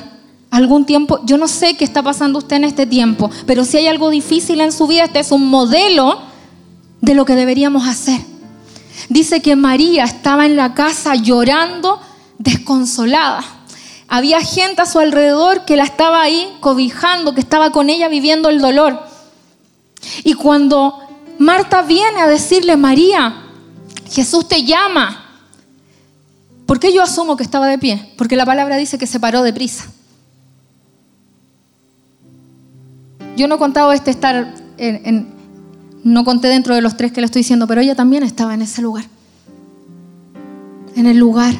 Algún 0.51 0.85
tiempo, 0.85 1.21
yo 1.23 1.37
no 1.37 1.47
sé 1.47 1.77
qué 1.77 1.85
está 1.85 2.03
pasando 2.03 2.39
usted 2.39 2.57
en 2.57 2.65
este 2.65 2.85
tiempo, 2.85 3.31
pero 3.45 3.63
si 3.63 3.77
hay 3.77 3.87
algo 3.87 4.09
difícil 4.09 4.59
en 4.59 4.73
su 4.73 4.85
vida, 4.85 5.05
este 5.05 5.19
es 5.19 5.31
un 5.31 5.47
modelo 5.47 6.19
de 6.99 7.13
lo 7.13 7.23
que 7.23 7.35
deberíamos 7.35 7.87
hacer. 7.87 8.19
Dice 9.07 9.41
que 9.41 9.55
María 9.55 10.03
estaba 10.03 10.45
en 10.45 10.57
la 10.57 10.73
casa 10.73 11.15
llorando, 11.15 12.01
desconsolada. 12.37 13.45
Había 14.09 14.41
gente 14.41 14.81
a 14.81 14.87
su 14.87 14.99
alrededor 14.99 15.63
que 15.63 15.77
la 15.77 15.85
estaba 15.85 16.21
ahí 16.21 16.51
cobijando, 16.59 17.33
que 17.33 17.39
estaba 17.39 17.71
con 17.71 17.89
ella 17.89 18.09
viviendo 18.09 18.49
el 18.49 18.59
dolor. 18.59 18.99
Y 20.25 20.33
cuando 20.33 20.99
Marta 21.37 21.81
viene 21.81 22.19
a 22.19 22.27
decirle, 22.27 22.75
María, 22.75 23.45
Jesús 24.09 24.47
te 24.47 24.63
llama. 24.63 25.25
¿Por 26.65 26.79
qué 26.79 26.93
yo 26.93 27.01
asumo 27.01 27.35
que 27.35 27.43
estaba 27.43 27.67
de 27.67 27.77
pie? 27.77 28.13
Porque 28.17 28.35
la 28.35 28.45
palabra 28.45 28.77
dice 28.77 28.97
que 28.97 29.07
se 29.07 29.19
paró 29.19 29.41
de 29.41 29.53
prisa. 29.53 29.85
Yo 33.35 33.47
no 33.47 33.55
he 33.55 33.57
contado 33.57 33.91
este 33.91 34.11
estar 34.11 34.53
en, 34.77 35.33
no 36.03 36.23
conté 36.25 36.47
dentro 36.47 36.75
de 36.75 36.81
los 36.81 36.97
tres 36.97 37.11
que 37.11 37.21
le 37.21 37.25
estoy 37.25 37.41
diciendo, 37.41 37.67
pero 37.67 37.81
ella 37.81 37.95
también 37.95 38.23
estaba 38.23 38.53
en 38.53 38.61
ese 38.61 38.81
lugar. 38.81 39.05
En 40.95 41.05
el 41.05 41.17
lugar 41.17 41.55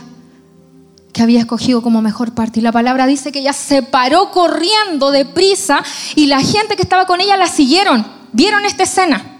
que 1.14 1.24
había 1.24 1.40
escogido 1.40 1.82
como 1.82 2.02
mejor 2.02 2.34
parte. 2.34 2.60
Y 2.60 2.64
la 2.64 2.72
palabra 2.72 3.08
dice 3.08 3.32
que 3.32 3.40
ella 3.40 3.54
se 3.54 3.82
paró 3.82 4.32
corriendo 4.32 5.12
de 5.12 5.26
prisa 5.26 5.84
y 6.16 6.28
la 6.28 6.42
gente 6.42 6.76
que 6.76 6.84
estaba 6.84 7.06
con 7.06 7.22
ella 7.22 7.38
la 7.38 7.48
siguieron. 7.48 8.06
Vieron 8.32 8.66
esta 8.66 8.84
escena. 8.84 9.40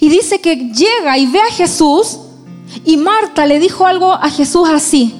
Y 0.00 0.08
dice 0.08 0.40
que 0.40 0.56
llega 0.56 1.16
y 1.18 1.26
ve 1.26 1.40
a 1.40 1.52
Jesús 1.52 2.18
y 2.84 2.96
Marta 2.96 3.46
le 3.46 3.58
dijo 3.58 3.86
algo 3.86 4.12
a 4.12 4.30
Jesús 4.30 4.68
así, 4.68 5.14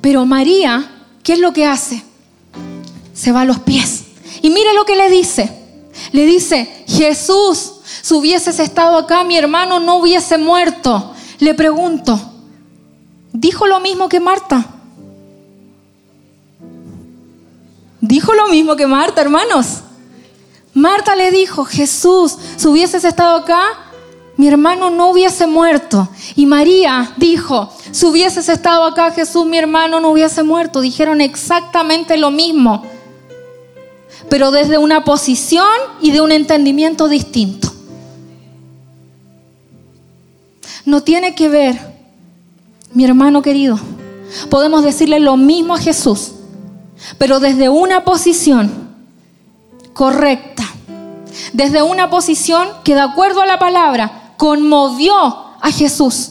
pero 0.00 0.26
María, 0.26 0.90
¿qué 1.22 1.34
es 1.34 1.38
lo 1.38 1.52
que 1.52 1.66
hace? 1.66 2.02
Se 3.12 3.32
va 3.32 3.42
a 3.42 3.44
los 3.44 3.60
pies. 3.60 4.04
Y 4.42 4.50
mire 4.50 4.74
lo 4.74 4.84
que 4.84 4.96
le 4.96 5.08
dice. 5.08 5.50
Le 6.12 6.26
dice, 6.26 6.84
Jesús, 6.86 7.74
si 8.02 8.14
hubieses 8.14 8.58
estado 8.58 8.98
acá, 8.98 9.24
mi 9.24 9.36
hermano 9.36 9.80
no 9.80 9.96
hubiese 9.96 10.38
muerto. 10.38 11.12
Le 11.38 11.54
pregunto, 11.54 12.20
¿dijo 13.32 13.66
lo 13.66 13.80
mismo 13.80 14.08
que 14.08 14.20
Marta? 14.20 14.66
¿Dijo 18.00 18.34
lo 18.34 18.48
mismo 18.48 18.76
que 18.76 18.86
Marta, 18.86 19.22
hermanos? 19.22 19.80
Marta 20.74 21.16
le 21.16 21.30
dijo, 21.30 21.64
Jesús, 21.64 22.36
si 22.56 22.66
hubieses 22.68 23.04
estado 23.04 23.36
acá, 23.36 23.64
mi 24.36 24.48
hermano 24.48 24.90
no 24.90 25.10
hubiese 25.10 25.46
muerto. 25.46 26.08
Y 26.34 26.46
María 26.46 27.12
dijo, 27.16 27.70
si 27.92 28.06
hubieses 28.06 28.48
estado 28.48 28.84
acá, 28.84 29.12
Jesús, 29.12 29.46
mi 29.46 29.58
hermano 29.58 30.00
no 30.00 30.10
hubiese 30.10 30.42
muerto. 30.42 30.80
Dijeron 30.80 31.20
exactamente 31.20 32.16
lo 32.16 32.30
mismo, 32.30 32.84
pero 34.28 34.50
desde 34.50 34.78
una 34.78 35.04
posición 35.04 35.64
y 36.00 36.10
de 36.10 36.20
un 36.20 36.32
entendimiento 36.32 37.08
distinto. 37.08 37.72
No 40.84 41.02
tiene 41.02 41.34
que 41.34 41.48
ver, 41.48 41.78
mi 42.92 43.04
hermano 43.04 43.40
querido, 43.40 43.78
podemos 44.50 44.82
decirle 44.84 45.20
lo 45.20 45.36
mismo 45.36 45.74
a 45.74 45.78
Jesús, 45.78 46.32
pero 47.18 47.38
desde 47.40 47.68
una 47.68 48.04
posición 48.04 48.88
correcta, 49.92 50.64
desde 51.52 51.82
una 51.82 52.10
posición 52.10 52.68
que 52.82 52.94
de 52.94 53.00
acuerdo 53.00 53.40
a 53.40 53.46
la 53.46 53.58
palabra 53.58 54.23
conmovió 54.36 55.16
a 55.16 55.70
Jesús. 55.70 56.30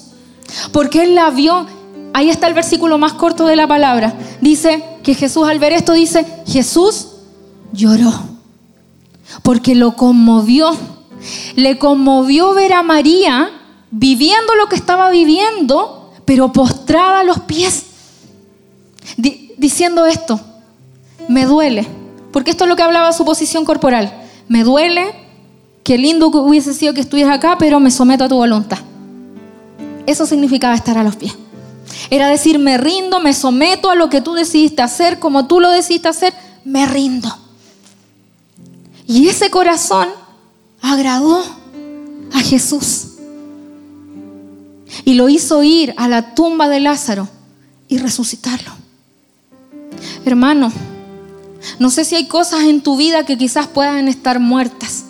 Porque 0.71 1.03
él 1.03 1.15
la 1.15 1.29
vio. 1.29 1.65
Ahí 2.13 2.29
está 2.29 2.47
el 2.47 2.53
versículo 2.53 2.97
más 2.97 3.13
corto 3.13 3.45
de 3.45 3.55
la 3.55 3.67
palabra. 3.67 4.13
Dice 4.41 4.83
que 5.03 5.15
Jesús 5.15 5.47
al 5.47 5.59
ver 5.59 5.73
esto 5.73 5.93
dice, 5.93 6.25
Jesús 6.45 7.07
lloró. 7.71 8.13
Porque 9.41 9.75
lo 9.75 9.95
conmovió. 9.95 10.75
Le 11.55 11.79
conmovió 11.79 12.53
ver 12.53 12.73
a 12.73 12.83
María 12.83 13.49
viviendo 13.89 14.55
lo 14.55 14.67
que 14.67 14.75
estaba 14.75 15.09
viviendo, 15.09 16.11
pero 16.25 16.51
postrada 16.51 17.21
a 17.21 17.23
los 17.23 17.39
pies. 17.41 17.85
diciendo 19.57 20.05
esto, 20.05 20.39
me 21.27 21.45
duele. 21.45 21.87
Porque 22.31 22.51
esto 22.51 22.65
es 22.65 22.69
lo 22.69 22.75
que 22.75 22.83
hablaba 22.83 23.13
su 23.13 23.23
posición 23.23 23.63
corporal. 23.65 24.11
Me 24.47 24.63
duele, 24.63 25.13
Qué 25.83 25.97
lindo 25.97 26.31
que 26.31 26.37
hubiese 26.37 26.73
sido 26.73 26.93
que 26.93 27.01
estuvieras 27.01 27.35
acá, 27.35 27.57
pero 27.57 27.79
me 27.79 27.91
someto 27.91 28.23
a 28.23 28.29
tu 28.29 28.35
voluntad. 28.35 28.79
Eso 30.05 30.25
significaba 30.25 30.75
estar 30.75 30.97
a 30.97 31.03
los 31.03 31.15
pies. 31.15 31.33
Era 32.09 32.29
decir, 32.29 32.59
me 32.59 32.77
rindo, 32.77 33.19
me 33.19 33.33
someto 33.33 33.89
a 33.89 33.95
lo 33.95 34.09
que 34.09 34.21
tú 34.21 34.33
decidiste 34.33 34.81
hacer, 34.81 35.19
como 35.19 35.47
tú 35.47 35.59
lo 35.59 35.69
decidiste 35.69 36.07
hacer, 36.07 36.33
me 36.63 36.85
rindo. 36.85 37.29
Y 39.07 39.27
ese 39.27 39.49
corazón 39.49 40.07
agradó 40.81 41.43
a 42.31 42.39
Jesús. 42.39 43.07
Y 45.05 45.15
lo 45.15 45.27
hizo 45.27 45.63
ir 45.63 45.93
a 45.97 46.07
la 46.07 46.33
tumba 46.33 46.69
de 46.69 46.79
Lázaro 46.79 47.27
y 47.87 47.97
resucitarlo. 47.97 48.71
Hermano, 50.25 50.71
no 51.79 51.89
sé 51.89 52.05
si 52.05 52.15
hay 52.15 52.27
cosas 52.27 52.61
en 52.61 52.81
tu 52.81 52.95
vida 52.95 53.25
que 53.25 53.37
quizás 53.37 53.67
puedan 53.67 54.07
estar 54.07 54.39
muertas. 54.39 55.05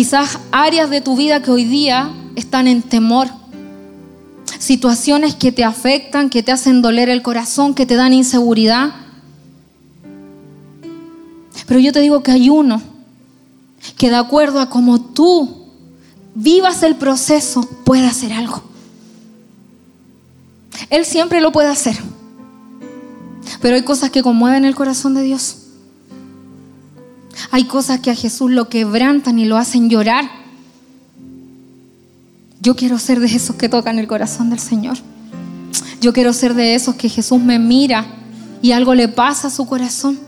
Quizás 0.00 0.38
áreas 0.50 0.88
de 0.88 1.02
tu 1.02 1.14
vida 1.14 1.42
que 1.42 1.50
hoy 1.50 1.64
día 1.64 2.10
están 2.34 2.66
en 2.68 2.80
temor. 2.80 3.28
Situaciones 4.58 5.34
que 5.34 5.52
te 5.52 5.62
afectan, 5.62 6.30
que 6.30 6.42
te 6.42 6.52
hacen 6.52 6.80
doler 6.80 7.10
el 7.10 7.20
corazón, 7.20 7.74
que 7.74 7.84
te 7.84 7.96
dan 7.96 8.14
inseguridad. 8.14 8.94
Pero 11.66 11.80
yo 11.80 11.92
te 11.92 12.00
digo 12.00 12.22
que 12.22 12.30
hay 12.30 12.48
uno 12.48 12.80
que 13.98 14.08
de 14.08 14.16
acuerdo 14.16 14.60
a 14.60 14.70
cómo 14.70 15.02
tú 15.02 15.66
vivas 16.34 16.82
el 16.82 16.96
proceso 16.96 17.60
puede 17.84 18.06
hacer 18.06 18.32
algo. 18.32 18.62
Él 20.88 21.04
siempre 21.04 21.42
lo 21.42 21.52
puede 21.52 21.68
hacer. 21.68 21.98
Pero 23.60 23.76
hay 23.76 23.82
cosas 23.82 24.08
que 24.08 24.22
conmueven 24.22 24.64
el 24.64 24.74
corazón 24.74 25.12
de 25.12 25.20
Dios. 25.24 25.59
Hay 27.50 27.64
cosas 27.64 28.00
que 28.00 28.10
a 28.10 28.14
Jesús 28.14 28.50
lo 28.50 28.68
quebrantan 28.68 29.38
y 29.38 29.44
lo 29.44 29.56
hacen 29.56 29.88
llorar. 29.88 30.30
Yo 32.60 32.76
quiero 32.76 32.98
ser 32.98 33.20
de 33.20 33.26
esos 33.26 33.56
que 33.56 33.68
tocan 33.68 33.98
el 33.98 34.06
corazón 34.06 34.50
del 34.50 34.58
Señor. 34.58 34.98
Yo 36.00 36.12
quiero 36.12 36.32
ser 36.32 36.54
de 36.54 36.74
esos 36.74 36.94
que 36.94 37.08
Jesús 37.08 37.40
me 37.40 37.58
mira 37.58 38.06
y 38.62 38.72
algo 38.72 38.94
le 38.94 39.08
pasa 39.08 39.48
a 39.48 39.50
su 39.50 39.66
corazón. 39.66 40.18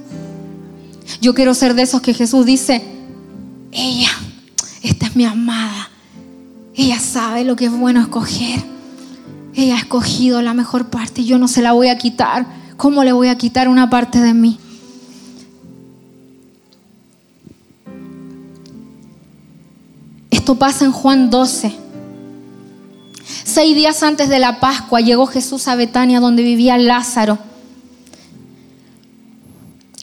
Yo 1.20 1.34
quiero 1.34 1.54
ser 1.54 1.74
de 1.74 1.82
esos 1.82 2.00
que 2.00 2.14
Jesús 2.14 2.46
dice, 2.46 2.82
ella, 3.70 4.10
esta 4.82 5.06
es 5.06 5.16
mi 5.16 5.24
amada. 5.24 5.90
Ella 6.74 6.98
sabe 6.98 7.44
lo 7.44 7.56
que 7.56 7.66
es 7.66 7.72
bueno 7.72 8.00
escoger. 8.00 8.62
Ella 9.54 9.76
ha 9.76 9.78
escogido 9.78 10.40
la 10.40 10.54
mejor 10.54 10.88
parte 10.88 11.20
y 11.22 11.26
yo 11.26 11.38
no 11.38 11.48
se 11.48 11.60
la 11.60 11.72
voy 11.72 11.88
a 11.88 11.98
quitar. 11.98 12.46
¿Cómo 12.76 13.04
le 13.04 13.12
voy 13.12 13.28
a 13.28 13.36
quitar 13.36 13.68
una 13.68 13.90
parte 13.90 14.20
de 14.20 14.32
mí? 14.32 14.58
Pasa 20.58 20.84
en 20.84 20.92
Juan 20.92 21.30
12. 21.30 21.72
Seis 23.44 23.76
días 23.76 24.02
antes 24.02 24.28
de 24.28 24.38
la 24.38 24.60
Pascua 24.60 25.00
llegó 25.00 25.26
Jesús 25.26 25.68
a 25.68 25.74
Betania 25.74 26.20
donde 26.20 26.42
vivía 26.42 26.78
Lázaro, 26.78 27.38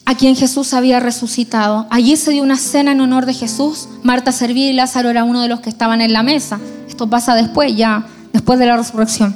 a 0.05 0.15
quien 0.15 0.35
Jesús 0.35 0.73
había 0.73 0.99
resucitado. 0.99 1.87
Allí 1.89 2.15
se 2.15 2.31
dio 2.31 2.43
una 2.43 2.57
cena 2.57 2.91
en 2.91 3.01
honor 3.01 3.25
de 3.25 3.33
Jesús. 3.33 3.87
Marta 4.03 4.31
servía 4.31 4.69
y 4.69 4.73
Lázaro 4.73 5.09
era 5.09 5.23
uno 5.23 5.41
de 5.41 5.47
los 5.47 5.59
que 5.59 5.69
estaban 5.69 6.01
en 6.01 6.13
la 6.13 6.23
mesa. 6.23 6.59
Esto 6.87 7.09
pasa 7.09 7.35
después, 7.35 7.75
ya 7.75 8.07
después 8.33 8.59
de 8.59 8.65
la 8.65 8.77
resurrección. 8.77 9.35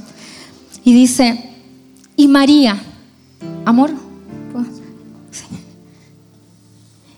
Y 0.84 0.94
dice, 0.94 1.50
y 2.16 2.28
María, 2.28 2.78
amor, 3.66 3.92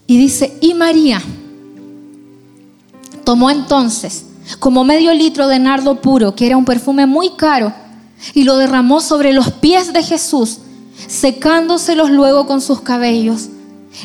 y 0.07 0.17
dice, 0.17 0.57
y 0.61 0.73
María 0.75 1.21
Tomó 3.35 3.49
entonces 3.51 4.23
como 4.59 4.85
medio 4.85 5.13
litro 5.13 5.49
de 5.49 5.59
nardo 5.59 5.99
puro, 5.99 6.35
que 6.35 6.47
era 6.47 6.55
un 6.55 6.63
perfume 6.63 7.05
muy 7.05 7.31
caro, 7.31 7.73
y 8.33 8.43
lo 8.45 8.55
derramó 8.55 9.01
sobre 9.01 9.33
los 9.33 9.51
pies 9.51 9.91
de 9.91 10.03
Jesús, 10.03 10.59
secándoselos 11.07 12.11
luego 12.11 12.47
con 12.47 12.61
sus 12.61 12.79
cabellos. 12.79 13.49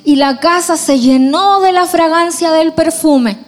Y 0.04 0.16
la 0.16 0.40
casa 0.40 0.76
se 0.76 0.98
llenó 0.98 1.60
de 1.60 1.70
la 1.70 1.86
fragancia 1.86 2.50
del 2.50 2.72
perfume. 2.72 3.38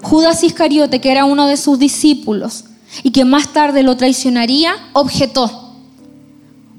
Judas 0.00 0.42
Iscariote, 0.42 1.02
que 1.02 1.12
era 1.12 1.26
uno 1.26 1.46
de 1.46 1.58
sus 1.58 1.78
discípulos 1.78 2.64
y 3.02 3.10
que 3.10 3.26
más 3.26 3.52
tarde 3.52 3.82
lo 3.82 3.98
traicionaría, 3.98 4.72
objetó. 4.94 5.74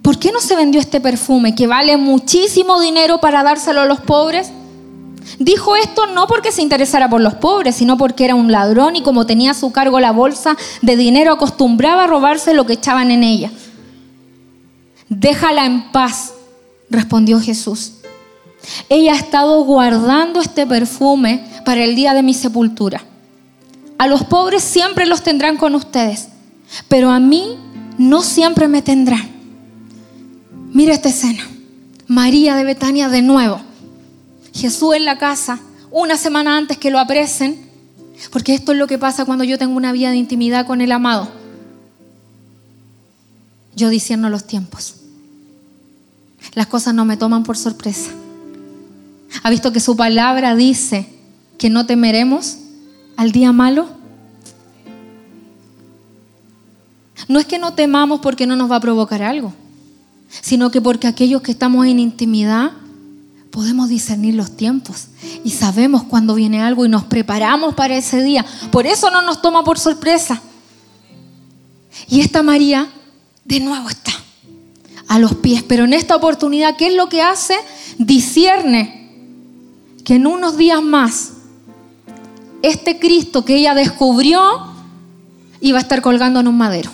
¿Por 0.02 0.18
qué 0.18 0.32
no 0.32 0.40
se 0.42 0.56
vendió 0.56 0.82
este 0.82 1.00
perfume 1.00 1.54
que 1.54 1.68
vale 1.68 1.98
muchísimo 1.98 2.82
dinero 2.82 3.20
para 3.20 3.44
dárselo 3.44 3.82
a 3.82 3.86
los 3.86 4.00
pobres? 4.00 4.52
Dijo 5.38 5.76
esto 5.76 6.08
no 6.08 6.28
porque 6.28 6.52
se 6.52 6.62
interesara 6.62 7.10
por 7.10 7.22
los 7.22 7.36
pobres, 7.36 7.76
sino 7.76 7.98
porque 7.98 8.26
era 8.26 8.36
un 8.36 8.52
ladrón 8.52 8.96
y 8.96 9.04
como 9.04 9.26
tenía 9.26 9.52
a 9.52 9.54
su 9.56 9.72
cargo 9.72 10.00
la 10.00 10.12
bolsa 10.12 10.58
de 10.82 10.98
dinero 10.98 11.34
acostumbraba 11.34 12.06
a 12.06 12.08
robarse 12.08 12.54
lo 12.54 12.66
que 12.66 12.74
echaban 12.74 13.12
en 13.12 13.24
ella. 13.24 13.52
Déjala 15.08 15.66
en 15.66 15.92
paz, 15.92 16.34
respondió 16.90 17.40
Jesús. 17.40 17.94
Ella 18.90 19.14
ha 19.14 19.18
estado 19.18 19.64
guardando 19.64 20.42
este 20.42 20.66
perfume 20.66 21.46
para 21.66 21.84
el 21.84 21.96
día 21.96 22.14
de 22.14 22.24
mi 22.24 22.34
sepultura. 22.34 23.04
A 23.98 24.08
los 24.08 24.24
pobres 24.24 24.64
siempre 24.64 25.06
los 25.06 25.24
tendrán 25.24 25.58
con 25.58 25.76
ustedes, 25.76 26.30
pero 26.88 27.10
a 27.10 27.20
mí 27.20 27.58
no 27.98 28.22
siempre 28.22 28.68
me 28.68 28.82
tendrán. 28.82 29.30
Mira 30.74 30.94
esta 30.94 31.10
escena. 31.10 31.48
María 32.08 32.56
de 32.56 32.64
Betania 32.64 33.08
de 33.08 33.22
nuevo 33.22 33.62
Jesús 34.60 34.96
en 34.96 35.06
la 35.06 35.18
casa 35.18 35.60
una 35.90 36.18
semana 36.18 36.58
antes 36.58 36.78
que 36.78 36.92
lo 36.92 37.00
apresen, 37.00 37.66
porque 38.32 38.54
esto 38.54 38.74
es 38.74 38.78
lo 38.78 38.88
que 38.88 38.98
pasa 38.98 39.26
cuando 39.26 39.44
yo 39.44 39.58
tengo 39.58 39.76
una 39.76 39.92
vida 39.92 40.12
de 40.12 40.18
intimidad 40.18 40.68
con 40.68 40.82
el 40.82 40.92
amado. 40.92 41.30
Yo 43.76 43.90
diciendo 43.90 44.30
los 44.30 44.46
tiempos. 44.46 44.96
Las 46.54 46.68
cosas 46.68 46.94
no 46.94 47.06
me 47.06 47.18
toman 47.18 47.44
por 47.44 47.58
sorpresa. 47.58 48.12
¿Ha 49.44 49.50
visto 49.50 49.72
que 49.72 49.80
su 49.80 49.96
palabra 49.96 50.56
dice 50.56 51.08
que 51.58 51.70
no 51.70 51.86
temeremos 51.86 52.58
al 53.16 53.32
día 53.32 53.52
malo? 53.52 53.88
No 57.28 57.40
es 57.40 57.46
que 57.46 57.60
no 57.60 57.74
temamos 57.74 58.20
porque 58.20 58.46
no 58.46 58.56
nos 58.56 58.70
va 58.70 58.78
a 58.78 58.82
provocar 58.82 59.22
algo, 59.22 59.54
sino 60.30 60.72
que 60.72 60.82
porque 60.82 61.08
aquellos 61.08 61.42
que 61.42 61.52
estamos 61.52 61.86
en 61.86 62.00
intimidad 62.00 62.72
podemos 63.52 63.90
discernir 63.90 64.36
los 64.36 64.56
tiempos 64.56 65.08
y 65.44 65.52
sabemos 65.52 66.04
cuando 66.04 66.36
viene 66.36 66.62
algo 66.62 66.86
y 66.86 66.90
nos 66.90 67.04
preparamos 67.06 67.76
para 67.76 67.98
ese 67.98 68.22
día. 68.24 68.46
Por 68.72 68.86
eso 68.86 69.10
no 69.10 69.22
nos 69.22 69.42
toma 69.42 69.64
por 69.64 69.80
sorpresa. 69.80 70.42
Y 72.08 72.22
esta 72.22 72.44
María 72.44 72.88
de 73.46 73.60
nuevo 73.60 73.90
está 73.90 74.12
a 75.08 75.18
los 75.18 75.36
pies, 75.36 75.64
pero 75.64 75.86
en 75.86 75.94
esta 75.94 76.16
oportunidad, 76.16 76.76
¿qué 76.78 76.88
es 76.88 76.94
lo 76.94 77.10
que 77.10 77.22
hace? 77.22 77.56
Discierne 77.98 79.10
que 80.04 80.16
en 80.16 80.28
unos 80.28 80.56
días 80.56 80.82
más 80.84 81.32
este 82.62 83.00
Cristo 83.00 83.46
que 83.46 83.56
ella 83.56 83.74
descubrió 83.74 84.42
iba 85.62 85.78
a 85.78 85.82
estar 85.82 86.02
colgando 86.02 86.40
en 86.40 86.48
un 86.48 86.58
madero. 86.58 86.92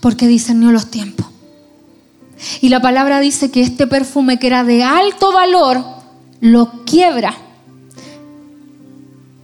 Porque 0.00 0.26
discernió 0.26 0.72
los 0.72 0.90
tiempos. 0.90 1.26
Y 2.60 2.68
la 2.68 2.80
palabra 2.80 3.20
dice 3.20 3.50
que 3.50 3.62
este 3.62 3.86
perfume 3.86 4.38
que 4.38 4.46
era 4.46 4.64
de 4.64 4.82
alto 4.82 5.32
valor 5.32 5.82
lo 6.40 6.84
quiebra 6.84 7.34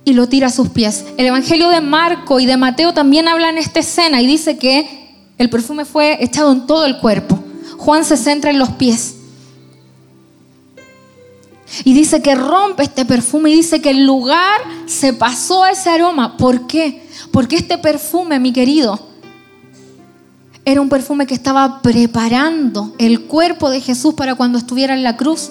y 0.05 0.13
lo 0.15 0.29
tira 0.29 0.49
a 0.49 0.51
sus 0.51 0.69
pies. 0.69 1.05
El 1.17 1.27
Evangelio 1.27 1.69
de 1.69 1.81
Marco 1.81 2.41
y 2.41 2.47
de 2.47 2.57
Mateo 2.57 2.93
también 2.93 3.29
hablan 3.29 3.59
esta 3.59 3.81
escena 3.81 4.21
y 4.21 4.27
dice 4.27 4.59
que 4.59 5.15
el 5.39 5.49
perfume 5.49 5.85
fue 5.85 6.23
echado 6.23 6.53
en 6.53 6.67
todo 6.67 6.85
el 6.85 6.99
cuerpo. 6.99 7.39
Juan 7.79 8.05
se 8.05 8.17
centra 8.17 8.51
en 8.51 8.59
los 8.59 8.71
pies. 8.71 9.17
Y 11.85 11.95
dice 11.95 12.21
que 12.21 12.35
rompe 12.35 12.83
este 12.83 13.05
perfume 13.05 13.51
y 13.51 13.55
dice 13.55 13.81
que 13.81 13.91
el 13.91 14.05
lugar 14.05 14.61
se 14.87 15.15
pasó 15.15 15.65
ese 15.67 15.89
aroma. 15.89 16.37
¿Por 16.37 16.67
qué? 16.67 17.03
Porque 17.31 17.57
este 17.57 17.79
perfume, 17.79 18.39
mi 18.39 18.53
querido, 18.53 19.12
era 20.65 20.81
un 20.81 20.89
perfume 20.89 21.27
que 21.27 21.35
estaba 21.35 21.83
preparando 21.83 22.95
el 22.99 23.23
cuerpo 23.23 23.71
de 23.71 23.81
Jesús 23.81 24.15
para 24.15 24.35
cuando 24.35 24.59
estuviera 24.59 24.95
en 24.95 25.03
la 25.03 25.17
cruz. 25.17 25.51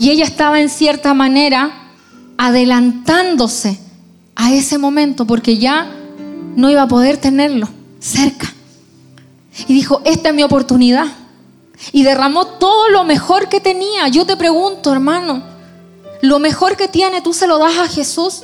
Y 0.00 0.10
ella 0.10 0.24
estaba 0.24 0.60
en 0.60 0.70
cierta 0.70 1.14
manera 1.14 1.92
adelantándose 2.36 3.78
a 4.34 4.52
ese 4.52 4.78
momento 4.78 5.26
porque 5.26 5.58
ya 5.58 5.90
no 6.56 6.70
iba 6.70 6.82
a 6.82 6.88
poder 6.88 7.18
tenerlo 7.18 7.68
cerca. 8.00 8.52
Y 9.66 9.74
dijo, 9.74 10.00
esta 10.04 10.30
es 10.30 10.34
mi 10.34 10.42
oportunidad. 10.42 11.06
Y 11.92 12.02
derramó 12.02 12.46
todo 12.46 12.88
lo 12.88 13.04
mejor 13.04 13.48
que 13.48 13.60
tenía. 13.60 14.08
Yo 14.08 14.24
te 14.24 14.36
pregunto, 14.36 14.92
hermano, 14.92 15.42
lo 16.22 16.38
mejor 16.38 16.76
que 16.76 16.88
tiene, 16.88 17.20
tú 17.20 17.32
se 17.32 17.46
lo 17.46 17.58
das 17.58 17.78
a 17.78 17.88
Jesús. 17.88 18.42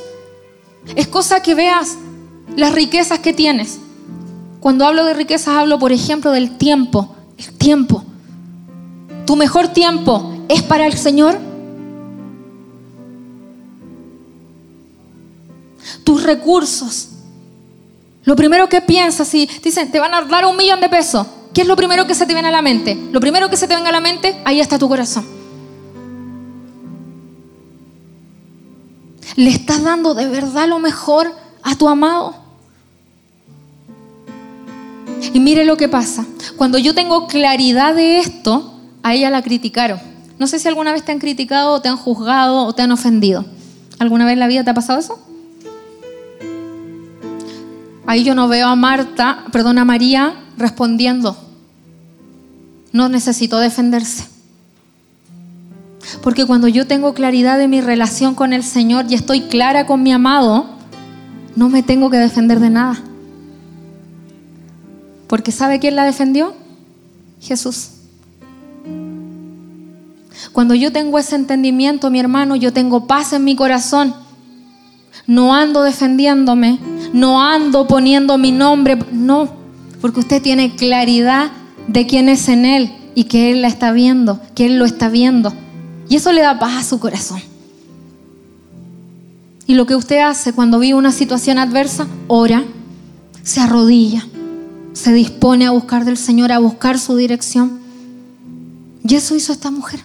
Es 0.95 1.09
cosa 1.09 1.41
que 1.41 1.55
veas 1.55 1.97
las 2.57 2.73
riquezas 2.73 3.21
que 3.21 3.33
tienes. 3.33 3.79
Cuando 4.65 4.87
hablo 4.87 5.05
de 5.05 5.13
riquezas, 5.13 5.49
hablo, 5.49 5.79
por 5.79 5.93
ejemplo, 5.93 6.31
del 6.31 6.57
tiempo. 6.57 7.15
El 7.37 7.53
tiempo. 7.53 8.03
Tu 9.27 9.37
mejor 9.37 9.69
tiempo 9.69 10.39
es 10.49 10.63
para 10.63 10.87
el 10.87 10.95
Señor. 10.97 11.39
Tus 16.03 16.23
recursos. 16.23 17.11
Lo 18.25 18.35
primero 18.37 18.67
que 18.71 18.81
piensas, 18.81 19.29
si 19.29 19.45
dicen, 19.63 19.91
te 19.91 20.01
van 20.01 20.15
a 20.15 20.23
dar 20.23 20.47
un 20.47 20.57
millón 20.57 20.81
de 20.81 20.89
pesos, 20.89 21.27
¿qué 21.53 21.61
es 21.61 21.69
lo 21.69 21.77
primero 21.77 22.07
que 22.07 22.15
se 22.15 22.25
te 22.25 22.33
viene 22.33 22.49
a 22.49 22.51
la 22.51 22.63
mente? 22.63 22.97
Lo 23.13 23.21
primero 23.21 23.51
que 23.51 23.59
se 23.59 23.69
te 23.69 23.75
venga 23.75 23.91
a 23.91 23.93
la 23.93 24.01
mente, 24.01 24.41
ahí 24.47 24.61
está 24.61 24.79
tu 24.79 24.89
corazón. 24.89 25.27
¿Le 29.37 29.51
estás 29.51 29.83
dando 29.83 30.15
de 30.15 30.27
verdad 30.27 30.67
lo 30.69 30.79
mejor 30.79 31.31
a 31.63 31.77
tu 31.77 31.87
amado? 31.87 32.44
Y 35.33 35.41
mire 35.41 35.65
lo 35.65 35.77
que 35.77 35.89
pasa. 35.89 36.27
Cuando 36.57 36.79
yo 36.79 36.95
tengo 36.95 37.27
claridad 37.27 37.95
de 37.95 38.19
esto, 38.19 38.75
a 39.03 39.15
ella 39.15 39.31
la 39.31 39.43
criticaron. 39.43 40.01
No 40.39 40.47
sé 40.47 40.59
si 40.59 40.69
alguna 40.69 40.93
vez 40.93 41.05
te 41.05 41.13
han 41.13 41.19
criticado 41.19 41.81
te 41.81 41.89
han 41.89 41.97
juzgado 41.97 42.65
o 42.65 42.73
te 42.75 42.83
han 42.83 42.93
ofendido. 42.93 43.45
¿Alguna 43.99 44.25
vez 44.25 44.35
en 44.35 44.41
la 44.41 44.49
vida 44.49 44.65
te 44.65 44.71
ha 44.71 44.75
pasado 44.75 44.99
eso? 44.99 45.19
Ahí 48.07 48.25
yo 48.25 48.35
no 48.35 48.49
veo 48.49 48.67
a 48.67 48.77
Marta, 48.77 49.45
perdón, 49.53 49.79
a 49.79 49.85
María 49.85 50.35
respondiendo. 50.59 51.37
No 52.93 53.09
necesito 53.09 53.59
defenderse. 53.59 54.27
Porque 56.23 56.45
cuando 56.45 56.69
yo 56.69 56.87
tengo 56.87 57.15
claridad 57.15 57.59
de 57.59 57.69
mi 57.69 57.81
relación 57.81 58.35
con 58.35 58.53
el 58.53 58.63
Señor 58.63 59.07
y 59.09 59.15
estoy 59.15 59.43
clara 59.43 59.87
con 59.87 60.03
mi 60.03 60.13
amado, 60.13 60.67
no 61.57 61.69
me 61.69 61.83
tengo 61.83 62.11
que 62.11 62.19
defender 62.19 62.61
de 62.61 62.71
nada. 62.71 63.03
Porque 65.27 65.53
¿sabe 65.53 65.79
quién 65.79 65.97
la 65.97 66.05
defendió? 66.05 66.55
Jesús. 67.41 67.91
Cuando 70.53 70.75
yo 70.75 70.93
tengo 70.93 71.19
ese 71.19 71.37
entendimiento, 71.37 72.11
mi 72.11 72.21
hermano, 72.21 72.57
yo 72.57 72.73
tengo 72.73 73.07
paz 73.07 73.33
en 73.33 73.45
mi 73.45 73.57
corazón. 73.57 74.15
No 75.27 75.55
ando 75.55 75.83
defendiéndome, 75.83 76.79
no 77.13 77.43
ando 77.43 77.87
poniendo 77.87 78.37
mi 78.37 78.53
nombre, 78.53 78.99
no, 79.11 79.49
porque 80.01 80.21
usted 80.21 80.43
tiene 80.43 80.77
claridad 80.77 81.51
de 81.89 82.07
quién 82.07 82.29
es 82.29 82.49
en 82.49 82.67
Él 82.67 82.93
y 83.15 83.25
que 83.25 83.51
Él 83.51 83.63
la 83.63 83.69
está 83.69 83.93
viendo, 83.93 84.41
que 84.55 84.67
Él 84.67 84.79
lo 84.79 84.85
está 84.85 85.09
viendo. 85.09 85.53
Y 86.09 86.17
eso 86.17 86.33
le 86.33 86.43
da 86.43 86.59
paz 86.59 86.77
a 86.77 86.85
su 86.85 86.99
corazón. 86.99 87.41
Y 89.67 89.75
lo 89.75 89.87
que 89.87 89.97
usted 89.97 90.19
hace 90.19 90.53
cuando 90.53 90.79
vive 90.79 90.99
una 90.99 91.13
situación 91.13 91.59
adversa, 91.59 92.07
ora, 92.29 92.65
se 93.43 93.61
arrodilla, 93.61 94.27
se 94.95 95.13
dispone 95.13 95.67
a 95.67 95.73
buscar 95.73 96.05
del 96.05 96.17
Señor, 96.17 96.53
a 96.53 96.59
buscar 96.59 96.99
su 96.99 97.17
dirección. 97.17 97.81
Y 99.07 99.17
eso 99.17 99.35
hizo 99.35 99.53
esta 99.53 99.71
mujer. 99.71 100.01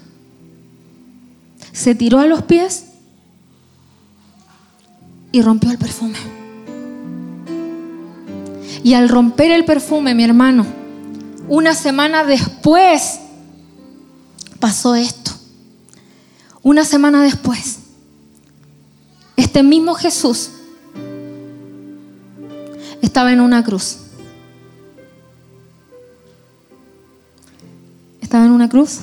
Se 1.71 1.95
tiró 1.95 2.19
a 2.19 2.25
los 2.25 2.41
pies 2.43 2.85
y 5.31 5.41
rompió 5.41 5.71
el 5.71 5.77
perfume. 5.77 6.17
Y 8.83 8.95
al 8.95 9.07
romper 9.07 9.51
el 9.51 9.63
perfume, 9.63 10.15
mi 10.15 10.23
hermano, 10.23 10.65
una 11.47 11.75
semana 11.75 12.23
después 12.23 13.19
pasó 14.59 14.95
esto. 14.95 15.31
Una 16.63 16.83
semana 16.83 17.21
después, 17.21 17.79
este 19.37 19.61
mismo 19.63 19.93
Jesús 19.93 20.49
estaba 23.01 23.31
en 23.31 23.39
una 23.39 23.63
cruz. 23.63 24.08
Estaba 28.29 28.45
en 28.45 28.51
una 28.51 28.69
cruz. 28.69 28.99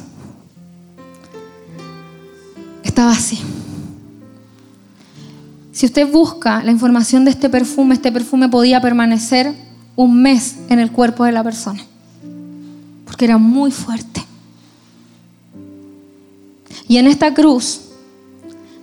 Estaba 2.85 3.11
así. 3.11 3.41
Si 5.73 5.85
usted 5.85 6.09
busca 6.09 6.63
la 6.63 6.71
información 6.71 7.25
de 7.25 7.33
este 7.33 7.51
perfume, 7.51 7.97
este 7.97 8.13
perfume 8.13 8.49
podía 8.49 8.81
permanecer 8.81 9.53
un 9.97 10.23
mes 10.23 10.59
en 10.69 10.79
el 10.79 10.93
cuerpo 10.93 11.25
de 11.25 11.33
la 11.33 11.43
persona, 11.43 11.83
porque 13.05 13.25
era 13.25 13.37
muy 13.37 13.73
fuerte. 13.73 14.25
Y 16.87 16.99
en 16.99 17.09
esta 17.09 17.35
cruz, 17.35 17.81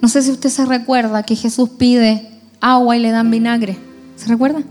no 0.01 0.09
sé 0.09 0.23
si 0.23 0.31
usted 0.31 0.49
se 0.49 0.65
recuerda 0.65 1.23
que 1.23 1.37
Jesús 1.37 1.69
pide 1.69 2.29
agua 2.59 2.97
y 2.97 2.99
le 2.99 3.11
dan 3.11 3.31
vinagre. 3.31 3.77
¿Se 4.17 4.27
recuerda? 4.27 4.61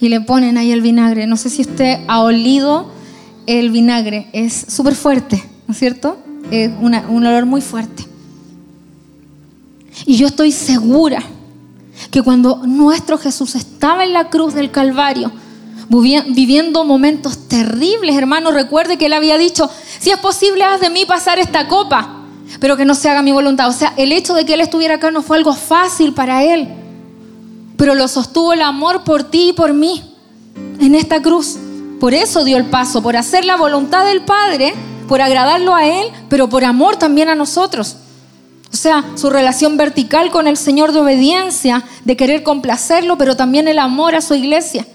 Y 0.00 0.08
le 0.08 0.22
ponen 0.22 0.56
ahí 0.56 0.72
el 0.72 0.80
vinagre. 0.80 1.26
No 1.26 1.36
sé 1.36 1.50
si 1.50 1.60
usted 1.60 1.98
ha 2.08 2.22
olido 2.22 2.98
el 3.46 3.70
vinagre. 3.70 4.28
Es 4.32 4.66
súper 4.68 4.94
fuerte, 4.94 5.42
¿no 5.66 5.72
es 5.72 5.78
cierto? 5.78 6.18
Es 6.50 6.70
un 6.80 6.94
olor 7.26 7.46
muy 7.46 7.60
fuerte. 7.60 8.06
Y 10.06 10.16
yo 10.16 10.26
estoy 10.26 10.52
segura 10.52 11.22
que 12.10 12.22
cuando 12.22 12.62
nuestro 12.66 13.18
Jesús 13.18 13.54
estaba 13.54 14.04
en 14.04 14.12
la 14.12 14.30
cruz 14.30 14.54
del 14.54 14.70
Calvario, 14.70 15.30
viviendo 15.88 16.84
momentos 16.84 17.48
terribles, 17.48 18.16
hermano, 18.16 18.50
recuerde 18.52 18.96
que 18.96 19.06
él 19.06 19.12
había 19.12 19.36
dicho, 19.36 19.68
si 19.98 20.10
es 20.10 20.18
posible, 20.18 20.64
haz 20.64 20.80
de 20.80 20.90
mí 20.90 21.04
pasar 21.04 21.38
esta 21.38 21.68
copa, 21.68 22.16
pero 22.58 22.76
que 22.76 22.84
no 22.84 22.94
se 22.94 23.08
haga 23.08 23.22
mi 23.22 23.32
voluntad. 23.32 23.68
O 23.68 23.72
sea, 23.72 23.92
el 23.96 24.12
hecho 24.12 24.34
de 24.34 24.44
que 24.44 24.54
él 24.54 24.60
estuviera 24.60 24.94
acá 24.94 25.10
no 25.10 25.22
fue 25.22 25.36
algo 25.36 25.52
fácil 25.52 26.14
para 26.14 26.42
él, 26.44 26.68
pero 27.76 27.94
lo 27.94 28.08
sostuvo 28.08 28.52
el 28.52 28.62
amor 28.62 29.04
por 29.04 29.24
ti 29.24 29.50
y 29.50 29.52
por 29.52 29.74
mí 29.74 30.02
en 30.80 30.94
esta 30.94 31.20
cruz. 31.20 31.58
Por 32.00 32.14
eso 32.14 32.44
dio 32.44 32.56
el 32.56 32.64
paso, 32.64 33.02
por 33.02 33.16
hacer 33.16 33.44
la 33.44 33.56
voluntad 33.56 34.06
del 34.06 34.22
Padre, 34.22 34.74
por 35.06 35.20
agradarlo 35.20 35.74
a 35.74 35.86
Él, 35.86 36.08
pero 36.30 36.48
por 36.48 36.64
amor 36.64 36.96
también 36.96 37.28
a 37.28 37.34
nosotros. 37.34 37.96
O 38.72 38.76
sea, 38.76 39.04
su 39.16 39.28
relación 39.28 39.76
vertical 39.76 40.30
con 40.30 40.48
el 40.48 40.56
Señor 40.56 40.92
de 40.92 41.00
obediencia, 41.00 41.84
de 42.04 42.16
querer 42.16 42.42
complacerlo, 42.42 43.18
pero 43.18 43.36
también 43.36 43.68
el 43.68 43.78
amor 43.78 44.14
a 44.14 44.22
su 44.22 44.34
iglesia. 44.34 44.86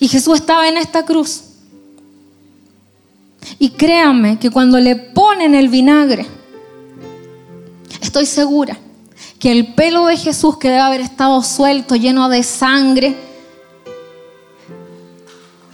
Y 0.00 0.08
Jesús 0.08 0.36
estaba 0.36 0.66
en 0.68 0.78
esta 0.78 1.04
cruz. 1.04 1.44
Y 3.58 3.70
créanme 3.70 4.38
que 4.38 4.50
cuando 4.50 4.80
le 4.80 4.96
ponen 4.96 5.54
el 5.54 5.68
vinagre, 5.68 6.26
estoy 8.00 8.26
segura 8.26 8.76
que 9.38 9.52
el 9.52 9.74
pelo 9.74 10.06
de 10.06 10.16
Jesús 10.16 10.58
que 10.58 10.68
debe 10.68 10.80
haber 10.80 11.00
estado 11.02 11.42
suelto, 11.42 11.96
lleno 11.96 12.28
de 12.28 12.42
sangre, 12.42 13.16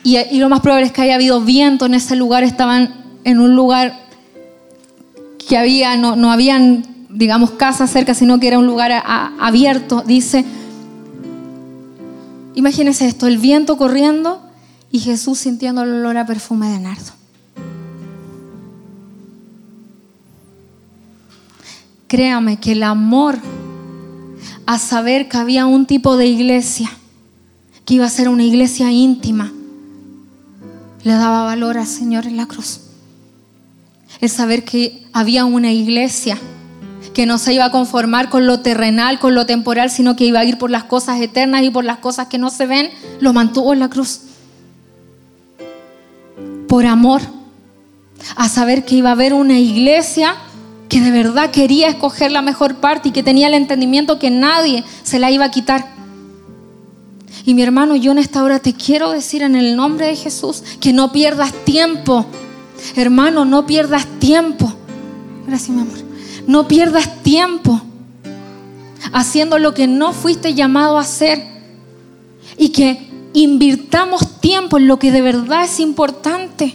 y, 0.06 0.38
lo 0.38 0.48
más 0.48 0.60
probable 0.60 0.86
es 0.86 0.92
que 0.92 1.02
haya 1.02 1.16
habido 1.16 1.40
viento 1.40 1.86
en 1.86 1.94
ese 1.94 2.14
lugar, 2.14 2.44
estaban 2.44 2.94
en 3.24 3.40
un 3.40 3.56
lugar 3.56 4.06
que 5.48 5.58
había, 5.58 5.96
no, 5.96 6.14
no 6.14 6.30
habían 6.30 6.96
digamos, 7.16 7.52
casa 7.52 7.86
cerca, 7.86 8.14
sino 8.14 8.38
que 8.38 8.46
era 8.46 8.58
un 8.58 8.66
lugar 8.66 8.92
abierto. 9.40 10.02
Dice, 10.06 10.44
imagínense 12.54 13.06
esto, 13.06 13.26
el 13.26 13.38
viento 13.38 13.78
corriendo 13.78 14.42
y 14.92 14.98
Jesús 15.00 15.38
sintiendo 15.38 15.82
el 15.82 15.94
olor 15.94 16.18
a 16.18 16.26
perfume 16.26 16.68
de 16.68 16.78
nardo. 16.78 17.12
Créame 22.06 22.58
que 22.60 22.72
el 22.72 22.82
amor 22.82 23.38
a 24.66 24.78
saber 24.78 25.28
que 25.28 25.38
había 25.38 25.64
un 25.64 25.86
tipo 25.86 26.16
de 26.18 26.26
iglesia, 26.26 26.90
que 27.86 27.94
iba 27.94 28.04
a 28.04 28.10
ser 28.10 28.28
una 28.28 28.44
iglesia 28.44 28.92
íntima, 28.92 29.52
le 31.06 31.12
daba 31.12 31.44
valor 31.44 31.78
al 31.78 31.86
Señor 31.86 32.26
en 32.26 32.36
la 32.36 32.46
cruz. 32.46 32.80
El 34.20 34.28
saber 34.28 34.64
que 34.64 35.06
había 35.12 35.44
una 35.44 35.70
iglesia 35.70 36.36
que 37.14 37.26
no 37.26 37.38
se 37.38 37.54
iba 37.54 37.66
a 37.66 37.70
conformar 37.70 38.28
con 38.28 38.48
lo 38.48 38.58
terrenal, 38.58 39.20
con 39.20 39.36
lo 39.36 39.46
temporal, 39.46 39.88
sino 39.88 40.16
que 40.16 40.24
iba 40.24 40.40
a 40.40 40.44
ir 40.44 40.58
por 40.58 40.68
las 40.68 40.82
cosas 40.82 41.20
eternas 41.20 41.62
y 41.62 41.70
por 41.70 41.84
las 41.84 41.98
cosas 41.98 42.26
que 42.26 42.38
no 42.38 42.50
se 42.50 42.66
ven, 42.66 42.90
lo 43.20 43.32
mantuvo 43.32 43.72
en 43.72 43.78
la 43.78 43.88
cruz. 43.88 44.22
Por 46.66 46.86
amor, 46.86 47.22
a 48.34 48.48
saber 48.48 48.84
que 48.84 48.96
iba 48.96 49.10
a 49.10 49.12
haber 49.12 49.32
una 49.32 49.60
iglesia 49.60 50.34
que 50.88 51.00
de 51.00 51.12
verdad 51.12 51.52
quería 51.52 51.86
escoger 51.86 52.32
la 52.32 52.42
mejor 52.42 52.78
parte 52.78 53.10
y 53.10 53.12
que 53.12 53.22
tenía 53.22 53.46
el 53.46 53.54
entendimiento 53.54 54.18
que 54.18 54.30
nadie 54.30 54.82
se 55.04 55.20
la 55.20 55.30
iba 55.30 55.44
a 55.44 55.50
quitar. 55.52 55.95
Y 57.44 57.54
mi 57.54 57.62
hermano, 57.62 57.96
yo 57.96 58.12
en 58.12 58.18
esta 58.18 58.42
hora 58.42 58.58
te 58.58 58.74
quiero 58.74 59.10
decir 59.10 59.42
en 59.42 59.54
el 59.54 59.76
nombre 59.76 60.06
de 60.06 60.16
Jesús 60.16 60.62
que 60.80 60.92
no 60.92 61.12
pierdas 61.12 61.52
tiempo. 61.64 62.26
Hermano, 62.96 63.44
no 63.44 63.66
pierdas 63.66 64.06
tiempo. 64.18 64.72
Gracias, 65.46 65.70
mi 65.70 65.82
amor. 65.82 65.98
No 66.46 66.66
pierdas 66.66 67.22
tiempo 67.22 67.80
haciendo 69.12 69.58
lo 69.58 69.74
que 69.74 69.86
no 69.86 70.12
fuiste 70.12 70.54
llamado 70.54 70.98
a 70.98 71.02
hacer. 71.02 71.42
Y 72.58 72.70
que 72.70 73.08
invirtamos 73.32 74.40
tiempo 74.40 74.78
en 74.78 74.88
lo 74.88 74.98
que 74.98 75.12
de 75.12 75.20
verdad 75.20 75.64
es 75.64 75.78
importante. 75.78 76.74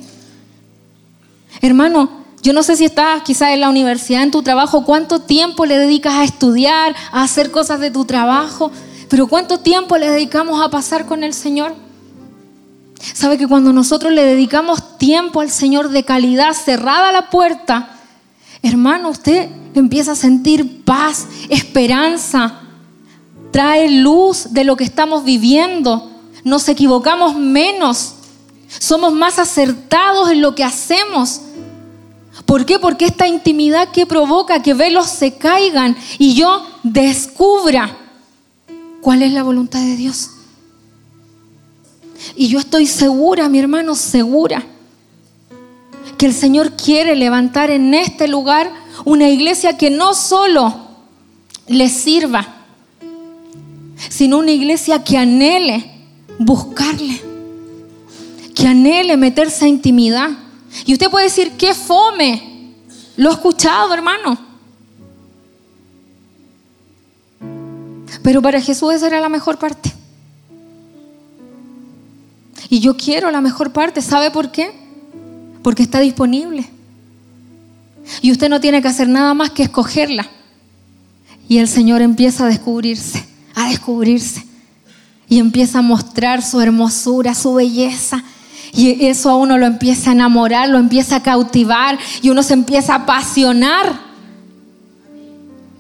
Hermano, 1.62 2.22
yo 2.42 2.54
no 2.54 2.64
sé 2.64 2.76
si 2.76 2.86
estás 2.86 3.22
quizás 3.24 3.50
en 3.50 3.62
la 3.62 3.70
universidad, 3.70 4.24
en 4.24 4.32
tu 4.32 4.42
trabajo, 4.42 4.84
cuánto 4.84 5.22
tiempo 5.22 5.66
le 5.66 5.78
dedicas 5.78 6.16
a 6.16 6.24
estudiar, 6.24 6.96
a 7.12 7.24
hacer 7.24 7.52
cosas 7.52 7.80
de 7.80 7.92
tu 7.92 8.06
trabajo, 8.06 8.72
pero 9.12 9.28
cuánto 9.28 9.60
tiempo 9.60 9.98
le 9.98 10.10
dedicamos 10.10 10.62
a 10.62 10.70
pasar 10.70 11.06
con 11.06 11.26
el 11.26 11.34
Señor. 11.34 11.76
Sabe 13.14 13.38
que 13.38 13.46
cuando 13.46 13.74
nosotros 13.74 14.14
le 14.14 14.24
dedicamos 14.24 14.98
tiempo 14.98 15.42
al 15.42 15.52
Señor 15.52 15.90
de 15.90 16.06
calidad, 16.06 16.54
cerrada 16.54 17.12
la 17.12 17.30
puerta, 17.30 17.90
hermano, 18.64 19.10
usted 19.10 19.50
empieza 19.76 20.14
a 20.14 20.16
sentir 20.16 20.86
paz, 20.86 21.28
esperanza, 21.50 22.62
trae 23.52 23.92
luz 23.92 24.54
de 24.54 24.64
lo 24.64 24.78
que 24.78 24.86
estamos 24.86 25.26
viviendo, 25.26 26.10
nos 26.46 26.70
equivocamos 26.70 27.36
menos, 27.36 28.14
somos 28.70 29.12
más 29.12 29.40
acertados 29.40 30.32
en 30.32 30.42
lo 30.42 30.56
que 30.56 30.64
hacemos 30.64 31.42
¿Por 32.46 32.66
qué? 32.66 32.80
Porque 32.80 33.06
esta 33.06 33.28
intimidad 33.28 33.90
que 33.90 34.06
provoca 34.06 34.62
que 34.62 34.74
velos 34.74 35.08
se 35.08 35.36
caigan 35.36 35.98
y 36.18 36.34
yo 36.34 36.66
descubra 36.82 38.01
cuál 39.02 39.22
es 39.24 39.32
la 39.34 39.44
voluntad 39.44 39.82
de 39.82 39.96
Dios. 39.96 40.32
Y 42.36 42.48
yo 42.48 42.60
estoy 42.60 42.86
segura, 42.86 43.50
mi 43.50 43.60
hermano, 43.60 43.96
segura, 43.96 44.64
que 46.18 46.28
el 46.28 46.34
Señor 46.34 46.74
quiere 46.74 47.16
levantar 47.16 47.72
en 47.72 47.94
este 47.94 48.28
lugar 48.28 48.72
una 49.06 49.28
iglesia 49.30 49.78
que 49.78 49.90
no 49.90 50.14
solo 50.14 50.74
le 51.68 51.90
sirva, 51.90 52.48
sino 54.10 54.38
una 54.38 54.52
iglesia 54.52 55.04
que 55.04 55.18
anhele 55.18 55.92
buscarle, 56.38 57.22
que 58.54 58.68
anhele 58.68 59.18
meterse 59.18 59.66
a 59.66 59.68
intimidad 59.68 60.30
y 60.86 60.94
usted 60.94 61.10
puede 61.10 61.26
decir, 61.26 61.54
qué 61.58 61.74
fome. 61.74 62.74
Lo 63.18 63.30
he 63.30 63.34
escuchado, 63.34 63.94
hermano. 63.94 64.51
Pero 68.24 68.42
para 68.42 68.62
Jesús 68.62 68.94
esa 68.94 69.08
era 69.08 69.20
la 69.20 69.30
mejor 69.30 69.58
parte. 69.58 69.92
Y 72.70 72.80
yo 72.80 72.96
quiero 72.96 73.32
la 73.32 73.42
mejor 73.42 73.72
parte. 73.72 74.02
¿Sabe 74.02 74.32
por 74.32 74.52
qué? 74.52 74.72
Porque 75.64 75.84
está 75.84 76.00
disponible. 76.00 76.70
Y 78.22 78.32
usted 78.32 78.50
no 78.50 78.60
tiene 78.60 78.82
que 78.82 78.88
hacer 78.88 79.08
nada 79.08 79.34
más 79.34 79.52
que 79.52 79.64
escogerla. 79.64 80.28
Y 81.50 81.58
el 81.58 81.68
Señor 81.68 82.02
empieza 82.02 82.46
a 82.46 82.48
descubrirse, 82.48 83.26
a 83.56 83.70
descubrirse. 83.70 84.46
Y 85.28 85.40
empieza 85.40 85.80
a 85.80 85.82
mostrar 85.82 86.42
su 86.42 86.62
hermosura, 86.62 87.36
su 87.36 87.54
belleza 87.54 88.24
y 88.74 89.06
eso 89.06 89.30
a 89.30 89.36
uno 89.36 89.58
lo 89.58 89.66
empieza 89.66 90.12
a 90.12 90.14
enamorar, 90.14 90.70
lo 90.70 90.78
empieza 90.78 91.18
a 91.18 91.24
cautivar 91.24 92.00
y 92.22 92.30
uno 92.30 92.42
se 92.44 92.54
empieza 92.54 92.94
a 92.94 92.98
apasionar. 92.98 94.11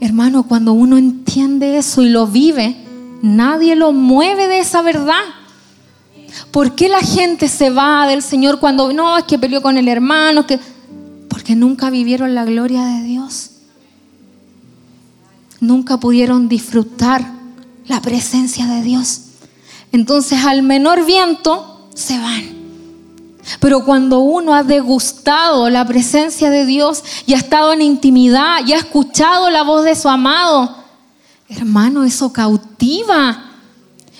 Hermano, 0.02 0.43
cuando 0.43 0.74
uno 0.74 0.97
entiende 0.97 1.78
eso 1.78 2.02
y 2.02 2.10
lo 2.10 2.26
vive, 2.26 2.76
nadie 3.22 3.76
lo 3.76 3.93
mueve 3.93 4.47
de 4.47 4.60
esa 4.60 4.82
verdad. 4.82 5.22
¿Por 6.49 6.74
qué 6.74 6.89
la 6.89 7.02
gente 7.02 7.47
se 7.47 7.70
va 7.70 8.08
del 8.08 8.24
Señor 8.24 8.60
cuando 8.60 8.91
no 8.91 9.16
es 9.16 9.26
que 9.26 9.38
peleó 9.38 9.62
con 9.62 9.78
el 9.78 9.88
hermano? 9.88 10.47
Que... 10.47 10.60
Porque 11.30 11.56
nunca 11.56 11.91
vivieron 11.91 12.34
la 12.34 12.45
gloria 12.45 12.84
de 12.84 13.04
Dios. 13.04 13.52
Nunca 15.60 15.97
pudieron 15.97 16.49
disfrutar 16.49 17.24
la 17.86 18.02
presencia 18.02 18.66
de 18.66 18.82
Dios. 18.82 19.22
Entonces 19.91 20.43
al 20.43 20.64
menor 20.64 21.06
viento 21.06 21.89
se 21.93 22.18
van. 22.18 22.61
Pero 23.60 23.84
cuando 23.84 24.20
uno 24.20 24.54
ha 24.54 24.64
degustado 24.64 25.70
la 25.70 25.86
presencia 25.86 26.50
de 26.50 26.66
Dios 26.66 27.04
y 27.26 27.34
ha 27.34 27.38
estado 27.38 27.74
en 27.74 27.82
intimidad 27.82 28.66
y 28.66 28.74
ha 28.74 28.78
escuchado 28.78 29.50
la 29.50 29.64
voz 29.64 29.84
de 29.84 29.96
su 29.96 30.10
amado, 30.10 30.76
hermano, 31.50 32.04
eso 32.04 32.32
cautiva. 32.32 33.46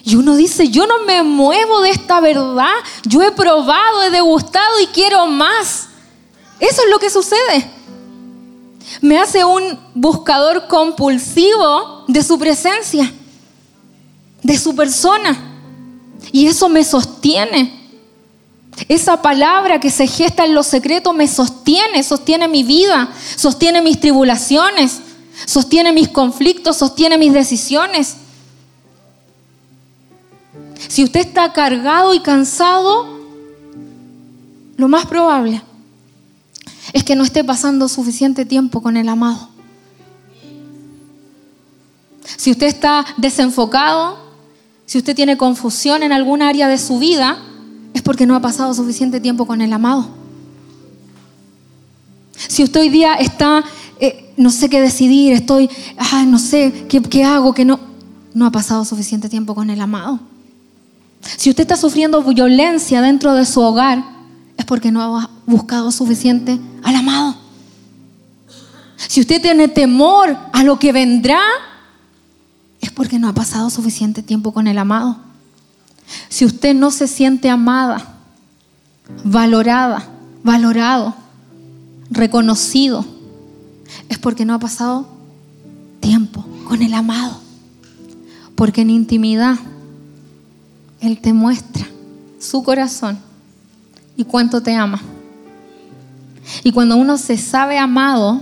Y 0.04 0.16
uno 0.16 0.36
dice, 0.36 0.70
yo 0.70 0.88
no 0.88 1.04
me 1.06 1.22
muevo 1.22 1.82
de 1.82 1.92
esta 1.92 2.20
verdad, 2.20 2.74
yo 3.06 3.22
he 3.22 3.32
probado, 3.32 4.04
he 4.04 4.10
degustado 4.10 4.80
y 4.80 4.88
quiero 4.88 5.28
más. 5.28 5.90
Eso 6.60 6.82
es 6.84 6.90
lo 6.90 7.00
que 7.00 7.10
sucede. 7.10 7.72
Me 9.02 9.20
hace 9.20 9.46
un 9.46 9.80
buscador 9.94 10.68
compulsivo 10.68 12.06
de 12.08 12.24
su 12.24 12.38
presencia, 12.38 13.12
de 14.42 14.58
su 14.58 14.76
persona. 14.76 15.38
Y 16.32 16.48
eso 16.48 16.70
me 16.70 16.84
sostiene. 16.84 17.81
Esa 18.88 19.22
palabra 19.22 19.80
que 19.80 19.92
se 19.92 20.08
gesta 20.08 20.46
en 20.46 20.56
lo 20.56 20.64
secreto 20.64 21.14
me 21.14 21.28
sostiene, 21.28 22.04
sostiene 22.04 22.48
mi 22.48 22.64
vida, 22.64 23.10
sostiene 23.36 23.82
mis 23.82 24.00
tribulaciones, 24.00 25.02
sostiene 25.46 25.92
mis 25.92 26.10
conflictos, 26.10 26.78
sostiene 26.78 27.18
mis 27.18 27.34
decisiones. 27.34 28.18
Si 30.88 31.04
usted 31.04 31.22
está 31.22 31.54
cargado 31.54 32.14
y 32.14 32.20
cansado, 32.22 33.20
lo 34.78 34.88
más 34.88 35.06
probable 35.06 35.62
es 36.94 37.04
que 37.04 37.16
no 37.16 37.24
esté 37.24 37.44
pasando 37.44 37.88
suficiente 37.88 38.46
tiempo 38.46 38.82
con 38.82 38.98
el 38.98 39.08
amado. 39.08 39.50
Si 42.38 42.52
usted 42.52 42.68
está 42.68 43.06
desenfocado, 43.18 44.18
si 44.86 44.98
usted 44.98 45.16
tiene 45.16 45.38
confusión 45.38 46.04
en 46.04 46.12
algún 46.12 46.42
área 46.42 46.68
de 46.68 46.78
su 46.78 47.00
vida, 47.00 47.38
es 48.02 48.04
porque 48.04 48.26
no 48.26 48.36
ha 48.36 48.42
pasado 48.42 48.74
suficiente 48.74 49.20
tiempo 49.20 49.46
con 49.46 49.62
el 49.62 49.72
amado. 49.72 50.08
Si 52.36 52.64
usted 52.64 52.82
hoy 52.82 52.90
día 52.90 53.14
está, 53.14 53.64
eh, 54.00 54.34
no 54.38 54.50
sé 54.50 54.70
qué 54.70 54.82
decidir, 54.82 55.34
estoy, 55.34 55.70
no 56.26 56.40
sé 56.40 56.88
qué, 56.90 57.00
qué 57.00 57.24
hago, 57.24 57.54
que 57.54 57.64
no, 57.64 57.80
no 58.34 58.48
ha 58.48 58.52
pasado 58.52 58.86
suficiente 58.86 59.30
tiempo 59.30 59.54
con 59.54 59.70
el 59.70 59.80
amado. 59.80 60.20
Si 61.38 61.52
usted 61.52 61.62
está 61.62 61.78
sufriendo 61.78 62.24
violencia 62.24 63.04
dentro 63.04 63.36
de 63.36 63.46
su 63.46 63.62
hogar, 63.62 64.04
es 64.58 64.66
porque 64.66 64.92
no 64.92 65.04
ha 65.04 65.30
buscado 65.46 65.92
suficiente 65.92 66.60
al 66.82 66.96
amado. 66.96 67.36
Si 68.98 69.22
usted 69.22 69.40
tiene 69.40 69.68
temor 69.68 70.36
a 70.54 70.64
lo 70.64 70.80
que 70.80 70.92
vendrá, 70.92 71.40
es 72.80 72.90
porque 72.90 73.20
no 73.20 73.28
ha 73.28 73.34
pasado 73.34 73.70
suficiente 73.70 74.24
tiempo 74.24 74.52
con 74.52 74.66
el 74.66 74.80
amado. 74.80 75.31
Si 76.30 76.46
usted 76.46 76.74
no 76.74 76.92
se 76.92 77.08
siente 77.08 77.50
amada, 77.50 78.16
valorada, 79.24 80.08
valorado, 80.44 81.16
reconocido, 82.10 83.06
es 84.10 84.18
porque 84.18 84.46
no 84.46 84.54
ha 84.54 84.60
pasado 84.60 85.08
tiempo 86.00 86.46
con 86.68 86.82
el 86.82 86.94
amado. 86.94 87.40
Porque 88.56 88.82
en 88.82 88.90
intimidad 88.90 89.56
Él 91.00 91.20
te 91.20 91.34
muestra 91.34 91.88
su 92.40 92.64
corazón 92.64 93.18
y 94.16 94.24
cuánto 94.24 94.62
te 94.62 94.76
ama. 94.76 95.02
Y 96.64 96.72
cuando 96.72 96.96
uno 96.96 97.18
se 97.18 97.38
sabe 97.38 97.78
amado, 97.78 98.42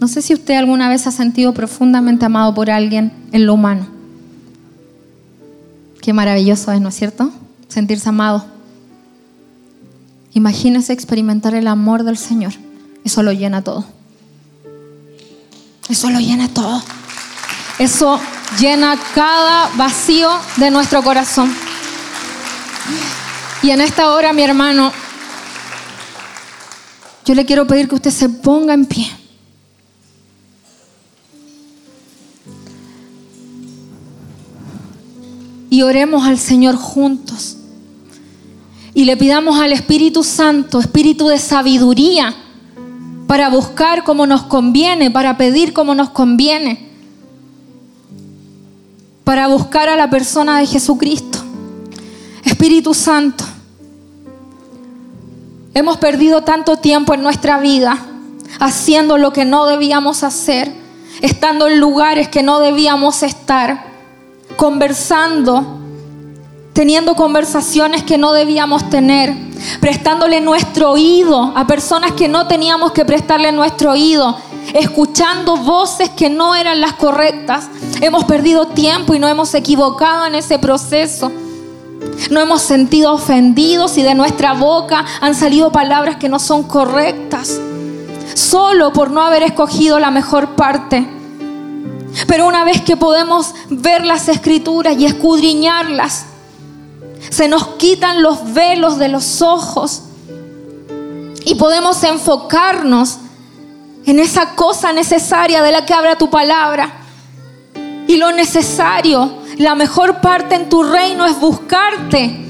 no 0.00 0.08
sé 0.08 0.22
si 0.22 0.34
usted 0.34 0.56
alguna 0.56 0.88
vez 0.88 1.06
ha 1.06 1.10
sentido 1.10 1.54
profundamente 1.54 2.24
amado 2.24 2.54
por 2.54 2.70
alguien 2.70 3.12
en 3.32 3.46
lo 3.46 3.54
humano. 3.54 3.93
Qué 6.04 6.12
maravilloso 6.12 6.70
es, 6.70 6.82
¿no 6.82 6.90
es 6.90 6.96
cierto? 6.96 7.30
Sentirse 7.66 8.10
amado. 8.10 8.44
Imagínese 10.34 10.92
experimentar 10.92 11.54
el 11.54 11.66
amor 11.66 12.04
del 12.04 12.18
Señor. 12.18 12.52
Eso 13.04 13.22
lo 13.22 13.32
llena 13.32 13.62
todo. 13.62 13.86
Eso 15.88 16.10
lo 16.10 16.20
llena 16.20 16.48
todo. 16.48 16.82
Eso 17.78 18.20
llena 18.60 18.98
cada 19.14 19.70
vacío 19.76 20.28
de 20.58 20.70
nuestro 20.70 21.02
corazón. 21.02 21.50
Y 23.62 23.70
en 23.70 23.80
esta 23.80 24.10
hora, 24.10 24.34
mi 24.34 24.42
hermano, 24.42 24.92
Yo 27.24 27.34
le 27.34 27.46
quiero 27.46 27.66
pedir 27.66 27.88
que 27.88 27.94
usted 27.94 28.10
se 28.10 28.28
ponga 28.28 28.74
en 28.74 28.84
pie. 28.84 29.10
Y 35.74 35.82
oremos 35.82 36.24
al 36.24 36.38
Señor 36.38 36.76
juntos. 36.76 37.56
Y 38.94 39.06
le 39.06 39.16
pidamos 39.16 39.58
al 39.58 39.72
Espíritu 39.72 40.22
Santo, 40.22 40.78
espíritu 40.78 41.26
de 41.26 41.40
sabiduría, 41.40 42.32
para 43.26 43.48
buscar 43.48 44.04
como 44.04 44.24
nos 44.24 44.44
conviene, 44.44 45.10
para 45.10 45.36
pedir 45.36 45.72
como 45.72 45.96
nos 45.96 46.10
conviene, 46.10 46.90
para 49.24 49.48
buscar 49.48 49.88
a 49.88 49.96
la 49.96 50.08
persona 50.08 50.60
de 50.60 50.66
Jesucristo. 50.66 51.40
Espíritu 52.44 52.94
Santo, 52.94 53.42
hemos 55.74 55.96
perdido 55.96 56.42
tanto 56.42 56.76
tiempo 56.76 57.14
en 57.14 57.22
nuestra 57.24 57.58
vida 57.58 57.98
haciendo 58.60 59.18
lo 59.18 59.32
que 59.32 59.44
no 59.44 59.66
debíamos 59.66 60.22
hacer, 60.22 60.72
estando 61.20 61.66
en 61.66 61.80
lugares 61.80 62.28
que 62.28 62.44
no 62.44 62.60
debíamos 62.60 63.24
estar, 63.24 63.93
conversando 64.64 65.62
teniendo 66.72 67.14
conversaciones 67.14 68.02
que 68.02 68.16
no 68.16 68.32
debíamos 68.32 68.88
tener, 68.88 69.34
prestándole 69.78 70.40
nuestro 70.40 70.92
oído 70.92 71.52
a 71.54 71.66
personas 71.66 72.12
que 72.12 72.28
no 72.28 72.46
teníamos 72.46 72.92
que 72.92 73.04
prestarle 73.04 73.52
nuestro 73.52 73.92
oído, 73.92 74.34
escuchando 74.72 75.58
voces 75.58 76.08
que 76.16 76.30
no 76.30 76.54
eran 76.54 76.80
las 76.80 76.94
correctas. 76.94 77.68
Hemos 78.00 78.24
perdido 78.24 78.68
tiempo 78.68 79.12
y 79.12 79.18
no 79.18 79.28
hemos 79.28 79.52
equivocado 79.52 80.24
en 80.24 80.34
ese 80.34 80.58
proceso. 80.58 81.30
No 82.30 82.40
hemos 82.40 82.62
sentido 82.62 83.12
ofendidos 83.12 83.98
y 83.98 84.02
de 84.02 84.14
nuestra 84.14 84.54
boca 84.54 85.04
han 85.20 85.34
salido 85.34 85.72
palabras 85.72 86.16
que 86.16 86.30
no 86.30 86.38
son 86.38 86.62
correctas, 86.62 87.60
solo 88.32 88.94
por 88.94 89.10
no 89.10 89.20
haber 89.20 89.42
escogido 89.42 89.98
la 89.98 90.10
mejor 90.10 90.56
parte. 90.56 91.06
Pero 92.26 92.46
una 92.46 92.64
vez 92.64 92.80
que 92.82 92.96
podemos 92.96 93.54
ver 93.68 94.04
las 94.04 94.28
escrituras 94.28 94.96
y 94.98 95.06
escudriñarlas, 95.06 96.26
se 97.30 97.48
nos 97.48 97.66
quitan 97.76 98.22
los 98.22 98.52
velos 98.52 98.98
de 98.98 99.08
los 99.08 99.42
ojos 99.42 100.02
y 101.44 101.54
podemos 101.56 102.02
enfocarnos 102.04 103.18
en 104.06 104.18
esa 104.18 104.54
cosa 104.54 104.92
necesaria 104.92 105.62
de 105.62 105.72
la 105.72 105.84
que 105.84 105.94
habla 105.94 106.16
tu 106.16 106.30
palabra. 106.30 107.00
Y 108.06 108.16
lo 108.16 108.32
necesario, 108.32 109.38
la 109.58 109.74
mejor 109.74 110.20
parte 110.20 110.54
en 110.54 110.68
tu 110.68 110.82
reino 110.82 111.26
es 111.26 111.38
buscarte. 111.40 112.40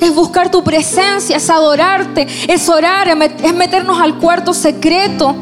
Es 0.00 0.14
buscar 0.14 0.50
tu 0.50 0.62
presencia, 0.62 1.36
es 1.36 1.50
adorarte, 1.50 2.26
es 2.48 2.68
orar, 2.68 3.08
es 3.08 3.54
meternos 3.54 4.00
al 4.00 4.18
cuarto 4.18 4.54
secreto. 4.54 5.34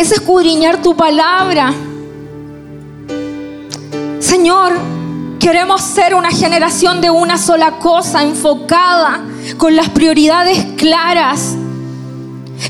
Es 0.00 0.10
escudriñar 0.12 0.80
tu 0.80 0.96
palabra. 0.96 1.74
Señor, 4.18 4.72
Queremos 5.40 5.80
ser 5.80 6.14
una 6.14 6.30
generación 6.30 7.00
de 7.00 7.08
una 7.08 7.38
sola 7.38 7.78
cosa, 7.78 8.22
enfocada, 8.22 9.24
con 9.56 9.74
las 9.74 9.88
prioridades 9.88 10.66
claras. 10.76 11.56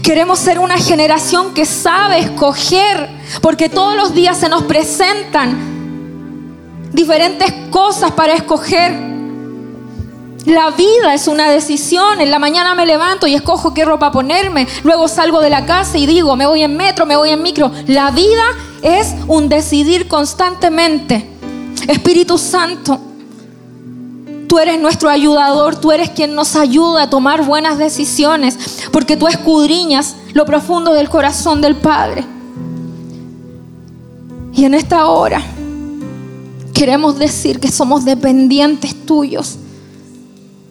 Queremos 0.04 0.38
ser 0.38 0.60
una 0.60 0.78
generación 0.78 1.52
que 1.52 1.66
sabe 1.66 2.20
escoger, 2.20 3.10
porque 3.42 3.68
todos 3.68 3.96
los 3.96 4.14
días 4.14 4.38
se 4.38 4.48
nos 4.48 4.62
presentan 4.62 5.58
diferentes 6.92 7.52
cosas 7.70 8.12
para 8.12 8.34
escoger. 8.34 9.09
La 10.46 10.70
vida 10.70 11.14
es 11.14 11.28
una 11.28 11.50
decisión. 11.50 12.20
En 12.20 12.30
la 12.30 12.38
mañana 12.38 12.74
me 12.74 12.86
levanto 12.86 13.26
y 13.26 13.34
escojo 13.34 13.74
qué 13.74 13.84
ropa 13.84 14.10
ponerme. 14.10 14.66
Luego 14.84 15.08
salgo 15.08 15.40
de 15.40 15.50
la 15.50 15.66
casa 15.66 15.98
y 15.98 16.06
digo, 16.06 16.36
me 16.36 16.46
voy 16.46 16.62
en 16.62 16.76
metro, 16.76 17.06
me 17.06 17.16
voy 17.16 17.30
en 17.30 17.42
micro. 17.42 17.70
La 17.86 18.10
vida 18.10 18.44
es 18.82 19.14
un 19.26 19.48
decidir 19.48 20.08
constantemente. 20.08 21.28
Espíritu 21.86 22.38
Santo, 22.38 22.98
tú 24.48 24.58
eres 24.58 24.80
nuestro 24.80 25.10
ayudador, 25.10 25.76
tú 25.76 25.92
eres 25.92 26.10
quien 26.10 26.34
nos 26.34 26.56
ayuda 26.56 27.04
a 27.04 27.10
tomar 27.10 27.44
buenas 27.44 27.78
decisiones, 27.78 28.58
porque 28.92 29.16
tú 29.16 29.26
escudriñas 29.28 30.16
lo 30.32 30.44
profundo 30.46 30.92
del 30.92 31.08
corazón 31.08 31.60
del 31.60 31.76
Padre. 31.76 32.24
Y 34.52 34.64
en 34.64 34.74
esta 34.74 35.06
hora 35.06 35.42
queremos 36.74 37.18
decir 37.18 37.60
que 37.60 37.70
somos 37.70 38.04
dependientes 38.04 39.06
tuyos. 39.06 39.58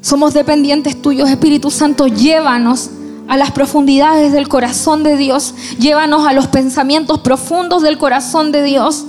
Somos 0.01 0.33
dependientes 0.33 1.01
tuyos, 1.01 1.29
Espíritu 1.29 1.71
Santo, 1.71 2.07
llévanos 2.07 2.89
a 3.27 3.37
las 3.37 3.51
profundidades 3.51 4.31
del 4.31 4.47
corazón 4.47 5.03
de 5.03 5.17
Dios, 5.17 5.53
llévanos 5.77 6.25
a 6.25 6.33
los 6.33 6.47
pensamientos 6.47 7.19
profundos 7.19 7.83
del 7.83 7.97
corazón 7.97 8.51
de 8.51 8.63
Dios. 8.63 9.05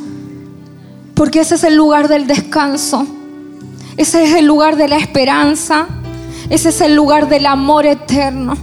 Porque 1.15 1.41
ese 1.41 1.55
es 1.55 1.65
el 1.65 1.77
lugar 1.77 2.09
del 2.09 2.27
descanso. 2.27 3.07
Ese 3.97 4.25
es 4.25 4.35
el 4.35 4.47
lugar 4.47 4.77
de 4.77 4.89
la 4.89 4.97
esperanza. 4.97 5.87
Ese 6.49 6.71
es 6.71 6.81
el 6.81 6.95
lugar 6.97 7.29
del 7.29 7.47
amor 7.47 7.87
eterno. 7.87 8.57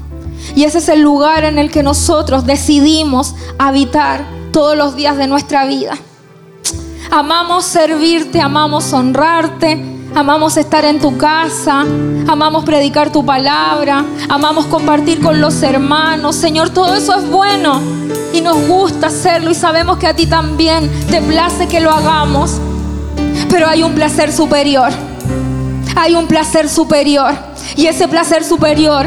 Y 0.55 0.63
ese 0.63 0.79
es 0.79 0.89
el 0.89 1.01
lugar 1.01 1.43
en 1.43 1.57
el 1.57 1.71
que 1.71 1.83
nosotros 1.83 2.45
decidimos 2.45 3.35
habitar 3.57 4.25
todos 4.51 4.75
los 4.75 4.95
días 4.95 5.17
de 5.17 5.27
nuestra 5.27 5.65
vida. 5.65 5.97
Amamos 7.09 7.65
servirte, 7.65 8.41
amamos 8.41 8.91
honrarte, 8.91 9.96
amamos 10.17 10.57
estar 10.57 10.83
en 10.83 10.99
tu 10.99 11.15
casa, 11.15 11.81
amamos 12.27 12.65
predicar 12.65 13.11
tu 13.11 13.23
palabra, 13.23 14.03
amamos 14.27 14.65
compartir 14.65 15.21
con 15.21 15.39
los 15.39 15.61
hermanos. 15.61 16.35
Señor, 16.35 16.71
todo 16.71 16.95
eso 16.95 17.13
es 17.13 17.29
bueno 17.29 17.79
y 18.33 18.41
nos 18.41 18.67
gusta 18.67 19.07
hacerlo 19.07 19.51
y 19.51 19.55
sabemos 19.55 19.99
que 19.99 20.07
a 20.07 20.15
ti 20.15 20.25
también 20.25 20.89
te 21.11 21.21
place 21.21 21.67
que 21.67 21.79
lo 21.79 21.91
hagamos. 21.91 22.53
Pero 23.51 23.67
hay 23.67 23.83
un 23.83 23.93
placer 23.93 24.33
superior. 24.33 24.89
Hay 25.95 26.15
un 26.15 26.25
placer 26.25 26.67
superior. 26.67 27.35
Y 27.75 27.85
ese 27.85 28.07
placer 28.07 28.43
superior 28.43 29.05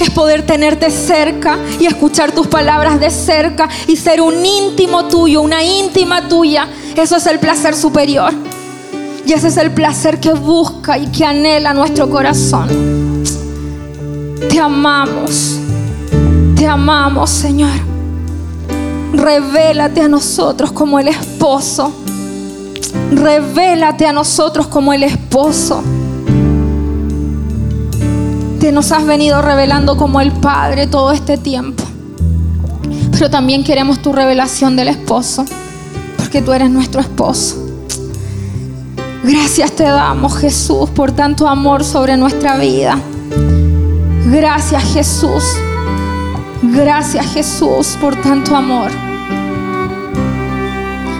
es 0.00 0.10
poder 0.10 0.44
tenerte 0.44 0.90
cerca 0.90 1.56
y 1.78 1.86
escuchar 1.86 2.32
tus 2.32 2.48
palabras 2.48 2.98
de 2.98 3.10
cerca 3.10 3.68
y 3.86 3.94
ser 3.94 4.20
un 4.20 4.44
íntimo 4.44 5.04
tuyo, 5.04 5.40
una 5.40 5.62
íntima 5.62 6.26
tuya. 6.26 6.66
Eso 6.96 7.14
es 7.14 7.26
el 7.26 7.38
placer 7.38 7.76
superior. 7.76 8.34
Y 9.28 9.34
ese 9.34 9.48
es 9.48 9.58
el 9.58 9.72
placer 9.72 10.20
que 10.20 10.32
busca 10.32 10.96
y 10.96 11.06
que 11.08 11.22
anhela 11.22 11.74
nuestro 11.74 12.08
corazón. 12.08 12.66
Te 14.48 14.58
amamos. 14.58 15.58
Te 16.56 16.66
amamos, 16.66 17.28
Señor. 17.28 17.74
Revélate 19.12 20.00
a 20.00 20.08
nosotros 20.08 20.72
como 20.72 20.98
el 20.98 21.08
esposo. 21.08 21.92
Revélate 23.12 24.06
a 24.06 24.14
nosotros 24.14 24.66
como 24.66 24.94
el 24.94 25.02
esposo. 25.02 25.82
Te 28.60 28.72
nos 28.72 28.90
has 28.92 29.04
venido 29.04 29.42
revelando 29.42 29.98
como 29.98 30.22
el 30.22 30.32
Padre 30.32 30.86
todo 30.86 31.12
este 31.12 31.36
tiempo. 31.36 31.84
Pero 33.12 33.28
también 33.28 33.62
queremos 33.62 34.00
tu 34.00 34.10
revelación 34.10 34.74
del 34.74 34.88
esposo, 34.88 35.44
porque 36.16 36.40
tú 36.40 36.54
eres 36.54 36.70
nuestro 36.70 37.02
esposo. 37.02 37.67
Gracias 39.22 39.72
te 39.72 39.84
damos, 39.84 40.36
Jesús, 40.38 40.90
por 40.90 41.12
tanto 41.12 41.48
amor 41.48 41.84
sobre 41.84 42.16
nuestra 42.16 42.56
vida. 42.56 42.98
Gracias, 44.26 44.82
Jesús 44.92 45.44
Gracias 46.62 47.24
Jesús 47.34 47.96
por 48.00 48.16
tanto 48.16 48.56
amor. 48.56 48.90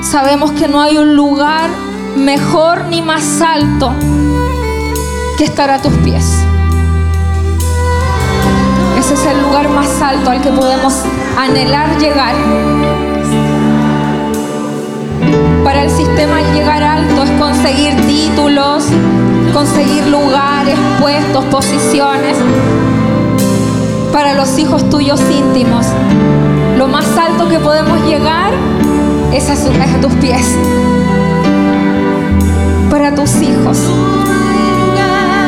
Sabemos 0.03 0.51
que 0.53 0.67
no 0.67 0.81
hay 0.81 0.99
un 0.99 1.15
lugar 1.15 1.71
mejor 2.17 2.87
ni 2.87 3.03
más 3.03 3.41
alto 3.41 3.93
que 5.37 5.45
estar 5.45 5.71
a 5.71 5.81
tus 5.81 5.93
pies. 5.99 6.45
Ese 8.99 9.15
es 9.15 9.27
el 9.27 9.41
lugar 9.43 9.69
más 9.69 10.03
alto 10.03 10.31
al 10.31 10.43
que 10.43 10.51
podemos 10.51 10.95
anhelar 11.39 11.97
llegar. 11.99 12.35
Para 15.69 15.83
el 15.83 15.91
sistema 15.91 16.41
llegar 16.55 16.83
alto 16.83 17.25
es 17.25 17.31
conseguir 17.33 17.95
títulos, 18.07 18.85
conseguir 19.53 20.07
lugares, 20.07 20.79
puestos, 20.99 21.45
posiciones 21.45 22.39
para 24.11 24.33
los 24.33 24.59
hijos 24.59 24.89
tuyos 24.89 25.21
íntimos. 25.31 25.85
Lo 26.79 26.89
más 26.89 27.05
alto 27.19 27.51
que 27.51 27.59
podemos 27.59 28.01
llegar 28.09 28.51
es 29.31 29.51
a, 29.51 30.01
tus 30.01 30.15
pies. 30.15 30.57
Para 32.89 33.15
tus 33.15 33.31
hijos. 33.43 33.79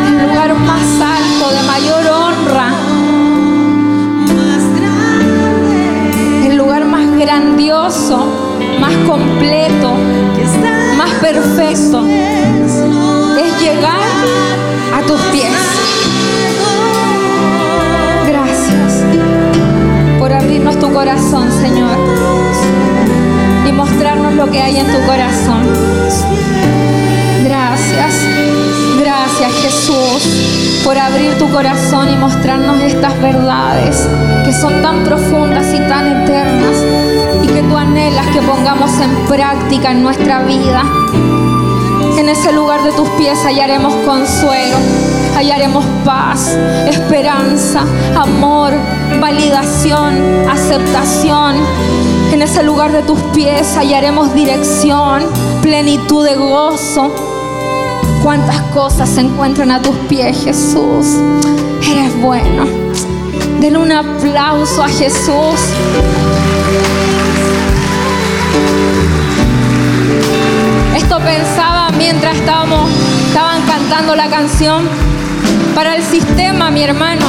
El 0.07 0.29
lugar 0.29 0.55
más 0.55 1.01
alto, 1.01 1.51
de 1.51 1.63
mayor 1.63 2.07
honra. 2.13 2.75
El 6.45 6.57
lugar 6.59 6.85
más 6.85 7.11
grandioso, 7.17 8.27
más 8.79 8.95
completo, 9.07 9.90
perfecto. 11.33 12.07
Es 13.39 13.61
llegar 13.61 14.01
a 14.95 15.07
tus 15.07 15.21
pies. 15.33 15.71
corazón, 21.01 21.51
Señor. 21.51 21.97
Y 23.67 23.73
mostrarnos 23.73 24.35
lo 24.35 24.51
que 24.51 24.61
hay 24.61 24.77
en 24.77 24.87
tu 24.87 25.01
corazón. 25.07 25.63
Gracias. 27.43 28.15
Gracias 29.01 29.53
Jesús 29.63 30.83
por 30.85 30.99
abrir 30.99 31.39
tu 31.39 31.51
corazón 31.51 32.09
y 32.13 32.17
mostrarnos 32.17 32.83
estas 32.83 33.19
verdades 33.23 34.07
que 34.45 34.53
son 34.53 34.83
tan 34.83 35.05
profundas 35.05 35.73
y 35.73 35.79
tan 35.89 36.23
eternas 36.23 37.10
que 37.61 37.69
tú 37.69 37.77
anhelas 37.77 38.27
que 38.29 38.41
pongamos 38.41 38.91
en 39.01 39.15
práctica 39.27 39.91
en 39.91 40.03
nuestra 40.03 40.43
vida. 40.45 40.83
En 42.17 42.29
ese 42.29 42.53
lugar 42.53 42.83
de 42.83 42.93
tus 42.93 43.09
pies 43.11 43.39
hallaremos 43.45 43.93
consuelo, 44.07 44.77
hallaremos 45.37 45.85
paz, 46.05 46.57
esperanza, 46.89 47.85
amor, 48.17 48.73
validación, 49.21 50.49
aceptación. 50.49 51.57
En 52.33 52.41
ese 52.41 52.63
lugar 52.63 52.93
de 52.93 53.03
tus 53.03 53.21
pies 53.35 53.77
hallaremos 53.77 54.33
dirección, 54.33 55.25
plenitud 55.61 56.25
de 56.25 56.37
gozo. 56.37 57.13
Cuántas 58.23 58.61
cosas 58.73 59.09
se 59.09 59.21
encuentran 59.21 59.71
a 59.71 59.83
tus 59.83 59.97
pies, 60.09 60.45
Jesús. 60.45 61.07
Eres 61.83 62.19
bueno. 62.23 62.65
Denle 63.61 63.79
un 63.79 63.93
aplauso 63.93 64.83
a 64.83 64.89
Jesús. 64.89 65.61
Esto 70.97 71.19
pensaba 71.19 71.91
mientras 71.97 72.37
estábamos, 72.37 72.91
estaban 73.29 73.63
cantando 73.63 74.17
la 74.17 74.29
canción 74.29 74.89
para 75.75 75.97
el 75.97 76.03
sistema, 76.03 76.71
mi 76.71 76.83
hermano. 76.83 77.27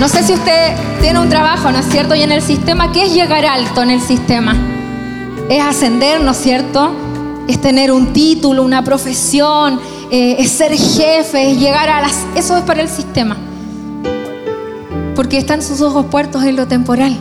No 0.00 0.08
sé 0.08 0.22
si 0.22 0.34
usted 0.34 0.74
tiene 1.00 1.18
un 1.18 1.28
trabajo, 1.28 1.70
¿no 1.70 1.78
es 1.78 1.86
cierto? 1.86 2.14
Y 2.14 2.22
en 2.22 2.32
el 2.32 2.42
sistema, 2.42 2.92
¿qué 2.92 3.04
es 3.04 3.14
llegar 3.14 3.46
alto 3.46 3.82
en 3.82 3.90
el 3.90 4.00
sistema? 4.00 4.54
Es 5.48 5.62
ascender, 5.62 6.20
¿no 6.20 6.32
es 6.32 6.36
cierto? 6.36 6.92
Es 7.48 7.60
tener 7.60 7.92
un 7.92 8.12
título, 8.12 8.62
una 8.62 8.84
profesión, 8.84 9.80
eh, 10.10 10.36
es 10.38 10.50
ser 10.50 10.72
jefe, 10.72 11.52
es 11.52 11.58
llegar 11.58 11.88
a 11.88 12.00
las... 12.02 12.26
Eso 12.34 12.56
es 12.56 12.62
para 12.64 12.82
el 12.82 12.88
sistema. 12.88 13.36
Porque 15.14 15.38
están 15.38 15.62
sus 15.62 15.80
ojos 15.80 16.06
puertos 16.06 16.44
en 16.44 16.56
lo 16.56 16.66
temporal. 16.66 17.16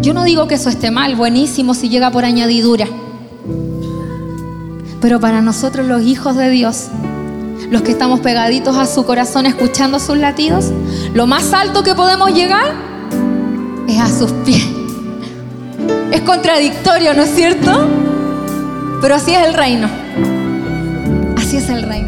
Yo 0.00 0.14
no 0.14 0.24
digo 0.24 0.46
que 0.46 0.54
eso 0.54 0.68
esté 0.68 0.90
mal, 0.90 1.16
buenísimo 1.16 1.74
si 1.74 1.88
llega 1.88 2.10
por 2.10 2.24
añadidura. 2.24 2.86
Pero 5.00 5.20
para 5.20 5.40
nosotros 5.40 5.86
los 5.86 6.02
hijos 6.02 6.36
de 6.36 6.50
Dios, 6.50 6.86
los 7.70 7.82
que 7.82 7.90
estamos 7.90 8.20
pegaditos 8.20 8.76
a 8.76 8.86
su 8.86 9.04
corazón 9.04 9.46
escuchando 9.46 9.98
sus 9.98 10.16
latidos, 10.16 10.72
lo 11.14 11.26
más 11.26 11.52
alto 11.52 11.82
que 11.82 11.94
podemos 11.94 12.32
llegar 12.32 12.74
es 13.88 13.98
a 13.98 14.08
sus 14.08 14.30
pies. 14.44 14.66
Es 16.12 16.20
contradictorio, 16.22 17.14
¿no 17.14 17.22
es 17.22 17.34
cierto? 17.34 17.86
Pero 19.00 19.14
así 19.14 19.32
es 19.32 19.46
el 19.46 19.54
reino. 19.54 19.88
Así 21.36 21.56
es 21.56 21.68
el 21.68 21.82
reino. 21.82 22.07